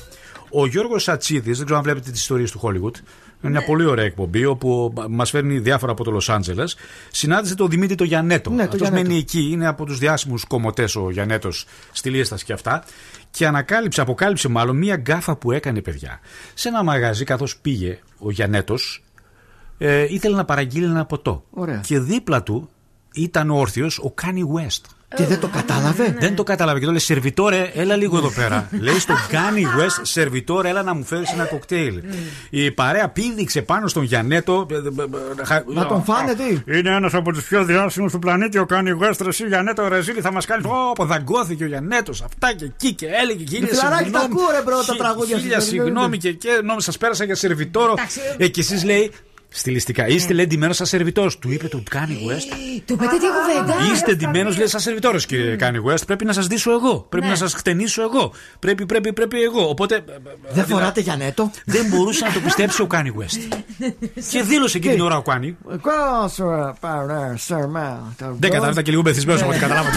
[0.51, 3.01] Ο Γιώργος Σατσίδης, δεν ξέρω αν βλέπετε τις ιστορίες του Hollywood.
[3.43, 6.77] Είναι μια πολύ ωραία εκπομπή όπου μας φέρνει διάφορα από το Λος Άντζελες.
[7.11, 8.51] Συνάντησε τον Δημήτρη το Γιανέτο.
[8.51, 9.09] Ναι, το Αυτός Γιαννέτο.
[9.09, 12.85] μένει εκεί, είναι από τους διάσημους κομμωτές ο Γιανέτος στη Λίεστα και αυτά.
[13.31, 16.21] Και ανακάλυψε, αποκάλυψε μάλλον μία γκάφα που έκανε παιδιά.
[16.55, 19.03] Σε ένα μαγαζί, καθώς πήγε ο Γιανέτος,
[19.79, 21.45] ε, ήθελε να παραγγείλει ένα ποτό.
[21.51, 21.81] Ωραία.
[21.87, 22.69] Και δίπλα του
[23.15, 24.85] ήταν όρθιος ο Kanye West.
[25.17, 26.17] Και δεν το κατάλαβε.
[26.21, 28.69] Δεν το κατάλαβε και το λέει Σερβιτόρε, έλα λίγο εδώ πέρα.
[28.81, 32.03] λέει στον Kanye West, Σερβιτόρε, έλα να μου φέρεις ένα κοκτέιλ.
[32.51, 34.67] Η παρέα πήδηξε πάνω στον Γιανέτο.
[35.75, 39.27] Να τον φάνε τι; Είναι ένας από τους πιο διάσημους του πλανήτη ο Kanye West.
[39.27, 40.65] Εσύ Γιανέτο ρεζίλι θα μας κάνεις;
[40.99, 42.23] Ω, δαγκώθηκε ο Γιανέτος.
[42.23, 44.25] Αυτά και εκεί και έλεγε χίλια Φιλαράκι, τα συγγνώμη.
[44.33, 45.69] ακούω, ρε, bro, τα Χι- τραγούδια Χίλια σας.
[45.69, 47.93] συγγνώμη και, και νόμιζα σας πέρασα για σερβιτόρο.
[47.97, 48.21] Εντάξει.
[48.37, 49.11] Ε, και εσείς λέει.
[49.51, 51.39] Στιλιστικά, είστε λέει ντυμένος σαν σερβιτόρος.
[51.39, 52.55] Του είπε το Kanye West.
[52.87, 53.93] Του είπατε τι κουβέντα.
[53.93, 56.07] Είστε ντυμένος, λέει, σαν σερβιτόρος, κύριε Kanye West.
[56.07, 57.07] Πρέπει να σας ντύσω εγώ.
[57.09, 57.31] Πρέπει Ναι.
[57.31, 58.33] να σας χτενίσω εγώ.
[58.59, 59.69] Πρέπει, πρέπει, πρέπει εγώ.
[59.69, 60.05] Οπότε.
[60.51, 61.51] Δεν φοράτε Γιανέτο.
[61.65, 63.57] Δεν μπορούσε να το πιστέψει ο Kanye West.
[64.31, 65.57] και δήλωσε εκείνη την ώρα ο Kanye.
[68.39, 69.97] Δεν κατάλαβα και λίγο μεθυσμένο από ό,τι καταλάβατε.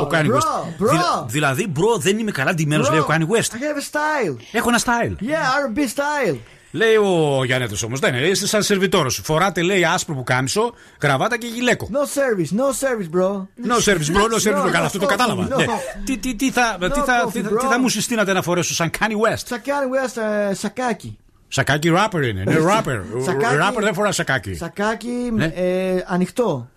[0.00, 0.38] Ο Kanye Bro, West.
[0.38, 0.90] bro.
[0.90, 3.36] Δηλα- Δηλαδή, bro, δεν είμαι καλά ντυμένος, λέει ο Kanye West.
[3.36, 4.36] I have a style.
[4.52, 5.12] Έχω ένα style.
[5.24, 6.36] Yeah, R&B style.
[6.72, 8.00] Λέει ο Γιανέτος όμως.
[8.00, 9.20] Δεν είναι, είστε σαν σερβιτόρος.
[9.24, 11.88] Φοράτε, λέει, άσπρο πουκάμισο, γραβάτα και γιλέκο.
[11.92, 13.30] No service, no service, bro.
[13.68, 14.70] No service, bro, no service, bro.
[14.70, 15.48] Καλά, αυτό το κατάλαβα.
[15.48, 15.56] No.
[15.56, 15.64] Ναι.
[16.04, 17.58] Τι, τι, τι, θα, τι, θα, coffee, τι, θα- bro.
[17.58, 21.18] τι θα μου συστήνατε να φορέσω σαν Kanye West; Σακάρι West, ε, σακάκι.
[21.48, 22.40] Σακάκι rapper είναι.
[22.40, 23.00] Είναι rapper.
[23.24, 23.56] Σακάκι.
[23.60, 24.54] Rapper δεν φοράς σακάκι.
[24.54, 25.44] Σακάκι Ναι.
[25.44, 26.68] ε, ανοιχτό.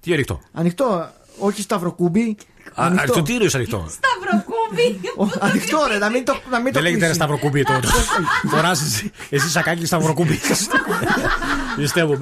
[0.00, 2.36] Τι ανοιχτό; Ανοιχτό, όχι σταυροκούμπι.
[2.74, 3.12] Α, Ανοιχτό.
[3.12, 3.86] Το τύριο ανοιχτό.
[4.74, 5.00] Σταυροκούμπι.
[5.16, 7.14] Ο- Ανοιχτό, ρε, να μην το, να μην το Δεν λέγεται ρε κλείσει.
[7.14, 7.72] σταυροκούμπι το.
[8.48, 8.70] Φορά
[9.30, 10.40] εσύ σακάκι σταυροκούμπι.
[11.76, 12.16] Πιστεύω.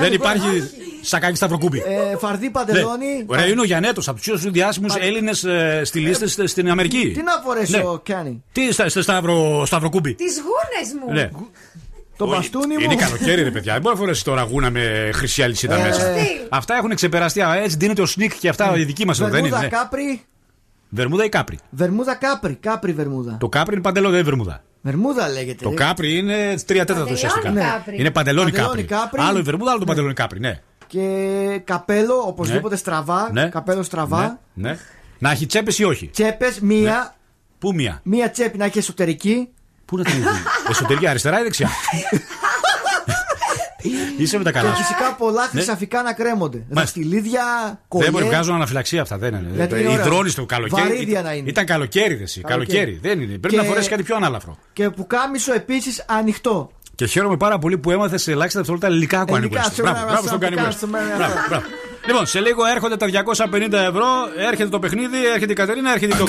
[0.00, 0.70] Δεν υπάρχει
[1.02, 1.78] σακάκι σταυροκούμπι.
[1.78, 2.50] Ε, φαρδί Ναι.
[2.50, 3.24] παντελόνι.
[3.26, 5.46] Ωραία, είναι ο Γιανέτος από τους πιο διάσημου Έλληνες
[5.82, 7.10] στυλίστε στην Αμερική.
[7.14, 7.78] Τι να φορέσει Ναι.
[7.78, 8.42] ο Κάνι.
[8.52, 10.14] Τι στα, στα σταυρο, σταυροκούμπι.
[10.14, 11.12] Τις γούνες μου.
[11.12, 11.30] Ναι.
[12.16, 12.80] Το Όχι, μπαστούνι μου.
[12.80, 13.72] Είναι καλοκαίρι, ρε παιδιά.
[13.72, 16.02] Δεν μπορεί να φορέσεις τώρα γούνα με χρυσή αλυσίδα Ε, μέσα.
[16.04, 17.40] τι; Αυτά έχουν ξεπεραστεί.
[17.42, 19.48] Α, Έτσι ντύνεται ο Snik και αυτά η δικοί μας εδώ, δεν είναι.
[19.48, 19.82] Βερμούδα ναι.
[19.82, 20.20] κάπρι.
[20.88, 22.54] Βερμούδα ή κάπρι; Βερμούδα κάπρι.
[22.54, 23.36] Κάπρι βερμούδα.
[23.40, 24.62] Το κάπρι είναι παντελόνι, δεν είναι βερμούδα.
[24.82, 25.64] Βερμούδα λέγεται.
[25.64, 25.74] Το ρε.
[25.74, 27.50] κάπρι είναι τρία τέταρτα ουσιαστικά.
[27.50, 27.60] Ναι.
[27.60, 27.96] κάπρι.
[27.98, 29.00] Είναι παντελόνι Παντελόνι κάπρι.
[29.00, 29.20] κάπρι.
[29.22, 30.40] Άλλο η βερμούδα, άλλο το παντελόνι κάπρι.
[30.40, 30.60] Ναι.
[30.86, 33.28] Και καπέλο οπωσδήποτε στραβά.
[33.32, 33.48] Ναι.
[33.48, 34.40] Καπέλο στραβά.
[34.54, 34.68] Ναι.
[34.70, 34.78] ναι.
[35.18, 37.14] Να έχει τσέπες ή όχι; Τσέπες, μία.
[37.58, 39.48] Πού μία; Μία τσέπη να έχει εσωτερική.
[39.84, 40.28] Πού να την έχει.
[40.70, 41.68] Εσωτερική αριστερά ή δεξιά;
[44.22, 44.82] Είσαι με τα καλά Και σου.
[44.82, 45.48] φυσικά πολλά Ναι.
[45.48, 46.64] χρυσαφικά να κρέμονται.
[46.68, 48.20] Δαχτυλίδια, Δεν μπορεί κολλιέ.
[48.20, 49.18] να βγάζουν αναφυλαξία αυτά.
[49.18, 49.50] Δεν είναι.
[49.54, 50.04] Γιατί είναι ωραία.
[50.04, 50.88] Υδρώνει το καλοκαίρι.
[50.88, 51.48] Βαρύδια να είναι.
[51.48, 52.40] Ήταν καλοκαίρι, δε εσύ.
[52.40, 52.78] Καλοκαίρι.
[52.78, 52.98] Καλοκαίρι.
[53.02, 53.38] Δεν είναι.
[53.38, 54.56] Πρέπει Και- να φορέσεις κάτι πιο ανάλαφρο.
[54.72, 56.70] Και που κάμισο επίσης ανοιχτό.
[56.94, 59.72] Και χαίρομαι πάρα πολύ που έμαθες σε ελάχιστα δευτερόλεπτα ελληνικά Kanye Ελληνικά, West.
[59.72, 60.76] σήμερα, Μπράβο, μπράβο στον σήμερα, Kanye West.
[60.78, 61.46] σήμερα, Μπράβο, σήμερα.
[61.48, 61.64] μπράβο.
[62.06, 64.06] Λοιπόν, σε λίγο έρχονται τα 250 ευρώ,
[64.48, 66.28] έρχεται το παιχνίδι, έρχεται η Κατερίνα, έρχεται η Dr.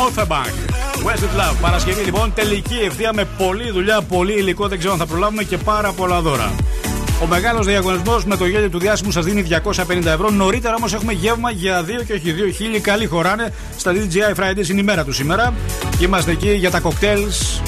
[0.00, 0.52] All the back.
[1.04, 1.56] Wednesday love.
[1.60, 2.32] Παρασκευή λοιπόν.
[2.34, 4.68] Τελική ευθεία με πολλή δουλειά, πολύ υλικό.
[4.68, 6.54] Δεν ξέρω αν θα προλάβουμε και πάρα πολλά δώρα.
[7.22, 10.30] Ο μεγάλος διαγωνισμός με το γέλιο του διάσημου σας δίνει 250 ευρώ.
[10.30, 12.80] Νωρίτερα όμως έχουμε γεύμα για 2 και όχι 2 χίλιοι.
[12.80, 14.68] Καλή χωράνε στα DJI Fridays.
[14.68, 15.54] Είναι η μέρα του σήμερα.
[15.98, 17.60] Και είμαστε εκεί για τα κοκτέιλς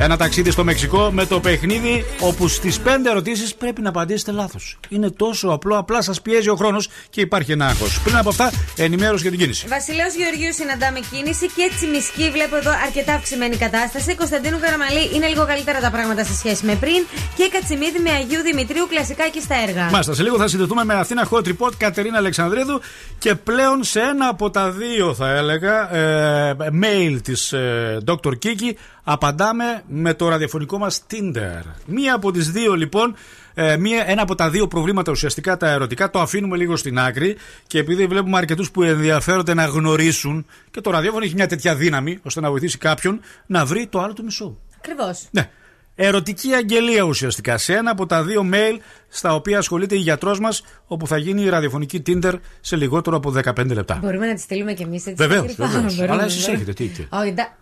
[0.00, 4.78] Ένα ταξίδι στο Μεξικό με το παιχνίδι όπου στις 5 ερωτήσεις πρέπει να απαντήσετε λάθος.
[4.88, 8.00] Είναι τόσο απλό, απλά σας πιέζει ο χρόνος και υπάρχει ένα άγχος.
[8.00, 9.66] Πριν από αυτά, ενημέρωση για την κίνηση.
[9.68, 14.14] Βασιλέο Γεωργίου συναντάμε κίνηση και Τσιμισκή βλέπω εδώ αρκετά αυξημένη κατάσταση.
[14.14, 17.04] Κωνσταντίνου Καραμαλή είναι λίγο καλύτερα τα πράγματα σε σχέση με πριν.
[17.36, 19.90] Και Κατσιμίδη με Αγίου Δημητρίου κλασικά εκεί στα έργα.
[19.90, 22.80] Μάλιστα, σε λίγο θα συνδεθούμε με Αθήνα Hot Report Κατερίνα Αλεξανδρίδου
[23.18, 28.32] και πλέον σε ένα από τα δύο θα έλεγα ε, mail της ε, Dr.
[28.44, 28.72] Kiki
[29.12, 31.62] απαντάμε με το ραδιοφωνικό μας Tinder.
[31.86, 33.14] Μία από τις δύο λοιπόν
[33.54, 37.36] ε, μία, ένα από τα δύο προβλήματα ουσιαστικά τα ερωτικά το αφήνουμε λίγο στην άκρη
[37.66, 42.18] και επειδή βλέπουμε αρκετούς που ενδιαφέρονται να γνωρίσουν και το ραδιόφωνο έχει μια τέτοια δύναμη
[42.22, 44.58] ώστε να βοηθήσει κάποιον να βρει το άλλο του μισό.
[44.76, 45.26] Ακριβώς.
[45.30, 45.50] Ναι.
[45.94, 48.78] Ερωτική αγγελία ουσιαστικά σε ένα από τα δύο mail
[49.08, 53.32] στα οποία ασχολείται η γιατρός μας, όπου θα γίνει η ραδιοφωνική Tinder σε λιγότερο από
[53.44, 53.98] 15 λεπτά.
[54.02, 55.14] Μπορούμε να τη στείλουμε κι εμείς έτσι.
[55.26, 55.66] Βεβαίως, κρυφά.
[55.66, 55.94] βεβαίως.
[55.96, 56.54] Μπορούμε, Αλλά εσείς βέβαια.
[56.54, 57.08] έχετε τι έχετε.
[57.16, 57.56] Όχι, ντα-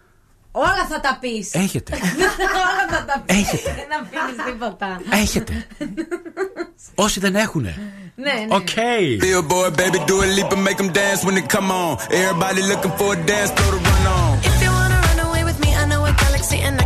[0.65, 1.49] Όλα θα τα πει.
[1.53, 1.93] Έχετε.
[1.93, 3.35] Όλα θα τα πει.
[3.35, 3.75] Έχετε.
[3.77, 5.01] Δεν αφήνει τίποτα.
[5.11, 5.67] Έχετε.
[6.95, 7.75] Όσοι δεν έχουνε.
[8.15, 8.55] Ναι, ναι.
[8.55, 8.69] Οκ.
[9.25, 11.93] Billboard, baby, do a leap and make them dance when they come on.
[12.21, 14.33] Everybody looking for a dance, throw the run on.
[14.51, 16.86] If you wanna run away with me, I know a galaxy and I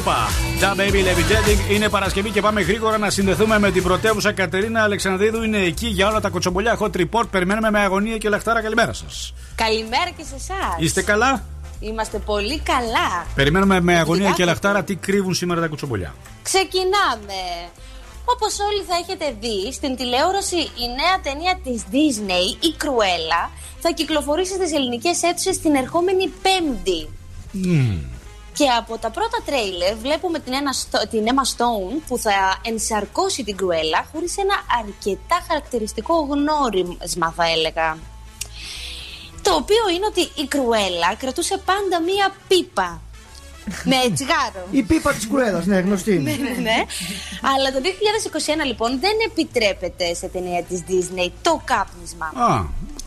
[0.00, 0.26] Got Τζουα
[0.60, 0.76] Λίπα.
[0.76, 1.72] Da Baby Levitating.
[1.72, 5.42] Είναι Παρασκευή και πάμε γρήγορα να συνδεθούμε με την πρωτεύουσα Κατερίνα Αλεξανδρίδου.
[5.42, 7.24] Είναι εκεί για όλα τα κοτσομπολιά hot report.
[7.30, 8.62] Περιμένουμε με αγωνία και λαχτάρα.
[8.62, 9.34] Καλημέρα σας.
[9.54, 10.74] Καλημέρα και σε εσάς.
[10.78, 11.44] Είστε καλά;
[11.80, 13.26] Είμαστε πολύ καλά.
[13.34, 16.14] Περιμένουμε με αγωνία Ειδικά και λαχτάρα τι κρύβουν σήμερα τα κοτσομπολιά.
[16.42, 17.40] Ξεκινάμε.
[18.24, 23.50] Όπως όλοι θα έχετε δει, στην τηλεόραση η νέα ταινία της Disney, η Κρουέλα,
[23.80, 27.08] θα κυκλοφορήσει στις ελληνικές αίθουσες την ερχόμενη Πέμπτη.
[28.52, 30.74] Και από τα πρώτα τρέιλερ βλέπουμε την, ένα,
[31.10, 34.54] την Emma Stone που θα ενσαρκώσει την Κρουέλα χωρίς ένα
[34.84, 37.98] αρκετά χαρακτηριστικό γνώρισμα θα έλεγα.
[39.42, 43.00] Το οποίο είναι ότι η Κρουέλα κρατούσε πάντα μία πίπα
[43.84, 44.66] με τσιγάρο.
[44.70, 46.18] Η πίπα της κουρέλα, ναι, γνωστή.
[46.18, 46.84] ναι, ναι, ναι.
[47.54, 47.80] Αλλά το
[48.62, 52.26] 2021 λοιπόν δεν επιτρέπεται σε ταινία της Disney το κάπνισμα.
[52.26, 52.64] Α,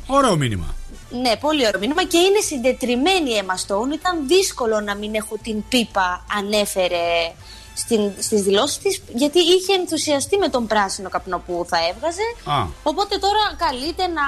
[0.07, 0.75] ωραίο μήνυμα.
[1.21, 3.93] Ναι, πολύ ωραίο μήνυμα και είναι συντετριμένη η Emma Stone.
[3.93, 7.31] Ήταν δύσκολο να μην έχω την πίπα, ανέφερε
[7.73, 12.21] στην, στις δηλώσεις της, γιατί είχε ενθουσιαστεί με τον πράσινο καπνό που θα έβγαζε.
[12.45, 12.65] Α.
[12.83, 14.21] Οπότε τώρα καλείται να,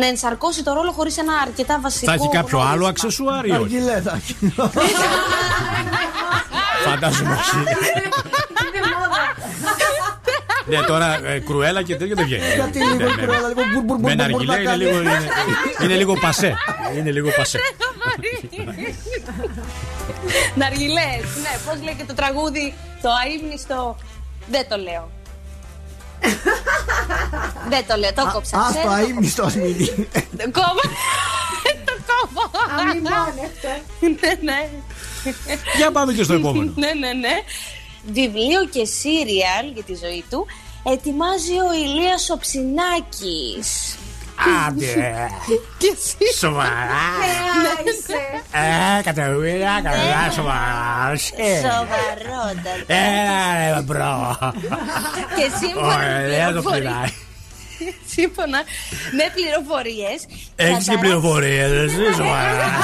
[0.00, 2.88] να ενσαρκώσει το ρόλο χωρίς ένα αρκετά βασικό Θα έχει κάποιο άλλο γνώρισμα.
[2.88, 3.60] αξεσουάρι, όχι.
[3.62, 4.36] Αργιλέ θα έχει.
[6.84, 7.56] Φαντάζομαι όχι.
[10.66, 12.42] Ναι, τώρα ε, κρουέλα και τέτοιο δεν βγαίνει.
[12.54, 13.26] Γιατί Ναι, λίγο η ναι.
[13.26, 14.84] κουρέλα, λίγο μπουρ, μπουρ, μπουρ, Με μπουρ, ναργιλέ να είναι κάνει.
[14.84, 15.28] λίγο, είναι,
[15.82, 16.54] είναι λίγο πασέ.
[16.96, 17.58] Είναι λίγο πασέ.
[20.54, 23.96] Ναργιλές, ναι, πώς λέει και το τραγούδι, το αείμνηστο,
[24.50, 25.10] δεν το λέω.
[27.68, 28.58] δεν το λέω, το κόψα.
[28.58, 29.86] Α ξέρω, το το αίμνηστο ας μείνει.
[30.36, 30.82] Το κόβω.
[31.88, 32.50] το κόβω.
[32.80, 33.72] Αμυνώνευτε.
[34.00, 34.68] ναι, ναι.
[35.76, 36.72] Για πάμε και στο επόμενο.
[36.76, 37.34] ναι, ναι, ναι.
[38.12, 40.46] Βιβλίο και σίριαλ για τη ζωή του
[40.92, 43.98] ετοιμάζει ο Ηλίας ο Ψινάκης.
[44.66, 45.28] Άντε.
[45.78, 46.38] Και εσύ.
[46.38, 47.06] Σοβαρά.
[47.62, 48.20] Ναι, είσαι.
[48.98, 51.12] Ε, Κατερίνα, καλά, σοβαρά.
[51.36, 51.56] Ε.
[51.56, 52.94] Σοβαρότατα.
[52.94, 54.38] Έλα ρε bro.
[55.36, 57.12] Και σύμφωνα με Ωραία το πληροφορίες- πειράει.
[58.16, 58.58] Σύμφωνα
[59.16, 62.68] με πληροφορίες Έχεις θα και ταράξει- πληροφορίες, εσύ σοβαρά.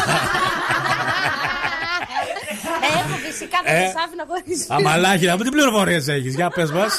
[3.33, 6.93] Έχω φυσικά δεν Ε, σας άφηνα χωρίς Αμαλάχη, από τι πληροφορίες έχεις, για πες μας.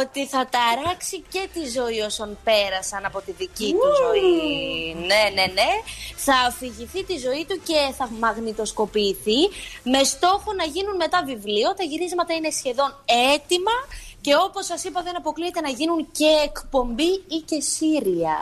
[0.00, 4.94] ότι θα ταράξει και τη ζωή όσων πέρασαν από τη δική του ζωή.
[5.10, 5.70] Ναι, ναι, ναι.
[6.16, 9.40] Θα αφηγηθεί τη ζωή του και θα μαγνητοσκοπηθεί
[9.82, 11.74] με στόχο να γίνουν μετά βιβλίο.
[11.74, 12.90] Τα γυρίσματα είναι σχεδόν
[13.34, 13.76] έτοιμα
[14.20, 18.36] και όπως σας είπα δεν αποκλείεται να γίνουν και εκπομπή ή και σύρια.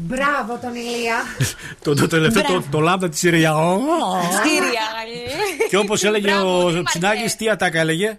[0.00, 1.16] Μπράβο τον Ηλία.
[1.84, 3.54] Το, το τελευταίο, το, το λάμδα της Συρία.
[4.44, 4.80] Σύρια.
[5.68, 8.18] Και όπως έλεγε Μπράβο, ο τι Ψινάκης, τι ατάκα έλεγε;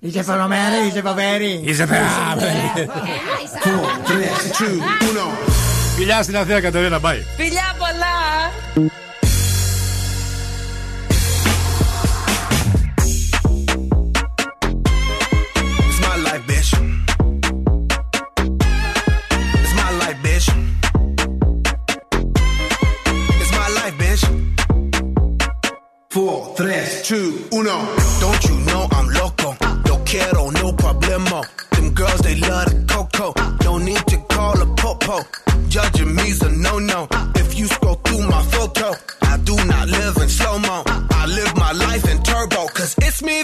[0.00, 1.60] Είσαι φαινομενή, είσαι φοβερή.
[1.64, 2.88] Είσαι φαινομενή.
[5.96, 7.22] Φιλιά στην Αθήνα, Κατερίνα, πάει.
[7.36, 8.98] Φιλιά πολλά!
[27.08, 27.78] Two, uno.
[28.20, 29.56] Don't you know I'm loco?
[29.86, 31.42] No quiero, no problemo.
[31.70, 33.32] Them girls, they love the coco.
[33.60, 35.20] Don't need to call a popo.
[35.68, 37.08] Judging me's a no-no.
[37.34, 40.82] If you scroll through my photo, I do not live in slow-mo.
[41.10, 43.42] I live my life in turbo, cause it's me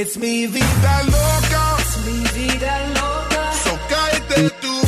[0.00, 1.76] Es mi vida loca.
[1.80, 3.52] Es mi vida loca.
[3.64, 4.87] So cállate tú.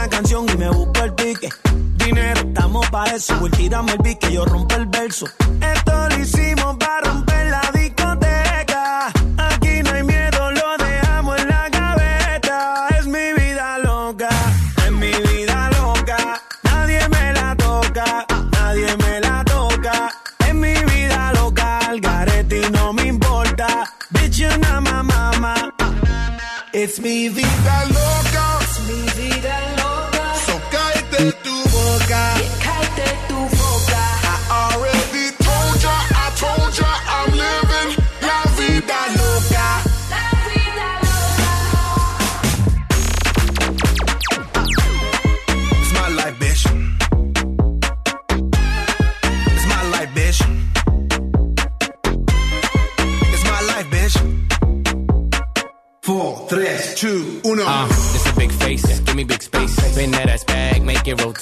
[0.00, 1.48] una canción y me busco el pique.
[1.96, 3.36] Dinero, estamos para eso.
[3.38, 5.26] Pues tírame el pique, yo rompo el verso.
[5.60, 9.08] Esto lo hicimos para romper la discoteca.
[9.36, 12.88] Aquí no hay miedo, lo dejamos en la gaveta.
[12.98, 14.30] Es mi vida loca,
[14.86, 16.40] es mi vida loca.
[16.62, 20.08] Nadie me la toca, nadie me la toca.
[20.48, 23.92] Es mi vida loca, el y no me importa.
[24.14, 25.72] Bitch, you're not my mama.
[26.72, 27.89] It's mi vida loca.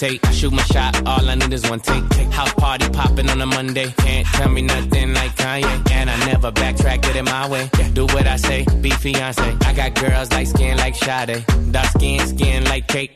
[0.01, 0.35] Make it rotate.
[0.35, 2.05] Shoot my shot, all I need is one take.
[2.33, 3.93] House party popping on a Monday.
[3.99, 5.91] Can't tell me nothing like Kanye.
[5.93, 7.71] And I never backtrack, get it my way.
[7.93, 9.57] Do what I say, be fiance.
[9.67, 11.45] I got girls like skin like Sade.
[11.71, 13.13] Dark skin, skin like cake.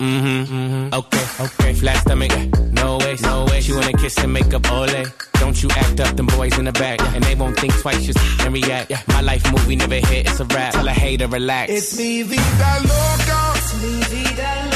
[0.00, 0.94] Mm-hmm, mm-hmm.
[0.94, 1.74] Okay, okay.
[1.74, 2.32] Flat stomach,
[2.72, 3.60] no way, no way.
[3.60, 5.04] She wanna kiss and make up ole.
[5.34, 7.00] Don't you act up, them boys in the back.
[7.14, 8.90] And they won't think twice, just and react.
[9.08, 10.72] My life movie never hit, it's a rap.
[10.72, 11.70] Tell a hater, relax.
[11.70, 13.54] It's mi vida loca.
[13.82, 14.73] Mi vida loca.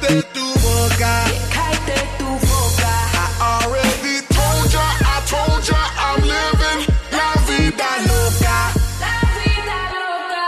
[0.00, 1.12] So tu boca.
[1.52, 2.92] Cállate tu boca.
[3.12, 6.80] I already told ya, I told ya, I'm living
[7.12, 8.58] la vida loca.
[9.04, 10.44] La vida loca.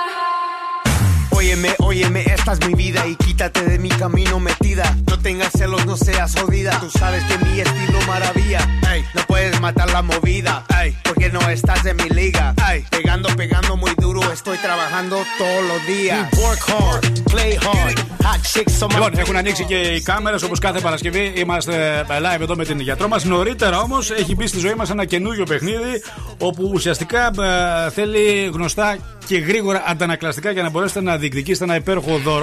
[1.37, 4.96] Óyeme, óyeme, esta es mi vida y quítate de mi camino metida.
[5.10, 6.80] No tengas celos, no seas jodida.
[6.80, 8.62] Tú sabes que mi estilo maravilla.
[8.94, 10.64] Ey, no puedes matar la movida.
[10.82, 12.54] Ey, porque no estás en mi liga.
[12.72, 14.22] Ey, pegando, pegando muy duro.
[14.32, 16.28] Estoy trabajando todos los días.
[16.44, 17.98] Work hard, play hard.
[18.26, 21.34] Hot chicks on my Λοιπόν, έχουν ανοίξει και οι κάμερε όπω κάθε Παρασκευή.
[21.36, 23.20] Είμαστε live εδώ με την γιατρό μα.
[23.24, 26.02] Νωρίτερα όμω έχει μπει στη ζωή μα ένα καινούριο παιχνίδι
[26.40, 28.98] όπου ουσιαστικά ε, θέλει γνωστά
[29.28, 32.41] και γρήγορα αντανακλαστικά για να μπορέσετε να διεκδικήσετε ένα υπέροχο δώρο.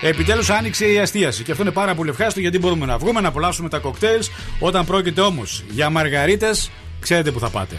[0.00, 1.42] Επιτέλους άνοιξε η αστίαση.
[1.42, 4.30] Και αυτό είναι πάρα πολύ ευχάριστο γιατί μπορούμε να βγούμε να απολαύσουμε τα κοκτέιλς.
[4.58, 7.76] Όταν πρόκειται όμως για μαργαρίτες, ξέρετε που θα πάτε.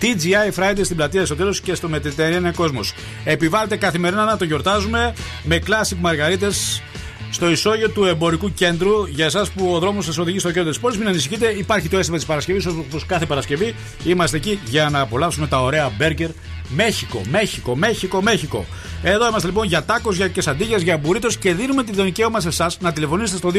[0.00, 2.92] TGI Friday στην πλατεία Εσωτέλου και στο Mediterranean Cosmos.
[3.24, 6.82] Επιβάλλεται καθημερινά να το γιορτάζουμε με classic μαργαρίτες
[7.30, 9.06] στο ισόγειο του εμπορικού κέντρου.
[9.06, 11.46] Για εσάς που ο δρόμος σας οδηγεί στο κέντρο της πόλης, μην ανησυχείτε.
[11.46, 13.74] Υπάρχει το αίσθημα της Παρασκευής, όπω κάθε Παρασκευή.
[14.04, 16.30] Είμαστε εκεί για να απολαύσουμε τα ωραία μπέργκερ.
[16.68, 18.64] Μέχικο, Μέχικο, Μέχικο, Μέχικο.
[19.02, 22.80] Εδώ είμαστε λοιπόν για τάκος, για κεσαντίγια, για μπουρίτος και δίνουμε τη δικαίωμα σε εσάς
[22.80, 23.50] να τηλεφωνήσετε στο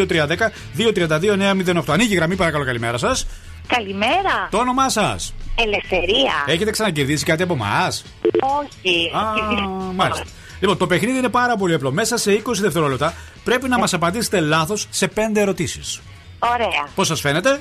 [0.77, 1.84] 2310-232-908.
[1.88, 3.27] Ανοίγει η γραμμή, παρακαλώ, καλημέρα σας.
[3.68, 4.48] Καλημέρα.
[4.52, 5.34] Το όνομά σας.
[5.56, 6.34] Ελευθερία.
[6.45, 8.06] Έχετε ξανακερδίσει κάτι από εμάς;
[8.60, 9.11] Όχι.
[9.15, 9.22] Α,
[9.95, 10.23] μάλιστα.
[10.60, 11.91] Λοιπόν, το παιχνίδι είναι πάρα πολύ απλό.
[11.91, 16.01] Μέσα σε 20 δευτερόλεπτα πρέπει να μας απαντήσετε λάθος σε 5 ερωτήσεις.
[16.39, 16.88] Ωραία.
[16.95, 17.59] Πώς σας φαίνεται,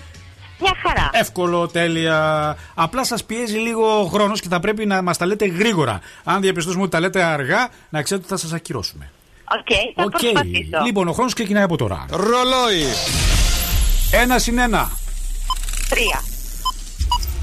[0.61, 1.11] Μια χαρά.
[1.13, 2.57] Εύκολο, τέλεια.
[2.75, 6.01] Απλά σας πιέζει λίγο χρόνος και θα πρέπει να μας τα λέτε γρήγορα.
[6.25, 9.11] Αν διαπιστώσουμε ότι τα λέτε αργά, να ξέρετε ότι θα σας ακυρώσουμε.
[9.59, 10.11] Οκ, θα Οκ.
[10.11, 10.85] προσπαθήσω.
[10.85, 12.07] Λοιπόν, ο χρόνος ξεκινάει από τώρα.
[12.11, 12.85] Ρολόι.
[14.11, 14.91] Ένα συν ένα.
[15.89, 16.23] Τρία.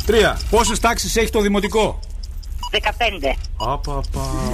[0.06, 0.40] Τρία.
[0.50, 2.00] Πόσες τάξεις έχει το δημοτικό;
[2.72, 3.36] Δεκαπέντε.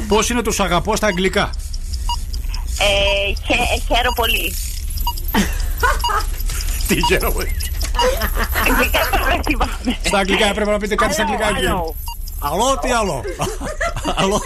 [0.07, 1.49] Πώς είναι το σ' αγαπώ στα αγγλικά;
[2.79, 3.55] Ε, χε,
[3.87, 4.53] χαίρω πολύ.
[6.87, 7.55] Τι χαίρομαι.
[8.67, 9.97] Αγγλικά δεν θυμάμαι.
[10.03, 11.45] Στα αγγλικά έπρεπε να πείτε κάτι στα αγγλικά.
[11.45, 11.69] Άλλο, κύριε.
[11.69, 11.95] άλλο.
[12.39, 13.23] Αλλό, τι άλλο;
[14.15, 14.41] Αλλό.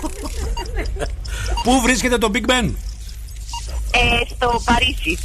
[1.64, 2.72] Πού βρίσκεται το Big Ben;
[3.92, 5.18] Ε, στο Παρίσι.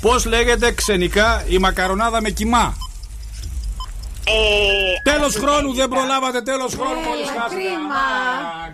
[0.00, 2.76] Πώς λέγεται ξενικά η μακαρονάδα με κοιμά;
[4.26, 7.54] Ε, Τέλος χρόνου δεν προλάβατε τέλος χρόνου μόλις χάσατε.
[7.54, 8.04] Κρίμα.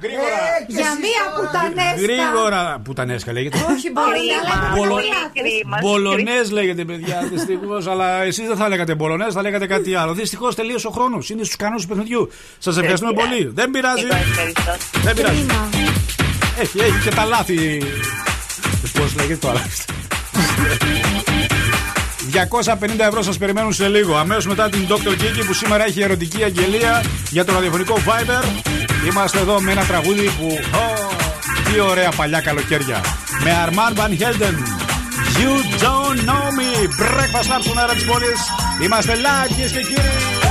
[0.03, 0.41] Γρήγορα.
[0.67, 2.01] Για μία πουτανέσκα.
[2.07, 2.81] Γρήγορα.
[2.85, 3.57] Πουτανέσκα λέγεται.
[3.71, 5.01] Όχι, μπολονέ, αλλά Μπολο-
[5.41, 5.77] κρίμα.
[5.83, 7.87] Μπολονές λέγεται, παιδιά, δυστυχώς.
[7.87, 10.13] αλλά εσείς δεν θα λέγατε μπολονές, θα λέγατε κάτι άλλο.
[10.13, 11.31] Δυστυχώς τελείωσε ο χρόνος.
[11.31, 12.31] Είναι στους κανόνες του παιχνιδιού.
[12.59, 13.51] Σας ευχαριστούμε πολύ.
[13.55, 14.05] Δεν πειράζει.
[14.11, 14.73] εγώ ευχαριστώ.
[15.03, 15.47] Δεν πειράζει.
[16.61, 17.83] Έχει, έχει και τα λάθη.
[18.99, 19.61] Πώς λέγεται το άλλο.
[22.33, 24.17] 250 ευρώ σας περιμένουν σε λίγο.
[24.17, 25.11] Αμέσως μετά την Dr.
[25.11, 28.45] Kiki που σήμερα έχει ερωτική αγγελία για το ραδιοφωνικό Viber.
[29.11, 30.59] Είμαστε εδώ με ένα τραγούδι που.
[30.75, 31.09] Ω,
[31.65, 33.01] τι ωραία παλιά καλοκαίρια.
[33.45, 34.57] Με Armand Van Helden.
[35.41, 35.53] You
[35.85, 36.71] don't know me.
[37.01, 38.41] Breakfast Lab στον αέρα της πόλης.
[38.83, 40.50] Είμαστε live κυρίες και κύριοι.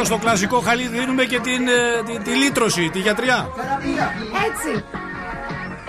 [0.00, 3.48] Πάνω στο κλασικό χαλί δίνουμε και την, ε, τη, τη λύτρωση, τη γιατριά.
[4.48, 4.84] Έτσι.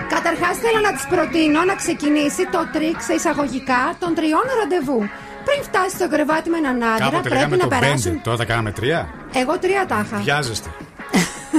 [0.09, 4.99] Καταρχάς θέλω να της προτείνω να ξεκινήσει το τρικ σε εισαγωγικά των τριών ραντεβού.
[5.47, 8.11] Πριν φτάσει στο κρεβάτι με έναν άντρα, Κάποτε πρέπει λέγαμε να το περάσουν.
[8.11, 8.19] πέντε.
[8.23, 8.99] Τώρα θα κάναμε τρία.
[9.33, 10.17] Εγώ τρία τα είχα.
[10.17, 10.69] Βιάζεστε.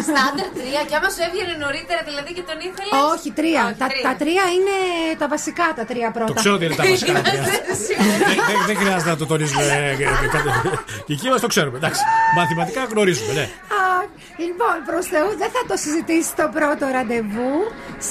[0.08, 0.58] Στάνταρ 3
[0.88, 2.92] και άμα σου έβγαινε νωρίτερα δηλαδή και τον ήθελε.
[3.14, 3.64] Όχι, τρία.
[3.80, 4.76] τα, τα τρία είναι
[5.20, 6.30] τα βασικά τα τρία πρώτα.
[6.32, 7.42] Το ξέρω ότι είναι τα βασικά τα τρία.
[8.28, 9.62] δεν, δεν, δεν χρειάζεται να το τονίζουμε.
[9.64, 10.40] ε, ε, ε,
[11.06, 11.76] Και εκεί μα το ξέρουμε.
[11.80, 12.00] Εντάξει.
[12.38, 13.46] Μαθηματικά γνωρίζουμε, ναι.
[13.80, 13.82] Α,
[14.44, 17.52] λοιπόν, προ Θεού δεν θα το συζητήσει το πρώτο ραντεβού.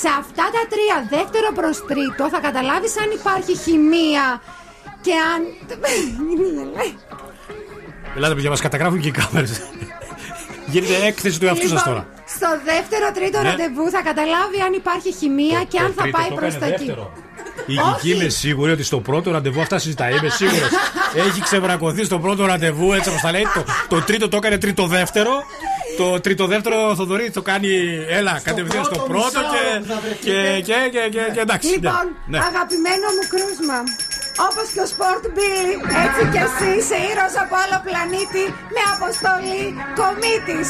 [0.02, 4.26] Σε αυτά τα τρία, δεύτερο προ τρίτο, θα καταλάβει αν υπάρχει χημεία
[5.06, 5.40] και αν.
[6.28, 6.92] Μην γελάει.
[8.16, 9.48] Ελάτε, παιδιά, μα καταγράφουν και οι κάμερε.
[10.72, 12.08] Γίνεται έκθεση του εαυτού σας Λοιπόν, τώρα.
[12.36, 13.50] Στο δεύτερο τρίτο Ναι.
[13.50, 16.74] ραντεβού θα καταλάβει αν υπάρχει χημεία και αν θα τρίτο πάει το προς έκανε τα
[16.74, 16.86] εκεί.
[16.86, 17.14] δεύτερο.
[17.66, 20.12] Η Κική είμαι σίγουρη ότι στο πρώτο ραντεβού αυτά συζητάει.
[20.18, 20.70] Είμαι σίγουρος.
[21.16, 23.46] Έχει ξεβρακωθεί στο πρώτο ραντεβού, έτσι όπως τα λέει.
[23.56, 25.32] Το, το τρίτο το έκανε τρίτο δεύτερο.
[25.98, 27.70] Το τρίτο δεύτερο Θοδωρή το κάνει.
[28.10, 29.80] Έλα, κατευθείαν στο πρώτο πρώτο και.
[29.80, 31.70] μισάωρο θα Και, και, και, και, και εντάξει.
[31.70, 31.92] Λοιπόν,
[32.26, 32.38] ναι.
[32.38, 32.44] Ναι.
[32.52, 33.78] αγαπημένο μου κρούσμα.
[34.48, 35.74] Όπω και ο Sport Billy,
[36.06, 38.44] έτσι κι εσύ είσαι ήρωας από άλλο πλανήτη
[38.76, 39.64] με αποστολή
[40.00, 40.70] κομίτης.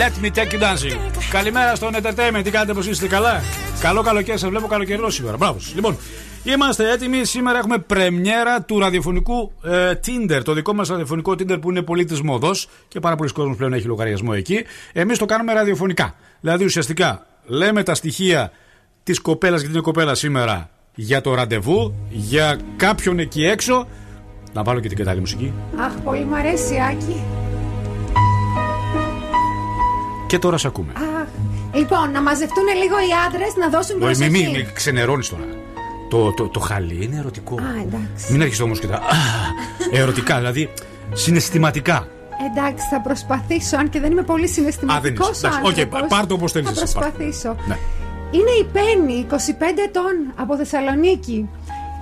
[0.00, 0.98] Let me take you dancing.
[1.30, 2.40] Καλημέρα στον entertainment.
[2.44, 3.40] Τι κάνετε, πώς είστε καλά;
[3.80, 5.36] Καλό καλοκαίρι, σας βλέπω καλοκαιρινό σήμερα.
[5.36, 5.58] Μπράβο.
[5.58, 5.74] σας.
[5.74, 5.96] Λοιπόν,
[6.42, 7.24] είμαστε έτοιμοι.
[7.24, 10.40] Σήμερα έχουμε πρεμιέρα του ραδιοφωνικού ε, Tinder.
[10.44, 13.72] Το δικό μας ραδιοφωνικό Tinder που είναι πολύ της μόδος και πάρα πολλοί κόσμοι πλέον
[13.72, 14.64] έχει λογαριασμό εκεί.
[14.92, 16.14] Εμείς το κάνουμε ραδιοφωνικά.
[16.40, 18.52] Δηλαδή ουσιαστικά λέμε τα στοιχεία
[19.02, 23.88] της κοπέλας γιατί είναι κοπέλας σήμερα για το ραντεβού, για κάποιον εκεί έξω.
[24.52, 25.52] Να βάλω και την κατάλληλη μουσική.
[25.80, 27.43] Αχ, πολύ μ' αρέσει, Άκη.
[30.34, 30.92] Και τώρα σε ακούμε.
[30.96, 31.26] Αχ.
[31.72, 34.30] Λοιπόν, να μαζευτούν λίγο οι άντρες να δώσουν Όχι, προσοχή.
[34.30, 35.44] μην μη, ξενερώνεις τώρα.
[36.10, 37.54] Το, το, το χαλί είναι ερωτικό.
[37.54, 38.32] Α, εντάξει.
[38.32, 38.94] Μην έρχεσαι όμως και τα.
[38.96, 39.00] Α,
[39.92, 40.72] ερωτικά, δηλαδή
[41.12, 42.08] συναισθηματικά.
[42.50, 45.46] Εντάξει, θα προσπαθήσω, αν και δεν είμαι πολύ συναισθηματικό Α, δεν είσαι.
[45.46, 47.10] Εντάξει, οκ, πάρ' το όπως θέλεις Θα εσύ, πάρ' το.
[47.10, 47.56] προσπαθήσω.
[47.66, 47.76] Ναι.
[48.30, 49.36] Είναι η Πέννη, 25
[49.86, 51.48] ετών, από Θεσσαλονίκη.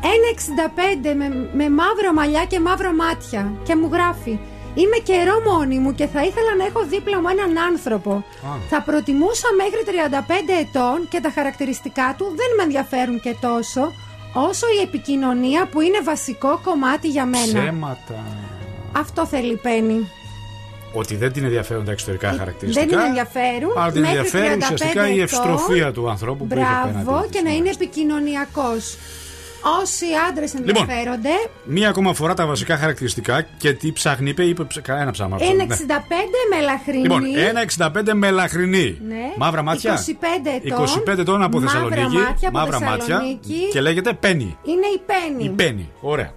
[0.03, 3.53] 1,65 με, με μαύρα μαλλιά και μαύρα μάτια.
[3.63, 4.39] Και μου γράφει.
[4.75, 8.25] Είμαι καιρό μόνη μου και θα ήθελα να έχω δίπλα μου έναν άνθρωπο.
[8.69, 9.91] Θα προτιμούσα μέχρι 35
[10.61, 13.93] ετών και τα χαρακτηριστικά του δεν με ενδιαφέρουν και τόσο
[14.35, 17.61] όσο η επικοινωνία που είναι βασικό κομμάτι για μένα.
[17.61, 18.15] Ψέματα.
[18.97, 20.11] Αυτό θέλει η Πέννη.
[20.95, 22.85] Ότι δεν την ενδιαφέρουν τα εξωτερικά χαρακτηριστικά.
[22.85, 23.73] Ε, Δεν την ενδιαφέρουν.
[23.77, 25.23] Αλλά την μέχρι ενδιαφέρει 35 ουσιαστικά η ετών.
[25.23, 27.05] ευστροφία του ανθρώπου που έχει απέναντι.
[27.05, 28.97] Μπράβο και να είναι επικοινωνιακός.
[29.83, 31.29] Όσοι άντρες Λοιπόν, ενδιαφέρονται,
[31.65, 35.37] Μία ακόμα φορά τα βασικά χαρακτηριστικά και τι ψάχνει, είπε, είπε ψ- κανένα ψάμα.
[35.37, 35.75] αυτό, είναι ναι.
[35.75, 37.03] 65 μελαχρινή.
[37.03, 37.23] Λοιπόν,
[38.09, 38.99] 1,65 μελαχρινή.
[39.09, 39.33] Ναι.
[39.37, 39.95] Μαύρα μάτια.
[39.95, 40.87] 25 ετών.
[41.07, 42.17] 25 ετών από Μαύρα Θεσσαλονίκη.
[42.17, 43.05] μάτια από μαύρα μάτια.
[43.07, 43.69] Θεσσαλονίκη.
[43.73, 44.59] Και λέγεται Πέννη.
[44.63, 45.45] Είναι η Πέννη.
[45.45, 45.91] Η Πέννη.
[46.01, 46.33] Ωραία.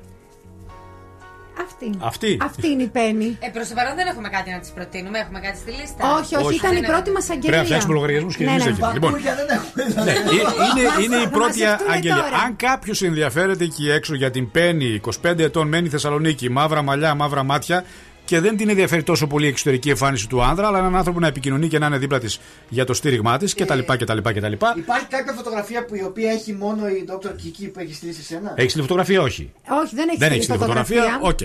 [1.63, 1.89] Αυτή.
[1.99, 2.37] Αυτή.
[2.41, 3.37] Αυτή είναι η Πέννη.
[3.39, 6.01] Ε, προς το παρόν δεν έχουμε κάτι να της προτείνουμε, έχουμε κάτι στη λίστα.
[6.19, 7.49] όχι, όχι, ήταν η πρώτη μας αγγελία.
[7.49, 8.69] Πρέπει να φτιάξουμε λογαριασμούς και Ναι, εμείς ναι.
[8.71, 8.81] εκεί.
[8.93, 9.11] Λοιπόν,
[10.05, 10.15] ναι, ε-
[10.67, 12.15] είναι, είναι η πρώτη μαζευτούν αγγελία.
[12.23, 12.37] τώρα.
[12.45, 17.43] Αν κάποιος ενδιαφέρεται εκεί έξω για την Πέννη, 25 ετών, μένει Θεσσαλονίκη, μαύρα μαλλιά, μαύρα
[17.43, 17.83] μάτια
[18.25, 21.27] και δεν την ενδιαφέρει τόσο πολύ η εξωτερική εμφάνιση του άνδρα, αλλά έναν άνθρωπο να
[21.27, 22.39] επικοινωνεί και να είναι δίπλα της
[22.69, 23.79] για το στήριγμά της κτλ.
[23.79, 24.51] κτλ, κτλ.
[24.51, 27.27] Υπάρχει κάποια φωτογραφία που η οποία έχει μόνο η Dr.
[27.27, 29.51] Kiki που έχει στείλει σε σένα; Έχεις τη φωτογραφία, όχι.
[29.83, 31.19] Όχι, δεν έχει Δεν στείλει έχεις τη φωτογραφία.
[31.21, 31.39] Οκ.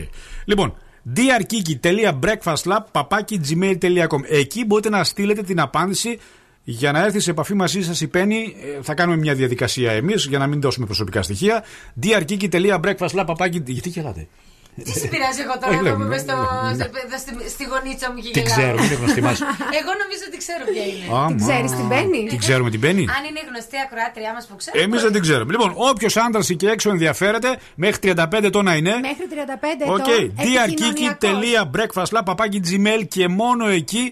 [0.45, 0.75] Λοιπόν,
[1.17, 4.21] drkiki.breakfastlab παπάκι gmail.com.
[4.29, 6.19] Εκεί μπορείτε να στείλετε την απάντηση
[6.65, 8.57] για να έρθει σε επαφή μαζί σας η Πέννη.
[8.79, 11.65] Ε, Θα κάνουμε μια διαδικασία εμείς για να μην δώσουμε προσωπικά στοιχεία.
[12.03, 13.63] drkiki.breakfastlab παπάκι.
[13.67, 14.29] Γιατί γελάτε;
[14.85, 16.37] Τι σε πειράζει εγώ Όχι, τώρα που λέγουμε, είμαι στο,
[16.69, 16.75] ναι.
[16.75, 18.57] στο- εδώ στη, στη γωνίτσα μου και Την γελάω.
[18.57, 19.39] ξέρω, είναι γνωστή μας.
[19.81, 21.07] Εγώ νομίζω ότι ξέρω ποια είναι.
[21.23, 21.37] Άμα.
[21.45, 24.75] ξέρεις την Πέννη; Την ξέρουμε την Πέννη; Αν είναι γνωστή ακροάτριά μας που ξέρω.
[24.85, 25.51] Εμείς δεν την ξέρουμε.
[25.55, 27.51] Λοιπόν, όποιος άντρας εκεί έξω ενδιαφέρεται,
[27.83, 28.95] μέχρι 35 ετών να είναι.
[29.09, 30.01] Μέχρι 35 ετών.
[30.01, 30.09] Οκ.
[30.09, 31.15] επικοινωνιακός.
[31.25, 34.05] drkiki.breakfastclub παπάκι gmail και μόνο εκεί.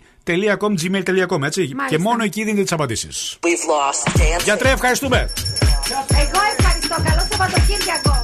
[0.61, 1.61] .com, gmail.com, έτσι.
[1.61, 1.85] Μάλιστα.
[1.89, 3.37] Και μόνο εκεί δίνετε τις απαντήσεις.
[3.41, 4.45] We've lost dancing.
[4.45, 5.19] Γιατρέ, ευχαριστούμε.
[6.11, 6.95] Εγώ ευχαριστώ.
[7.09, 8.21] Καλό Σαββατοκύριακο.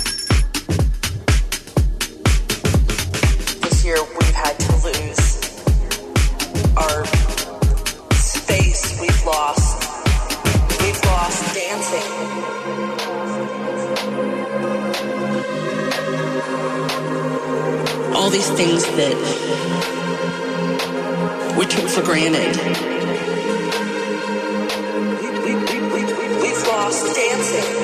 [6.85, 7.05] Our
[8.15, 8.99] space.
[9.01, 9.71] We've lost.
[10.81, 13.15] We've lost dancing.
[18.17, 19.17] All these things that
[21.59, 22.57] we took for granted.
[25.21, 27.84] We, we, we, we, we- we've lost dancing.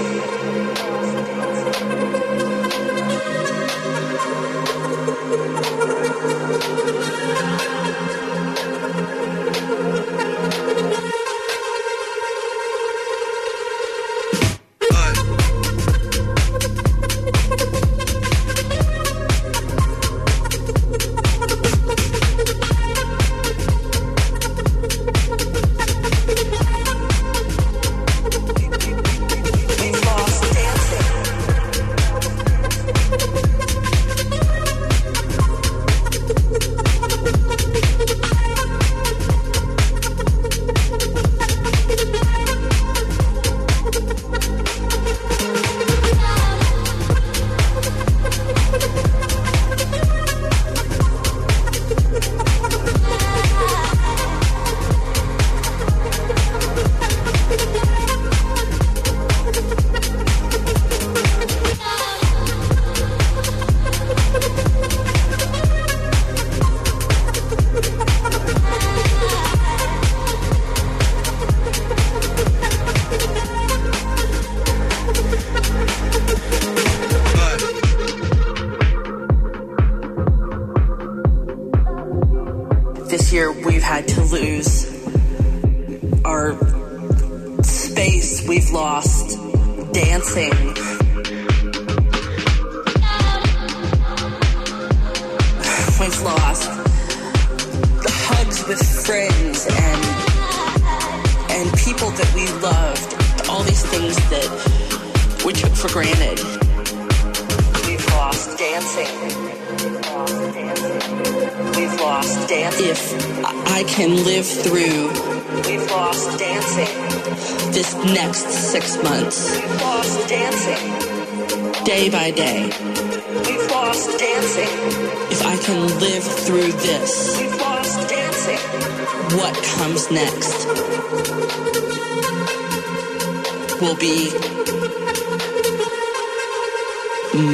[133.81, 134.31] will be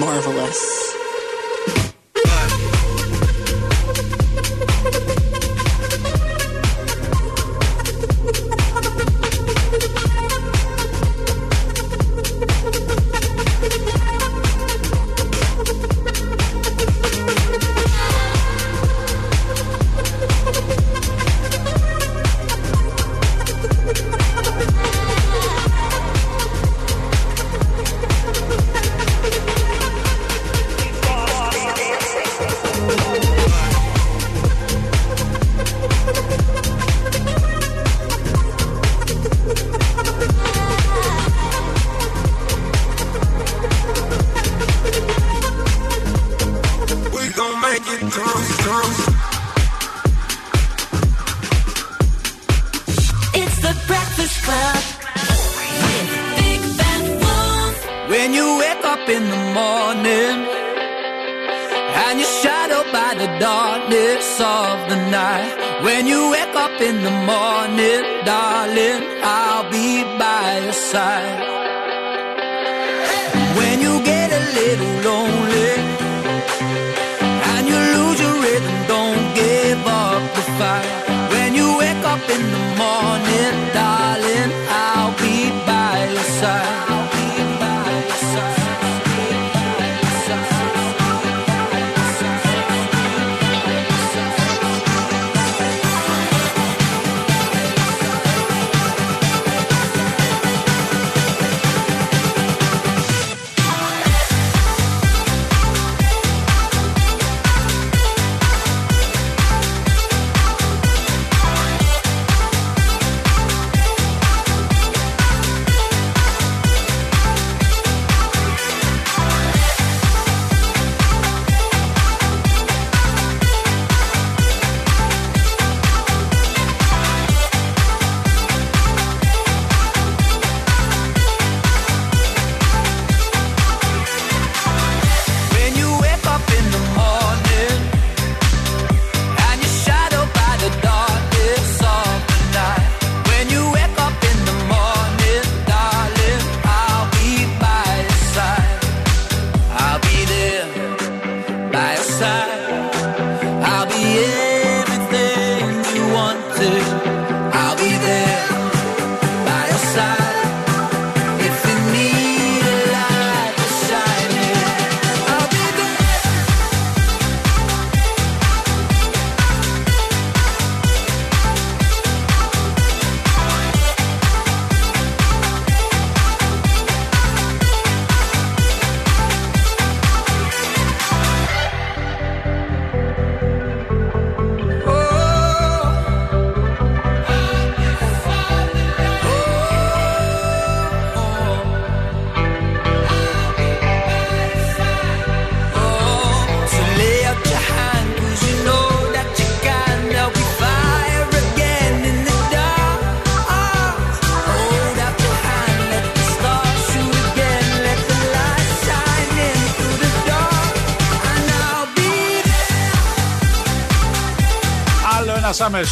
[0.01, 0.76] marvelous.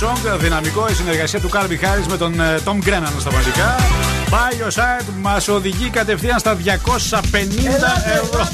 [0.00, 3.76] Song, δυναμικό η συνεργασία του Κάρμπι Χάρι με τον ε, Τόμ Γκρέναν στα μαγικά.
[4.30, 6.60] Πάει ο Σάιντ, μας οδηγεί κατευθείαν στα 250
[7.64, 8.48] ελάτε, ευρώ.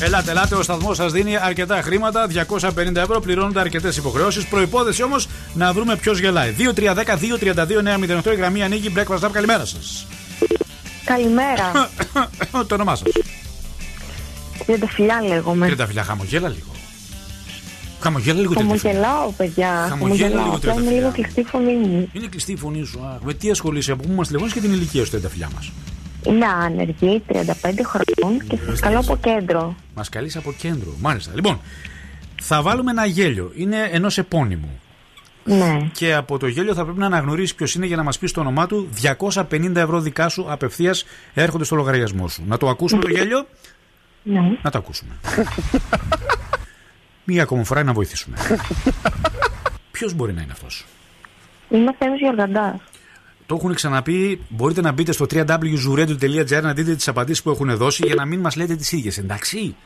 [0.00, 2.26] Ελάτε, ελάτε, ο σταθμός σας δίνει αρκετά χρήματα.
[2.26, 4.46] 250 ευρώ πληρώνονται αρκετές υποχρεώσεις.
[4.46, 6.54] Προπόθεση όμως να βρούμε ποιος γελάει.
[8.24, 8.92] 2-3-10-2-32-908 η γραμμή ανοίγει.
[8.96, 10.06] Breakfast Lab, καλημέρα σας.
[11.04, 11.90] Καλημέρα.
[12.68, 13.08] Το όνομά σας.
[14.66, 15.64] Τριανταφυλιά λέγομαι.
[15.66, 16.73] Τριανταφυλιά, χαμογέλα λίγο.
[18.04, 18.66] Χαμογέλα λίγο τέτοιο.
[18.66, 19.86] Χαμογελάω, παιδιά.
[19.88, 20.82] Χαμογέλα λίγο Απλά τέτοιο.
[20.82, 22.08] Είναι λίγο κλειστή η φωνή μου.
[22.12, 23.00] Είναι κλειστή η φωνή σου.
[23.04, 25.72] Αχ, με τι ασχολείσαι, από πού μας τηλεφωνεί και την ηλικία σου τα φιλιά μας.
[26.26, 27.34] Είμαι άνεργη, 35
[27.84, 29.74] χρονών και σας καλώ από κέντρο.
[29.94, 30.94] Μας καλείς από κέντρο.
[31.00, 31.32] Μάλιστα.
[31.34, 31.60] Λοιπόν,
[32.42, 33.52] θα βάλουμε ένα γέλιο.
[33.56, 34.80] Είναι ενός επώνυμου.
[35.44, 35.90] Ναι.
[35.92, 38.40] Και από το γέλιο θα πρέπει να αναγνωρίσεις ποιος είναι για να μας πεις το
[38.40, 38.88] όνομά του.
[39.30, 42.42] 250 ευρώ δικά σου απευθείας έρχονται στο λογαριασμό σου.
[42.46, 43.46] Να το ακούσουμε το γέλιο;
[44.22, 44.40] Ναι.
[44.62, 45.12] Να το ακούσουμε.
[47.24, 48.36] Μία ακόμα φορά να βοηθήσουμε.
[49.90, 50.84] Ποιος μπορεί να είναι αυτός;
[51.70, 52.80] Είμαι ο Θέμης Γιοργαντάς.
[53.46, 54.40] Το έχουν ξαναπεί.
[54.48, 58.40] Μπορείτε να μπείτε στο www.zuradio.gr να δείτε τις απαντήσεις που έχουν δώσει για να μην
[58.40, 59.18] μας λέτε τις ίδιες.
[59.18, 59.76] Εντάξει;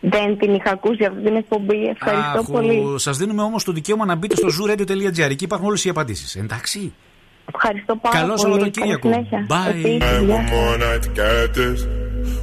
[0.00, 1.86] Δεν την είχα ακούσει αυτή την εκπομπή.
[1.86, 2.82] Ευχαριστώ πολύ.
[2.96, 5.30] Σας δίνουμε όμως το δικαίωμα να μπείτε στο zuradio.gr.
[5.30, 6.36] Εκεί υπάρχουν όλες οι απαντήσεις.
[6.36, 6.92] Εντάξει;
[7.54, 8.52] Ευχαριστώ πάρα Καλό πολύ.
[8.52, 9.10] Σαββατοκύριακο.
[9.10, 9.46] Καλή συνέχεια.
[11.16, 12.11] Bye.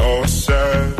[0.00, 0.99] All sad.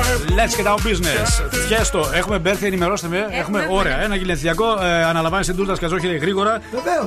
[0.00, 1.28] Let's get our business.
[1.66, 3.26] Φιέστο, έχουμε μπέρθει, ενημερώστε με.
[3.30, 4.02] Έχουμε, ωραία.
[4.02, 4.82] Ένα γυλενθιακό.
[4.82, 6.60] Ε, αναλαμβάνει την τούλτα σκαζόχυρη γρήγορα.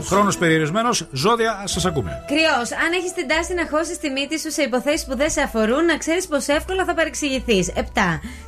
[0.05, 1.07] Χρόνος περιορισμένος.
[1.11, 2.23] Ζώδια, σας ακούμε.
[2.27, 5.41] Κρυός, αν έχεις την τάση να χώσεις τη μύτη σου σε υποθέσεις που δεν σε
[5.41, 7.71] αφορούν, να ξέρεις πως εύκολα θα παρεξηγηθείς.
[7.75, 7.81] 7.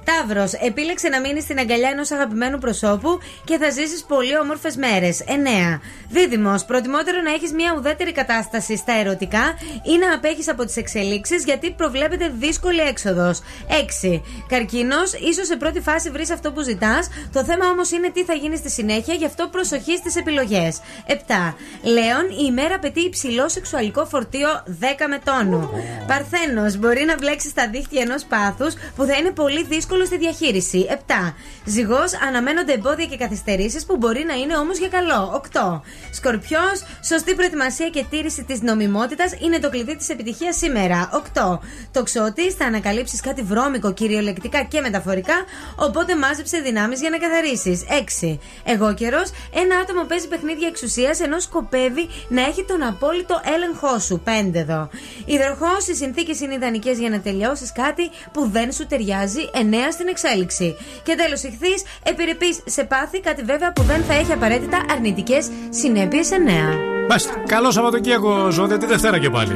[0.03, 5.23] Ταύρος, επίλεξε να μείνεις στην αγκαλιά ενός αγαπημένου προσώπου και θα ζήσεις πολύ όμορφες μέρες.
[5.27, 5.81] 9.
[6.09, 9.43] Δίδυμος, προτιμότερο να έχεις μια ουδέτερη κατάσταση στα ερωτικά
[9.83, 13.41] ή να απέχεις από τις εξελίξεις γιατί προβλέπεται δύσκολη έξοδος.
[13.67, 14.21] 6.
[14.47, 18.33] Καρκίνος, ίσως σε πρώτη φάση βρεις αυτό που ζητάς, το θέμα όμως είναι τι θα
[18.33, 20.79] γίνει στη συνέχεια, γι' αυτό προσοχή στις επιλογές.
[21.07, 21.55] 7.
[21.83, 25.69] Λέων, η ημέρα απαιτεί υψηλό σεξουαλικό φορτίο 10 με τόνου.
[26.07, 30.85] Παρθένος, μπορεί να μπλέξεις τα δίχτυα ενός πάθους που θα είναι πολύ δύσκολο στη διαχείριση.
[30.89, 31.35] 7.
[31.65, 35.31] Ζυγός, αναμένονται εμπόδια και καθυστερήσεις που μπορεί να είναι όμως για καλό.
[35.33, 35.81] 8.
[36.11, 41.09] Σκορπιός, σωστή προετοιμασία και τήρηση της νομιμότητας είναι το κλειδί της επιτυχίας σήμερα.
[41.13, 41.59] 8.
[41.91, 44.24] Τοξότης, θα ανακαλύψεις κάτι βρώμικο κυριολεκτικά
[44.67, 45.33] και μεταφορικά,
[45.75, 47.83] οπότε μάζεψε δυνάμεις για να καθαρίσεις.
[47.89, 48.39] 6.
[48.63, 54.21] Εγώ καιρός, ένα άτομο παίζει παιχνίδια εξουσίας ενώ σκοπεύει να έχει τον απόλυτο έλεγχό σου.
[54.25, 54.89] 5 εδώ.
[55.25, 59.49] Υδροχός, οι συνθήκες είναι ιδανικές για να τελειώσεις κάτι που δεν σου ταιριάζει.
[59.53, 60.75] 9 στην εξέλιξη.
[61.03, 66.31] Και τέλος, ηχθείς, επιρρεπείς σε πάθη, κάτι βέβαια που δεν θα έχει απαραίτητα αρνητικές συνέπειες.
[66.31, 66.77] 9.
[67.09, 67.33] Μάλιστα.
[67.47, 69.55] Καλό Σαββατοκύριακο, ζώδια, τη Δευτέρα και πάλι.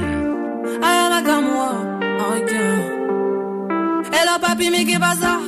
[0.82, 1.76] Ayana comme moi,
[2.36, 2.99] ok.
[4.08, 5.40] Et là, papi, mais qu'est pas ça?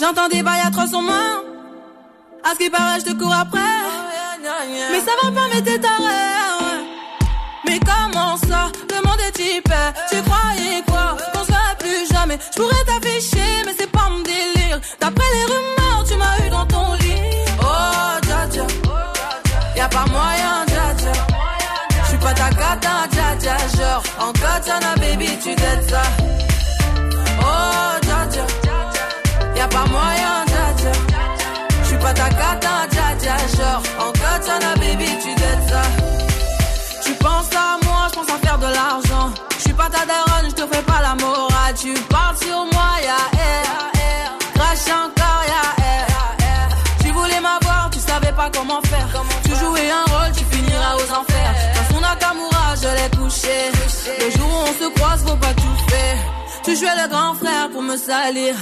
[0.00, 1.42] J'entends des bails à 300 mains.
[2.44, 3.60] À ce qui paraît, je te cours après.
[4.90, 6.04] Mais ça va pas, mais t'es taré.
[7.66, 8.70] Mais comment ça?
[8.88, 9.74] Le monde est typé.
[10.10, 11.16] Tu croyais quoi?
[11.32, 12.38] Qu'on se plus jamais.
[12.50, 14.80] Je pourrais t'afficher, mais c'est pas mon délire.
[15.00, 17.14] D'après les rumeurs, tu m'as eu dans ton lit.
[17.60, 18.66] Oh, dja dja.
[19.76, 21.12] Y'a pas moyen, dja dja.
[22.06, 23.56] J'suis pas ta cata, dja dja.
[23.76, 26.02] Genre, en katana, baby, tu t'aides ça.
[29.70, 30.92] pas moyen, dja
[31.82, 33.36] Je suis pas ta cata, dja dja.
[33.56, 35.82] Genre, en katana, baby, tu dettes ça.
[37.04, 39.28] Tu penses à moi, je pense à faire de l'argent.
[39.56, 41.74] Je suis pas ta daronne, je te fais pas la morale.
[41.80, 43.88] Tu parles sur moi, ya eh, air.
[43.94, 44.58] Eh.
[44.58, 46.12] Crash encore, ya eh,
[46.52, 46.68] air.
[47.02, 49.08] Tu voulais m'avoir, tu savais pas comment faire.
[49.44, 51.54] Tu jouais un rôle, tu finiras aux enfers.
[51.76, 53.56] Dans son Nakamura, je l'ai couché.
[54.22, 56.18] Le jour où on se croise, faut pas tout faire.
[56.64, 58.54] Tu jouais le grand frère pour me salir.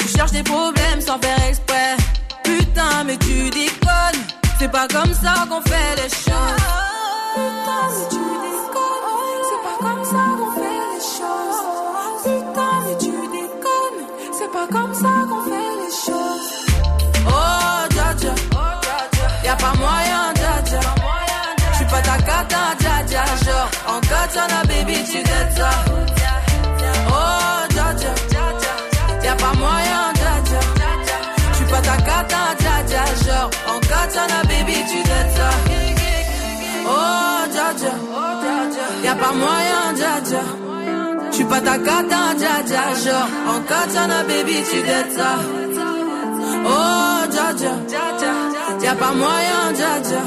[0.00, 1.96] Tu cherches des problèmes sans faire exprès.
[2.42, 4.22] Putain, mais tu déconnes.
[4.58, 6.60] C'est pas comme ça qu'on fait les choses.
[7.34, 9.28] Putain, mais tu déconnes.
[9.48, 11.60] C'est pas comme ça qu'on fait les choses.
[12.24, 14.02] Putain, mais tu déconnes.
[14.38, 16.50] C'est pas comme ça qu'on fait les choses.
[17.26, 18.34] Oh, dja dja.
[19.44, 20.80] Y'a pas moyen, dja dja.
[21.74, 23.24] J'suis pas ta cata, dja dja.
[23.44, 25.89] Genre, en katana, baby, tu dettes ça.
[34.10, 35.40] Katana, baby, tu dettes.
[36.86, 37.94] Oh, dja dja.
[39.04, 40.42] Y'a pas moyen, dja dja.
[41.30, 42.82] J'suis pas ta cata, dja dja.
[43.04, 45.32] Genre, en katana, baby, tu dettes ça.
[46.66, 47.74] Oh, dja dja.
[48.82, 50.22] Y'a pas moyen, dja dja.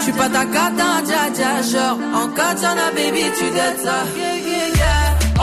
[0.00, 1.50] J'suis pas ta cata, dja dja.
[1.70, 3.98] Genre, en katana, baby, tu dettes ça.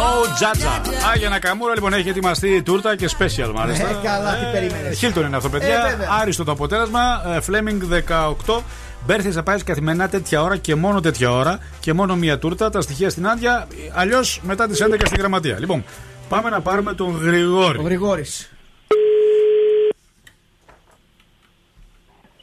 [0.05, 0.81] Ο Τζάτζα.
[1.13, 3.89] Άγια Νακαμούρα λοιπόν έχει ετοιμαστεί η τούρτα και special μάλιστα.
[3.89, 4.97] Ε, καλά, τι περίμενες.
[4.97, 5.85] Χίλτον είναι αυτό, παιδιά.
[5.85, 6.07] Ε, βέβαια.
[6.21, 7.01] Άριστο το αποτέλεσμα.
[7.25, 8.03] Ε, Fleming
[8.47, 8.61] 18.
[9.05, 12.69] Μπέρθει θα πάει καθημερινά τέτοια ώρα και μόνο τέτοια ώρα και μόνο μία τούρτα.
[12.69, 13.67] Τα στοιχεία στην άδεια.
[13.93, 15.59] Αλλιώς μετά τις 11 στην γραμματεία.
[15.59, 15.83] Λοιπόν,
[16.29, 17.77] πάμε να πάρουμε τον Γρηγόρη.
[17.79, 18.49] Ο Γρηγόρης.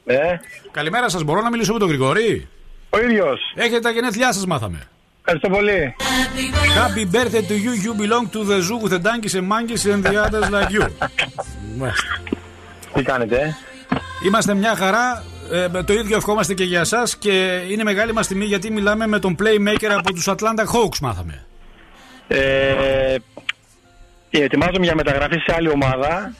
[0.05, 0.17] Ε,
[0.71, 2.49] Καλημέρα σας, μπορώ να μιλήσω με τον Γρηγόρη;
[2.91, 3.41] ο ίδιος.
[3.55, 4.87] Έχετε τα γενέθλιά σας, μάθαμε.
[5.25, 5.95] Ευχαριστώ πολύ.
[6.83, 10.03] Happy birthday to you, you belong to the zoo with the donkeys and monkeys and
[10.05, 10.87] the others like you.
[11.77, 12.07] Μάλιστα.
[12.95, 13.55] Τι κάνετε, ε;
[14.27, 15.23] Είμαστε μια χαρά.
[15.53, 19.19] Ε, το ίδιο ευχόμαστε και για εσά και είναι μεγάλη μας τιμή γιατί μιλάμε με
[19.19, 21.45] τον playmaker από τους Atlanta Hawks, μάθαμε.
[22.29, 23.17] ε;
[24.31, 26.33] Ετοιμάζομαι για μεταγραφή σε άλλη ομάδα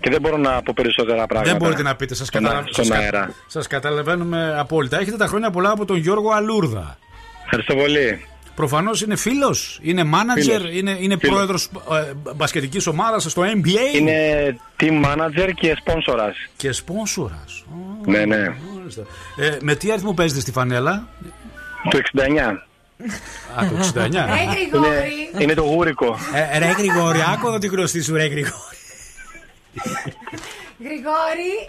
[0.00, 1.50] και δεν μπορώ να πω περισσότερα πράγματα.
[1.52, 2.66] Δεν μπορείτε να πείτε, σας Στον- καταλαβα...
[2.72, 3.30] στον σας κα- αέρα.
[3.46, 5.00] σας καταλαβαίνουμε απόλυτα.
[5.00, 6.98] Έχετε τα χρόνια πολλά από τον Γιώργο Αλούρδα.
[7.44, 8.26] Ευχαριστώ πολύ.
[8.54, 10.70] Προφανώς είναι φίλος, είναι manager, Φίλος.
[10.72, 11.34] είναι, είναι Φίλος.
[11.34, 13.94] πρόεδρος ε, μπασκετικής ομάδας στο NBA.
[13.96, 16.28] Είναι team manager και sponsora.
[16.56, 17.64] Και σπόνσορας.
[18.06, 18.42] Ναι, ναι.
[19.36, 21.08] Ε, με τι αριθμό παίζετε στη φανέλα,
[21.90, 22.62] Το 69.
[23.58, 24.10] Α, το 69.
[24.10, 25.12] Ρε Γρηγόρη.
[25.32, 26.18] Είναι, είναι το γούρικο.
[26.52, 28.76] Ε, ρε Γρηγόρη, άκου εδώ τη γνωστή σου, ρε Γρηγόρη.
[30.78, 31.68] Γρηγόρη,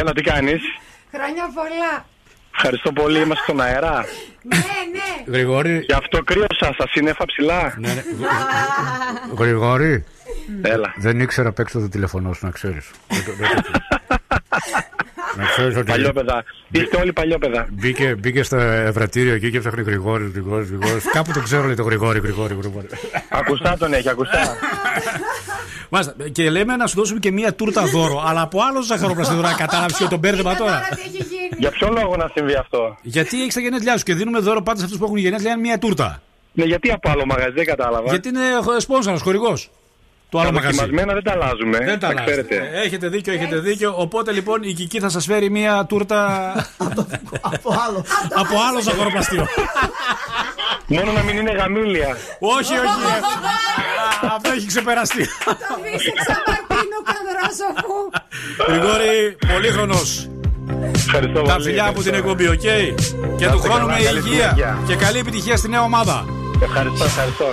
[0.00, 0.60] Έλα, τι κάνεις;
[1.12, 2.06] χρόνια πολλά.
[2.56, 4.04] Ευχαριστώ πολύ, είμαστε στον αέρα.
[4.42, 5.32] Ναι, ναι.
[5.36, 5.78] Γρηγόρη.
[5.78, 7.74] Γι' αυτό κρύωσα στα σύννεφα ψηλά.
[7.78, 8.02] Ναι,
[9.38, 10.04] Γρηγόρη.
[10.62, 10.94] Έλα.
[10.96, 12.90] Δεν ήξερα απ' έξω το τηλεφωνό σου, να ξέρεις.
[15.36, 15.90] να ξέρεις ότι.
[15.90, 16.44] Παλιόπαιδα.
[16.70, 17.66] Είστε όλοι παλιόπαιδα.
[17.70, 21.04] Μπήκε, μπήκε στο ευρατήριο εκεί και έψαχνε Γρηγόρης, Γρηγόρης, Γρηγόρης.
[21.12, 22.86] Κάπου το ξέρω, λέει το Γρηγόρη, Γρηγόρη, Γρηγόρη.
[23.28, 24.56] Ακουστά τον έχει, ακουστά.
[25.90, 26.14] Μάλιστα.
[26.32, 29.54] Και λέμε να σου δώσουμε και μία τούρτα δώρο, αλλά από άλλο ζαχαροπλαστήρα.
[29.54, 30.82] Κατάλαβε και το μπέρδεμα τώρα.
[31.58, 34.78] Για ποιο λόγο να συμβεί αυτό; Γιατί έχει τα γενέθλιά σου και δίνουμε δώρο πάντα
[34.78, 36.22] σε αυτούς που έχουν γενέθλια είναι μία τούρτα.
[36.52, 38.08] Ναι, γιατί από άλλο μαγαζί, δεν κατάλαβα.
[38.08, 38.40] Γιατί είναι
[38.78, 39.70] σπόνσορα, χορηγός.
[40.28, 40.76] Το άλλο Τα μαγαζί.
[40.76, 41.78] δοκιμασμένα δεν τα αλλάζουμε.
[41.78, 42.42] Δεν τα τα αλλάζετε.
[42.42, 42.70] ξέρετε.
[42.84, 43.94] Έχετε δίκιο, έχετε δίκιο.
[43.96, 46.52] Οπότε λοιπόν η Κική θα σας φέρει μία τούρτα
[47.52, 48.04] Από άλλο.
[48.42, 49.46] από άλλο ζαχαροπλαστείο.
[50.86, 52.16] Μόνο να μην είναι γαμήλια.
[52.38, 53.04] όχι, όχι.
[54.22, 55.24] Α, Αυτό έχει ξεπεραστεί.
[55.44, 57.96] Το φύσηξα Μαρτίνο Κοντρόσοφου.
[58.68, 60.28] Γρηγόρη, πολύχρονος.
[60.94, 61.64] Ευχαριστώ Τα πολύ.
[61.64, 62.44] φιλιά από την ευχαριστώ.
[62.44, 62.60] εκπομπή, οκ;
[63.38, 64.32] Και Να του είστε χρόνου καλά, με καλή υγεία.
[64.48, 64.78] συνέχεια.
[64.86, 66.24] Και καλή επιτυχία στη νέα ομάδα.
[66.62, 67.52] Ευχαριστώ, ευχαριστώ.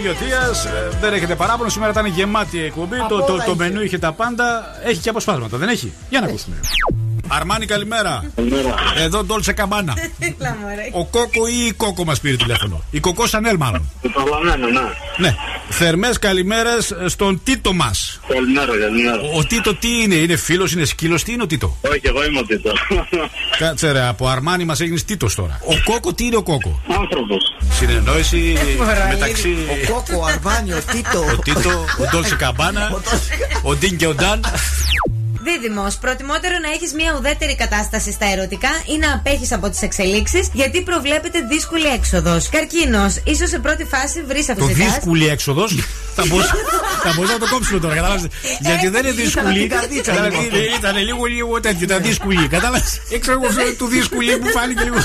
[0.00, 0.40] Σε Σεβιωτία.
[1.00, 1.68] Δεν έχετε παράπονο.
[1.68, 2.96] Σήμερα ήταν γεμάτη η εκπομπή.
[2.96, 3.62] Από Το, το, όλα το είχε.
[3.62, 4.76] μενού είχε τα πάντα.
[4.84, 6.56] Έχει και αποσπάσματα, δεν έχει; Για να ακούσουμε.
[7.28, 8.32] Αρμάνι, καλημέρα.
[8.96, 9.94] Εδώ Ντόλτσε Καμπάνα.
[10.18, 10.88] Έλα, μωρέ.
[10.92, 13.90] Ο Κόκο ή η Κόκο μας πήρε τηλέφωνο; Η Κοκό Σανέλ, μάλλον.
[14.02, 14.80] Το παρλαμένο, ναι.
[15.16, 15.34] Ναι.
[15.68, 18.20] Θερμές καλημέρες στον Τίτο μας.
[18.28, 19.20] Καλημέρα, καλημέρα.
[19.36, 22.38] Ο Τίτο τι είναι, είναι φίλος, είναι σκύλος, τι είναι ο Τίτο; Όχι, εγώ είμαι
[22.38, 22.72] ο Τίτο.
[23.60, 25.60] Κάτσε ρε, από Αρμάνι μας έγινες Τίτος τώρα.
[25.64, 27.38] Ο Κόκο τι είναι ο Κόκο; Άνθρωπος.
[27.78, 28.54] Συνεννόηση
[29.10, 29.48] μεταξύ.
[29.70, 31.20] Ο Κόκο, ο Αρβάνι, ο Τίτο.
[31.20, 33.00] Ο Τίτο, ο Ντόλσε Καμπάνα,
[33.62, 34.44] ο Ντίν και ο Νταν.
[35.42, 40.48] Δίδυμος, προτιμότερο να έχεις μια ουδέτερη κατάσταση στα ερωτικά ή να απέχεις από τις εξελίξεις,
[40.52, 42.48] γιατί προβλέπεται δύσκολη έξοδος.
[42.48, 44.84] Καρκίνος, ίσως σε πρώτη φάση βρεις Το αφισικά.
[44.84, 45.78] δύσκολη έξοδος
[46.14, 46.52] θα μπορούσα
[47.02, 48.28] θα μπορούσα να το κόψουμε τώρα, κατάλαβε.
[48.60, 49.58] Γιατί δεν είναι δύσκολη.
[49.58, 50.56] την καρδίτσα, Κατάλαβες, λίγο.
[50.56, 52.48] είναι- Ήταν λίγο λίγο τέτοιο, ήταν δύσκολη.
[52.48, 52.82] Κατάλαβε.
[53.12, 54.96] Έξω εγώ αυτό του δύσκολη μου φάνηκε λίγο.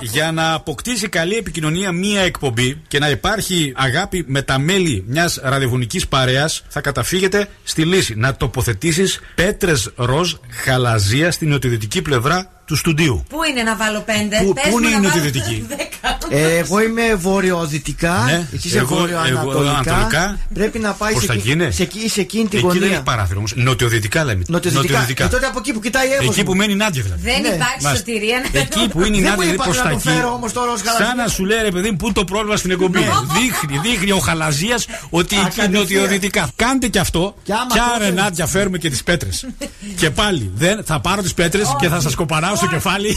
[0.00, 5.38] Για να αποκτήσει καλή επικοινωνία μία εκπομπή και να υπάρχει αγάπη με τα μέλη μιας
[5.42, 10.32] ραδιοφωνικής παρέας, θα καταφύγετε στη λύση να τοποθετήσεις πέτρες ροζ
[10.64, 13.24] χαλαζία στην νοτιοδυτική πλευρά του στουντίου.
[13.28, 16.08] Πού είναι να βάλω πέντε, Πού- Πες πού μου είναι να η βάλω νοτιοδυτική; δέκα.
[16.30, 18.22] Ε, εγώ είμαι βορειοδυτικά.
[18.26, 18.48] Ναι.
[18.54, 19.58] Εσύ είσαι Εγώ- βορειοανατολικά.
[19.60, 20.38] εγώ ανατολικά.
[20.54, 21.70] Πρέπει να πάει Προς σε, τα εκεί- εκεί είναι.
[21.70, 22.94] σε, εκεί- σε εκείνη την Εκεί δεν γωνία.
[22.94, 23.52] έχει παράθυρο όμως.
[23.56, 24.42] Νοτιοδυτικά λέμε.
[24.48, 25.24] Νοτιοδυτικά.
[25.24, 26.30] Ε, τότε από εκεί που κοιτάει η Εύωσμο.
[26.34, 27.22] Εκεί που μένει η Νάντια δηλαδή.
[27.22, 27.48] Δεν Ναι.
[27.48, 27.94] υπάρχει Μάλιστα.
[27.96, 28.38] σωτηρία.
[28.52, 30.08] να- Εκεί που είναι η Δεν Νάντια μου δηλαδή είπατε προς να τα το εκεί.
[30.08, 31.14] φέρω όμως τώρα ως Σαν γαλαζία.
[31.22, 32.98] να σου λέει ρε παιδί μου, πού είναι το πρόβλημα στην εκπομπή.
[33.36, 35.70] δείχνει, δείχνει ο χαλαζίας ότι εκεί κατευθείαν.
[35.72, 36.48] νοτιοδυτικά.
[36.56, 37.34] Κάντε και αυτό.
[37.42, 39.46] Και άμα Και τότε- άρα Νάντια φέρουμε και τις πέτρες.
[40.00, 43.16] και πάλι δεν, θα πάρω τις πέτρες και θα σας κοπανάω στο κεφάλι.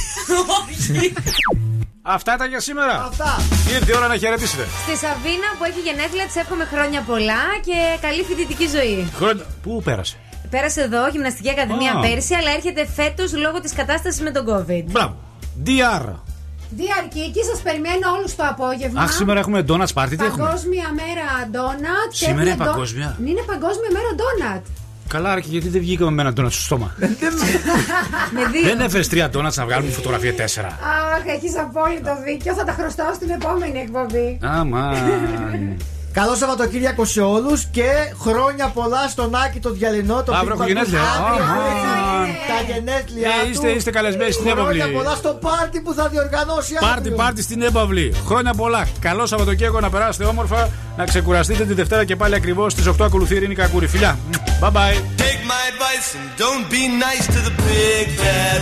[2.01, 2.93] Αυτά ήταν για σήμερα.
[3.09, 3.41] Αυτά.
[3.75, 4.63] Ήρθε η ώρα να χαιρετήσετε.
[4.85, 9.09] Στη Σαβίνα που έχει γενέθλια της εύχομαι χρόνια πολλά και καλή φοιτητική ζωή.
[9.19, 9.45] Χρόνια.
[9.63, 10.15] Πού πέρασε;
[10.49, 11.99] Πέρασε εδώ, Γυμναστική Ακαδημία Α.
[11.99, 14.83] πέρσι, αλλά έρχεται φέτος λόγω της κατάστασης με τον COVID.
[14.91, 15.15] Μπράβο.
[15.65, 16.05] DR.
[16.79, 19.01] Διαρκή, εκεί σας περιμένω όλους το απόγευμα.
[19.01, 20.13] Αχ, σήμερα έχουμε donuts party.
[20.17, 22.13] Τι έχουμε; Παγκόσμια μέρα ντόνατς.
[22.19, 23.09] και Σήμερα έχουμε είναι ντο- παγκόσμια.
[23.29, 24.67] Είναι παγκόσμια μέρα ντόνατς.
[25.11, 26.95] Καλά, ρε, και γιατί δεν βγήκαμε με ένα donut στο στόμα.
[28.31, 28.61] Με δύο.
[28.63, 30.67] δεν έφερες τρία donuts να βγάλουμε φωτογραφία τέσσερα.
[30.67, 32.53] Αχ, έχεις απόλυτο δίκιο.
[32.53, 34.37] Θα τα χρωστάω στην επόμενη εκπομπή.
[34.41, 35.77] Αμάν.
[36.13, 40.23] Καλό Σαββατοκύριακο σε όλους και χρόνια πολλά στον Άκη το Διαλυνό.
[40.23, 40.99] Το Αύριο έχω οποίο γενέθλια.
[41.01, 42.23] αύριο Αμάν.
[42.23, 43.27] έχει Τα γενέθλια.
[43.27, 43.49] Ε, του.
[43.51, 44.79] είστε- είστε καλεσμένοι στην Έπαυλη.
[44.79, 47.15] Χρόνια πολλά στο πάρτι που θα διοργανώσει Πάρτι, αύριο.
[47.15, 48.13] πάρτι στην Έπαυλη.
[48.25, 48.87] Χρόνια πολλά.
[48.99, 50.69] Καλό Σαββατοκύριακο να περάσετε όμορφα.
[50.97, 53.87] Να ξεκουραστείτε τη Δευτέρα και πάλι ακριβώς στις 8 ακολουθεί η Ειρήνη Κακούρη.
[53.87, 54.19] Φιλιά.
[54.61, 54.95] Bye bye.
[55.23, 58.61] Take my advice and don't be nice to the big bad